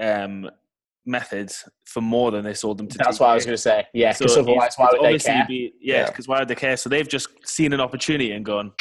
um, 0.00 0.48
Methodz 1.06 1.68
for 1.84 2.00
more 2.00 2.30
than 2.30 2.44
they 2.44 2.54
sold 2.54 2.78
them 2.78 2.88
to. 2.88 2.98
That's 2.98 3.20
what 3.20 3.30
I 3.30 3.34
was 3.34 3.44
going 3.44 3.54
to 3.54 3.62
say. 3.62 3.86
Yeah, 3.94 4.12
because 4.12 4.34
so 4.34 4.40
otherwise, 4.40 4.74
why 4.76 4.88
would 4.92 5.02
they 5.02 5.18
care? 5.18 5.44
Be, 5.46 5.72
yeah, 5.80 6.06
because 6.06 6.26
yeah. 6.26 6.34
why 6.34 6.38
would 6.40 6.48
they 6.48 6.54
care? 6.54 6.76
So 6.76 6.88
they've 6.88 7.08
just 7.08 7.28
seen 7.44 7.72
an 7.72 7.80
opportunity 7.80 8.32
and 8.32 8.44
gone, 8.44 8.72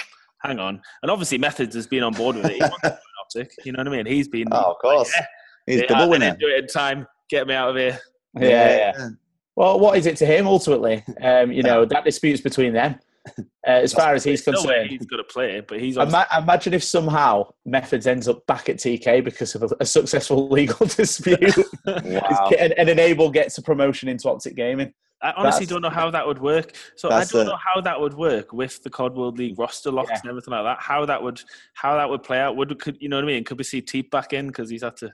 hang 0.41 0.59
on. 0.59 0.81
And 1.01 1.11
obviously, 1.11 1.37
Methodz 1.37 1.73
has 1.73 1.87
been 1.87 2.03
on 2.03 2.13
board 2.13 2.35
with 2.37 2.49
it. 2.49 2.61
optic, 3.25 3.51
you 3.63 3.71
know 3.71 3.77
what 3.77 3.87
I 3.87 3.91
mean? 3.91 4.05
He's 4.05 4.27
been. 4.27 4.47
Oh, 4.51 4.71
of 4.71 4.77
course. 4.79 5.11
Like, 5.15 5.25
yeah, 5.67 5.75
He's 5.75 5.83
double 5.87 6.09
winner. 6.09 6.35
Do 6.39 6.47
it 6.47 6.63
in 6.63 6.67
time. 6.67 7.07
Get 7.29 7.47
me 7.47 7.53
out 7.53 7.69
of 7.69 7.75
here. 7.75 7.99
Yeah, 8.35 8.49
yeah. 8.49 8.91
yeah. 8.97 9.09
Well, 9.55 9.79
what 9.79 9.97
is 9.97 10.05
it 10.05 10.17
to 10.17 10.25
him 10.25 10.47
ultimately? 10.47 11.03
Um, 11.21 11.51
you 11.51 11.63
know, 11.63 11.85
that 11.85 12.03
dispute's 12.03 12.41
between 12.41 12.73
them. 12.73 12.99
Uh, 13.37 13.41
as 13.81 13.93
far 13.93 14.13
as 14.13 14.23
he's 14.23 14.43
concerned, 14.43 14.89
he's 14.89 15.05
going 15.07 15.17
to 15.17 15.23
play 15.23 15.59
but 15.59 15.79
he's. 15.79 15.97
Ima- 15.97 16.27
imagine 16.37 16.73
if 16.73 16.83
somehow 16.83 17.51
Methodz 17.67 18.05
ends 18.05 18.27
up 18.27 18.45
back 18.45 18.69
at 18.69 18.77
TK 18.77 19.23
because 19.23 19.55
of 19.55 19.63
a, 19.63 19.69
a 19.79 19.85
successful 19.85 20.47
legal 20.51 20.85
dispute, 20.85 21.57
wow. 21.87 22.51
and, 22.59 22.73
and 22.73 22.89
Enable 22.89 23.31
gets 23.31 23.57
a 23.57 23.63
promotion 23.63 24.07
into 24.07 24.29
Optic 24.29 24.55
Gaming. 24.55 24.93
I 25.21 25.33
honestly 25.37 25.61
that's, 25.61 25.71
don't 25.71 25.81
know 25.81 25.89
how 25.89 26.11
that 26.11 26.27
would 26.27 26.39
work. 26.39 26.75
So 26.95 27.09
I 27.09 27.23
don't 27.23 27.47
a, 27.47 27.49
know 27.49 27.57
how 27.57 27.81
that 27.81 27.99
would 27.99 28.13
work 28.13 28.53
with 28.53 28.83
the 28.83 28.89
COD 28.91 29.15
World 29.15 29.39
League 29.39 29.57
roster 29.57 29.89
locks 29.89 30.09
yeah. 30.11 30.19
and 30.21 30.29
everything 30.29 30.51
like 30.51 30.63
that. 30.63 30.77
How 30.79 31.05
that 31.05 31.23
would 31.23 31.41
how 31.73 31.95
that 31.95 32.07
would 32.07 32.21
play 32.21 32.39
out? 32.39 32.55
Would 32.57 32.77
could 32.79 32.97
you 32.99 33.09
know 33.09 33.15
what 33.15 33.23
I 33.23 33.27
mean? 33.27 33.43
Could 33.43 33.57
we 33.57 33.63
see 33.63 33.81
Teep 33.81 34.11
back 34.11 34.33
in 34.33 34.47
because 34.47 34.69
he's 34.69 34.83
had 34.83 34.97
to 34.97 35.11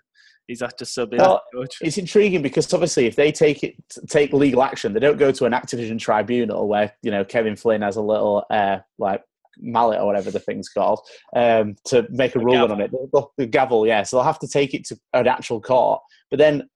he's 0.52 0.62
had 0.62 0.78
to 0.78 0.86
sub 0.86 1.14
in. 1.14 1.20
Well, 1.20 1.42
it's 1.82 1.98
intriguing 1.98 2.42
because 2.42 2.72
obviously, 2.74 3.06
if 3.08 3.16
they 3.16 3.32
take 3.32 3.64
it 3.64 3.76
take 4.08 4.34
legal 4.34 4.62
action, 4.62 4.94
they 4.94 5.00
don't 5.00 5.18
go 5.18 5.32
to 5.32 5.46
an 5.46 5.54
Activision 5.54 5.98
tribunal 5.98 6.68
where 6.68 6.94
you 7.02 7.10
know 7.10 7.24
Kevin 7.24 7.56
Flynn 7.56 7.82
has 7.82 7.96
a 7.96 8.02
little 8.02 8.46
uh, 8.50 8.80
like 9.00 9.24
mallet 9.58 10.00
or 10.00 10.06
whatever 10.06 10.32
the 10.32 10.40
thing's 10.40 10.70
called 10.70 11.00
um, 11.36 11.76
to 11.86 12.06
make 12.10 12.36
a 12.36 12.40
the 12.40 12.46
ruling 12.46 12.62
gavel. 12.62 12.76
on 12.76 12.82
it. 12.82 13.32
The 13.38 13.46
gavel, 13.46 13.88
yeah. 13.88 14.04
So 14.04 14.18
they'll 14.18 14.26
have 14.26 14.40
to 14.40 14.48
take 14.48 14.74
it 14.74 14.86
to 14.88 15.00
an 15.14 15.28
actual 15.28 15.62
court. 15.62 16.02
But 16.30 16.40
then 16.40 16.70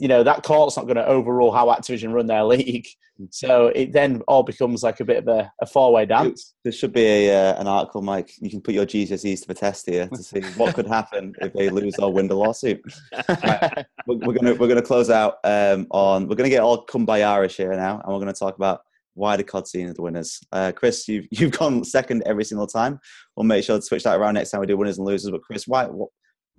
you 0.00 0.08
know 0.08 0.22
that 0.22 0.42
court's 0.42 0.76
not 0.76 0.86
going 0.86 0.96
to 0.96 1.06
overrule 1.06 1.52
how 1.52 1.66
Activision 1.66 2.12
run 2.12 2.26
their 2.26 2.42
league. 2.44 2.86
Mm. 3.20 3.28
So 3.30 3.66
it 3.68 3.92
then 3.92 4.22
all 4.26 4.42
becomes 4.42 4.82
like 4.82 5.00
a 5.00 5.04
bit 5.04 5.18
of 5.18 5.28
a, 5.28 5.52
a 5.60 5.66
four 5.66 5.92
way 5.92 6.06
dance. 6.06 6.54
There 6.64 6.72
should 6.72 6.94
be 6.94 7.04
a, 7.04 7.50
uh, 7.50 7.60
an 7.60 7.66
article, 7.66 8.00
Mike. 8.00 8.32
You 8.40 8.48
can 8.48 8.62
put 8.62 8.74
your 8.74 8.86
GCSEs 8.86 9.42
to 9.42 9.48
the 9.48 9.54
test 9.54 9.88
here 9.88 10.08
to 10.08 10.22
see 10.22 10.40
what 10.56 10.74
could 10.74 10.86
happen 10.86 11.34
if 11.40 11.52
they 11.52 11.68
lose 11.68 11.96
or 11.98 12.12
win 12.12 12.28
the 12.28 12.34
lawsuit. 12.34 12.80
right. 13.28 13.84
we're, 14.06 14.16
we're, 14.16 14.34
gonna 14.34 14.54
we're 14.54 14.68
gonna 14.68 14.82
close 14.82 15.10
out 15.10 15.36
um, 15.44 15.86
on. 15.90 16.26
We're 16.26 16.36
gonna 16.36 16.48
get 16.48 16.62
all 16.62 16.86
Irish 17.08 17.58
here 17.58 17.72
now, 17.72 18.00
and 18.02 18.12
we're 18.12 18.20
gonna 18.20 18.32
talk 18.32 18.56
about 18.56 18.80
why 19.14 19.36
the 19.36 19.44
COD 19.44 19.68
scene 19.68 19.88
are 19.88 19.92
the 19.92 20.02
winners. 20.02 20.40
Uh, 20.50 20.72
Chris, 20.74 21.06
you've 21.06 21.26
you've 21.30 21.52
gone 21.52 21.84
second 21.84 22.22
every 22.24 22.44
single 22.44 22.66
time. 22.66 22.98
We'll 23.36 23.44
make 23.44 23.64
sure 23.64 23.76
to 23.76 23.82
switch 23.82 24.04
that 24.04 24.18
around 24.18 24.34
next 24.34 24.50
time 24.50 24.60
we 24.60 24.66
do 24.66 24.78
winners 24.78 24.96
and 24.96 25.06
losers. 25.06 25.30
But 25.30 25.42
Chris, 25.42 25.68
why? 25.68 25.88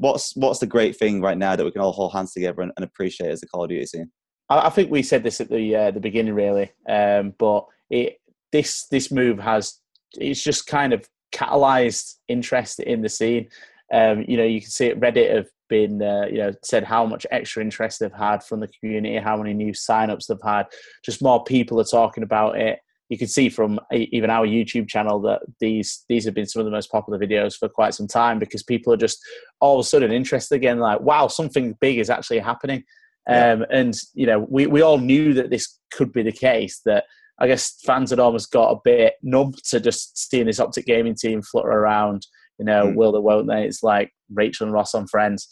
What, 0.02 0.14
what's 0.14 0.36
what's 0.36 0.60
the 0.60 0.68
great 0.68 0.96
thing 0.96 1.22
right 1.22 1.38
now 1.38 1.56
that 1.56 1.64
we 1.64 1.72
can 1.72 1.82
all 1.82 1.92
hold 1.92 2.14
hands 2.14 2.34
together 2.34 2.62
and, 2.62 2.72
and 2.76 2.84
appreciate 2.84 3.30
as 3.30 3.44
a 3.44 3.48
Call 3.48 3.64
of 3.64 3.70
Duty 3.70 3.86
scene? 3.86 4.12
I, 4.50 4.68
I 4.68 4.70
think 4.70 4.90
we 4.92 5.04
said 5.04 5.24
this 5.24 5.40
at 5.40 5.50
the 5.50 5.76
uh, 5.76 5.92
the 5.92 6.00
beginning, 6.00 6.34
really, 6.34 6.72
um, 6.90 7.34
but 7.38 7.66
it 7.90 8.18
this 8.52 8.88
this 8.88 9.12
move 9.12 9.40
has 9.40 9.80
it's 10.14 10.44
just 10.44 10.68
kind 10.68 10.92
of 10.92 11.08
catalyzed 11.32 12.16
interest 12.28 12.80
in 12.80 13.02
the 13.02 13.10
scene. 13.10 13.48
Um, 13.94 14.26
you 14.28 14.38
know, 14.38 14.44
you 14.44 14.62
can 14.62 14.70
see 14.70 14.88
it. 14.88 15.00
Reddit 15.00 15.34
have 15.34 15.48
been, 15.70 16.02
uh, 16.02 16.26
you 16.30 16.38
know, 16.38 16.54
said 16.64 16.84
how 16.84 17.06
much 17.06 17.26
extra 17.32 17.62
interest 17.62 18.00
they've 18.00 18.12
had 18.12 18.44
from 18.44 18.60
the 18.60 18.68
community, 18.68 19.18
how 19.18 19.38
many 19.38 19.54
new 19.54 19.72
signups 19.72 20.28
they've 20.28 20.38
had. 20.44 20.68
Just 21.04 21.22
more 21.22 21.44
people 21.44 21.80
are 21.80 21.86
talking 21.86 22.24
about 22.24 22.58
it 22.58 22.80
you 23.12 23.18
can 23.18 23.28
see 23.28 23.50
from 23.50 23.78
even 23.92 24.30
our 24.30 24.48
YouTube 24.48 24.88
channel 24.88 25.20
that 25.20 25.42
these 25.60 26.06
these 26.08 26.24
have 26.24 26.34
been 26.34 26.46
some 26.46 26.62
of 26.62 26.66
the 26.66 26.72
most 26.72 26.90
popular 26.90 27.20
videos 27.20 27.58
for 27.58 27.68
quite 27.68 27.94
some 27.94 28.08
time 28.08 28.40
because 28.40 28.64
people 28.64 28.94
are 28.94 28.98
just 28.98 29.20
all 29.60 29.78
of 29.78 29.86
a 29.86 29.88
sudden 29.88 30.14
interested 30.14 30.56
again. 30.56 30.80
Like, 30.80 31.02
wow, 31.02 31.28
something 31.28 31.76
big 31.82 32.00
is 32.00 32.10
actually 32.10 32.40
happening. 32.40 32.86
Yeah. 33.28 33.52
Um, 33.52 33.66
and 33.70 33.94
you 34.14 34.26
know, 34.26 34.48
we 34.50 34.66
we 34.66 34.82
all 34.82 34.98
knew 34.98 35.34
that 35.34 35.50
this 35.50 35.78
could 35.92 36.14
be 36.14 36.24
the 36.24 36.32
case. 36.32 36.80
That 36.86 37.04
I 37.38 37.48
guess 37.48 37.82
fans 37.84 38.12
had 38.12 38.20
almost 38.20 38.50
got 38.50 38.72
a 38.72 38.80
bit 38.82 39.16
numb 39.22 39.56
to 39.72 39.82
just 39.82 40.18
seeing 40.30 40.46
this 40.46 40.62
optic 40.62 40.86
gaming 40.86 41.16
team 41.16 41.42
flutter 41.42 41.68
around. 41.68 42.26
You 42.60 42.66
know, 42.66 42.86
mm. 42.86 42.96
will 42.96 43.12
they, 43.12 43.20
won't 43.20 43.50
they? 43.50 43.66
It's 43.66 43.84
like 43.84 44.14
Rachel 44.34 44.68
and 44.68 44.74
Ross 44.74 44.96
on 44.96 45.06
Friends. 45.08 45.50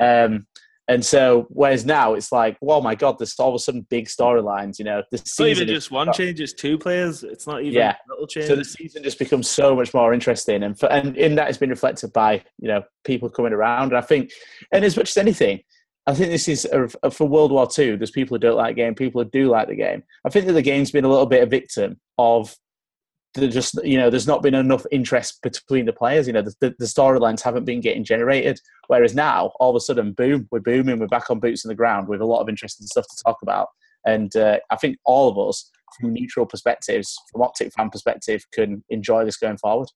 Um, 0.00 0.48
and 0.88 1.04
so, 1.04 1.46
whereas 1.48 1.84
now 1.84 2.14
it's 2.14 2.30
like, 2.30 2.56
oh 2.62 2.80
my 2.80 2.94
god, 2.94 3.18
there's 3.18 3.34
all 3.40 3.48
of 3.48 3.54
a 3.56 3.58
sudden 3.58 3.86
big 3.90 4.06
storylines. 4.06 4.78
You 4.78 4.84
know, 4.84 5.02
the 5.10 5.18
season 5.18 5.44
not 5.44 5.62
even 5.62 5.68
just 5.68 5.90
one 5.90 6.12
change; 6.12 6.40
it's 6.40 6.52
two 6.52 6.78
players. 6.78 7.24
It's 7.24 7.46
not 7.46 7.62
even 7.62 7.74
yeah. 7.74 7.96
little 8.08 8.26
change. 8.26 8.46
So 8.46 8.56
the 8.56 8.64
season 8.64 9.02
just 9.02 9.18
becomes 9.18 9.50
so 9.50 9.74
much 9.74 9.92
more 9.92 10.14
interesting, 10.14 10.62
and 10.62 10.78
for, 10.78 10.86
and 10.86 11.16
in 11.16 11.34
that 11.36 11.48
it's 11.48 11.58
been 11.58 11.70
reflected 11.70 12.12
by 12.12 12.44
you 12.58 12.68
know 12.68 12.84
people 13.04 13.28
coming 13.28 13.52
around. 13.52 13.88
And 13.88 13.96
I 13.96 14.00
think, 14.00 14.30
and 14.70 14.84
as 14.84 14.96
much 14.96 15.10
as 15.10 15.16
anything, 15.16 15.60
I 16.06 16.14
think 16.14 16.30
this 16.30 16.46
is 16.46 16.64
a, 16.66 16.88
a, 17.02 17.10
for 17.10 17.26
World 17.26 17.50
War 17.50 17.66
Two. 17.66 17.96
There's 17.96 18.12
people 18.12 18.36
who 18.36 18.40
don't 18.40 18.56
like 18.56 18.76
the 18.76 18.82
game, 18.82 18.94
people 18.94 19.22
who 19.22 19.28
do 19.28 19.48
like 19.48 19.66
the 19.66 19.74
game. 19.74 20.04
I 20.24 20.30
think 20.30 20.46
that 20.46 20.52
the 20.52 20.62
game's 20.62 20.92
been 20.92 21.04
a 21.04 21.10
little 21.10 21.26
bit 21.26 21.42
a 21.42 21.46
victim 21.46 22.00
of 22.16 22.56
just 23.48 23.78
you 23.84 23.98
know 23.98 24.10
there's 24.10 24.26
not 24.26 24.42
been 24.42 24.54
enough 24.54 24.84
interest 24.90 25.40
between 25.42 25.86
the 25.86 25.92
players. 25.92 26.26
You 26.26 26.32
know 26.32 26.42
the, 26.42 26.54
the, 26.60 26.74
the 26.78 26.84
storylines 26.86 27.42
haven't 27.42 27.64
been 27.64 27.80
getting 27.80 28.04
generated. 28.04 28.60
Whereas 28.88 29.14
now, 29.14 29.52
all 29.60 29.70
of 29.70 29.76
a 29.76 29.80
sudden, 29.80 30.12
boom, 30.12 30.48
we're 30.50 30.60
booming. 30.60 30.98
We're 30.98 31.06
back 31.06 31.30
on 31.30 31.40
boots 31.40 31.64
in 31.64 31.68
the 31.68 31.74
ground 31.74 32.08
with 32.08 32.20
a 32.20 32.26
lot 32.26 32.40
of 32.40 32.48
interesting 32.48 32.86
stuff 32.86 33.06
to 33.08 33.22
talk 33.24 33.38
about. 33.42 33.68
And 34.04 34.34
uh, 34.36 34.58
I 34.70 34.76
think 34.76 34.98
all 35.04 35.28
of 35.28 35.48
us, 35.48 35.70
from 35.98 36.12
neutral 36.12 36.46
perspectives, 36.46 37.16
from 37.30 37.42
optic 37.42 37.72
fan 37.72 37.90
perspective, 37.90 38.44
can 38.52 38.84
enjoy 38.88 39.24
this 39.24 39.36
going 39.36 39.58
forward. 39.58 39.88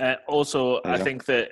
Uh, 0.00 0.14
also, 0.28 0.80
I 0.84 0.98
think 0.98 1.24
that 1.24 1.50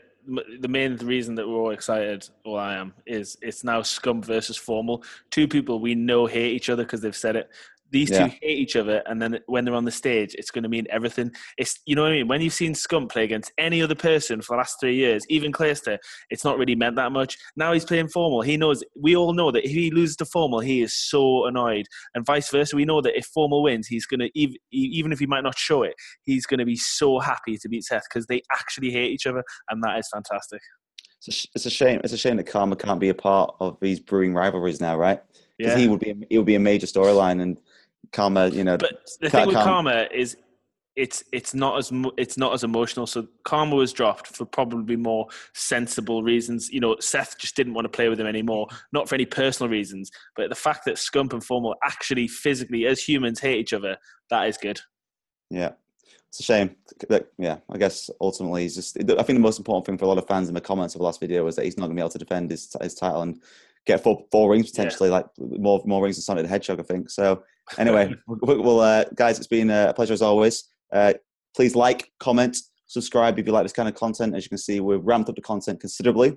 the 0.61 0.69
main 0.69 0.97
reason 0.97 1.35
that 1.37 1.49
we're 1.49 1.57
all 1.57 1.71
excited, 1.71 2.29
or 2.45 2.61
I 2.61 2.77
am, 2.77 2.95
is 3.07 3.37
it's 3.41 3.65
now 3.65 3.81
Scump 3.81 4.25
versus 4.25 4.57
formal. 4.57 5.03
Two 5.31 5.49
people 5.49 5.81
we 5.81 5.95
know 5.95 6.27
hate 6.27 6.53
each 6.53 6.71
other 6.71 6.85
because 6.85 7.01
they've 7.01 7.17
said 7.17 7.37
it 7.37 7.51
these 7.91 8.11
yeah. 8.11 8.29
two 8.29 8.35
hate 8.43 8.59
each 8.59 8.77
other, 8.77 9.03
and 9.07 9.21
then 9.21 9.39
when 9.47 9.65
they're 9.65 9.75
on 9.75 9.85
the 9.85 9.91
stage, 9.91 10.35
it's 10.35 10.51
going 10.51 10.63
to 10.63 10.69
mean 10.69 10.87
everything. 10.91 11.31
It's 11.57 11.79
you 11.87 11.97
know 11.97 12.03
what 12.03 12.13
I 12.13 12.17
mean. 12.17 12.29
When 12.29 12.41
you've 12.41 12.53
seen 12.53 12.75
Scump 12.75 13.11
play 13.11 13.25
against 13.25 13.53
any 13.59 13.83
other 13.83 13.95
person 13.95 14.41
for 14.43 14.55
the 14.55 14.59
last 14.59 14.79
three 14.81 14.97
years, 14.97 15.25
even 15.29 15.53
Clayster, 15.53 15.99
it's 16.31 16.45
not 16.45 16.59
really 16.59 16.75
meant 16.75 16.97
that 16.97 17.13
much. 17.13 17.37
Now 17.57 17.73
he's 17.73 17.85
playing 17.85 18.09
FormaL. 18.09 18.45
He 18.45 18.57
knows. 18.57 18.83
We 18.97 19.17
all 19.17 19.33
know 19.33 19.51
that 19.51 19.65
if 19.65 19.71
he 19.71 19.91
loses 19.91 20.17
to 20.17 20.25
FormaL, 20.25 20.65
he 20.65 20.83
is 20.83 20.97
so 20.97 21.47
annoyed, 21.47 21.87
and 22.15 22.25
vice 22.27 22.51
versa. 22.51 22.77
We 22.77 22.85
know 22.85 23.01
that 23.01 23.17
if 23.17 23.29
FormaL 23.37 23.63
wins, 23.63 23.87
he's 23.87 24.07
going 24.07 24.21
to 24.21 24.31
even 24.35 24.57
even 24.71 25.13
if 25.13 25.19
he 25.19 25.27
might 25.27 25.45
not 25.45 25.59
show 25.59 25.83
it, 25.83 25.95
he's 26.25 26.47
going 26.47 26.59
to 26.59 26.67
be 26.67 26.77
so 26.77 27.19
happy 27.19 27.57
to 27.59 27.69
beat 27.69 27.85
Seth 27.85 28.05
because 28.09 28.27
they 28.27 28.43
actually 28.53 28.91
hate 28.91 29.13
each 29.13 29.27
other, 29.27 29.43
and 29.71 29.83
that 29.83 29.99
is 29.99 30.09
fantastic. 30.13 30.61
It's 31.27 31.67
a 31.67 31.71
shame. 31.71 32.01
It's 32.05 32.13
a 32.13 32.19
shame 32.19 32.37
that 32.37 32.45
Karma 32.45 32.77
can't 32.77 33.01
be 33.01 33.09
a 33.09 33.15
part 33.15 33.55
of 33.61 33.77
these 33.81 33.99
brewing 33.99 34.35
rivalries 34.35 34.81
now, 34.81 34.97
right? 34.97 35.21
Because 35.59 35.75
yeah. 35.75 35.79
he 35.79 35.89
would 35.89 36.01
be 36.01 36.27
he 36.31 36.39
would 36.39 36.47
be 36.47 36.55
a 36.55 36.61
major 36.61 36.87
storyline 36.87 37.43
and 37.43 37.61
Karma, 38.13 38.49
you 38.49 38.65
know. 38.65 38.79
But 38.79 39.11
the 39.21 39.31
thing 39.31 39.47
with 39.49 39.57
Karma 39.57 40.09
is 40.13 40.37
it's 40.99 41.23
it's 41.33 41.55
not 41.55 41.79
as 41.79 41.93
it's 42.17 42.37
not 42.37 42.53
as 42.53 42.65
emotional. 42.65 43.07
So 43.07 43.29
Karma 43.45 43.77
was 43.77 43.93
dropped 43.93 44.27
for 44.27 44.45
probably 44.45 44.97
more 44.97 45.29
sensible 45.55 46.23
reasons. 46.23 46.71
You 46.71 46.81
know, 46.81 46.97
Seth 47.01 47.39
just 47.39 47.55
didn't 47.55 47.75
want 47.75 47.85
to 47.85 47.89
play 47.89 48.09
with 48.09 48.21
him 48.21 48.27
anymore, 48.27 48.67
not 48.93 49.09
for 49.09 49.15
any 49.15 49.25
personal 49.25 49.71
reasons, 49.71 50.11
but 50.37 50.49
the 50.49 50.57
fact 50.57 50.85
that 50.87 50.97
Scump 50.97 51.33
and 51.33 51.43
FormaL 51.43 51.75
actually 51.85 52.27
physically, 52.27 52.85
as 52.87 53.01
humans, 53.01 53.41
hate 53.41 53.61
each 53.61 53.73
other, 53.73 53.97
that 54.31 54.49
is 54.49 54.57
good. 54.57 54.81
Yeah, 55.51 55.71
it's 56.29 56.41
a 56.41 56.43
shame. 56.43 56.75
That, 57.09 57.29
yeah, 57.39 57.59
I 57.71 57.79
guess 57.79 58.11
ultimately 58.21 58.63
he's 58.63 58.75
just. 58.75 58.99
I 58.99 59.23
think 59.23 59.37
the 59.37 59.39
most 59.39 59.59
important 59.59 59.87
thing 59.87 59.99
for 59.99 60.05
a 60.05 60.09
lot 60.09 60.19
of 60.19 60.27
fans 60.27 60.49
in 60.49 60.55
the 60.55 60.61
comments 60.61 60.97
of 60.97 60.99
the 60.99 61.05
last 61.05 61.21
video 61.21 61.45
was 61.45 61.55
that 61.57 61.65
he's 61.65 61.79
not 61.79 61.87
going 61.87 61.97
to 61.97 62.01
be 62.01 62.03
able 62.03 62.11
to 62.11 62.19
defend 62.19 62.51
his 62.51 62.75
his 62.83 62.95
title 62.97 63.23
and 63.23 63.41
get 63.89 64.03
four 64.03 64.25
four 64.31 64.51
rings 64.51 64.71
potentially, 64.71 65.09
yeah. 65.09 65.17
like 65.17 65.27
more 65.39 65.83
more 65.85 66.03
rings 66.03 66.17
than 66.17 66.23
Sonic 66.23 66.45
the 66.45 66.49
Hedgehog. 66.49 66.81
I 66.81 66.85
think 66.85 67.11
so 67.11 67.43
anyway, 67.79 68.15
well, 68.27 68.81
uh, 68.81 69.05
guys, 69.15 69.39
it's 69.39 69.47
been 69.47 69.71
a 69.71 69.93
pleasure 69.95 70.15
as 70.15 70.23
always. 70.23 70.65
Uh, 70.93 71.13
please 71.55 71.75
like, 71.75 72.11
comment, 72.19 72.57
subscribe 72.87 73.39
if 73.39 73.47
you 73.47 73.53
like 73.53 73.65
this 73.65 73.73
kind 73.73 73.89
of 73.89 73.95
content. 73.95 74.35
As 74.35 74.45
you 74.45 74.49
can 74.49 74.59
see, 74.59 74.81
we've 74.81 75.05
ramped 75.05 75.29
up 75.29 75.35
the 75.35 75.43
content 75.43 75.81
considerably 75.81 76.37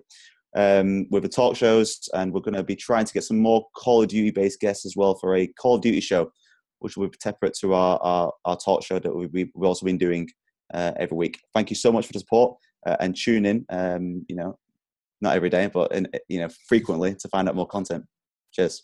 um, 0.55 1.07
with 1.09 1.23
the 1.23 1.29
talk 1.29 1.55
shows, 1.55 2.09
and 2.13 2.33
we're 2.33 2.41
going 2.41 2.55
to 2.55 2.63
be 2.63 2.75
trying 2.75 3.05
to 3.05 3.13
get 3.13 3.23
some 3.23 3.39
more 3.39 3.65
Call 3.75 4.01
of 4.01 4.09
Duty 4.09 4.31
based 4.31 4.59
guests 4.59 4.85
as 4.85 4.95
well 4.97 5.15
for 5.15 5.35
a 5.35 5.47
Call 5.47 5.75
of 5.75 5.81
Duty 5.81 6.01
show, 6.01 6.31
which 6.79 6.97
will 6.97 7.07
be 7.07 7.17
separate 7.21 7.53
to 7.61 7.73
our, 7.73 7.97
our, 8.01 8.33
our 8.45 8.57
talk 8.57 8.83
show 8.83 8.99
that 8.99 9.15
we've, 9.15 9.31
we've 9.33 9.49
also 9.63 9.85
been 9.85 9.97
doing 9.97 10.27
uh, 10.73 10.91
every 10.97 11.15
week. 11.15 11.39
Thank 11.53 11.69
you 11.69 11.75
so 11.75 11.91
much 11.91 12.07
for 12.07 12.13
the 12.13 12.19
support 12.19 12.57
uh, 12.85 12.97
and 12.99 13.15
tune 13.15 13.45
in. 13.45 13.65
Um, 13.69 14.25
you 14.27 14.35
know, 14.35 14.57
not 15.21 15.35
every 15.35 15.49
day, 15.49 15.67
but 15.67 15.91
in, 15.93 16.07
you 16.27 16.39
know 16.39 16.49
frequently 16.67 17.15
to 17.15 17.27
find 17.29 17.47
out 17.47 17.55
more 17.55 17.67
content. 17.67 18.05
Cheers. 18.51 18.83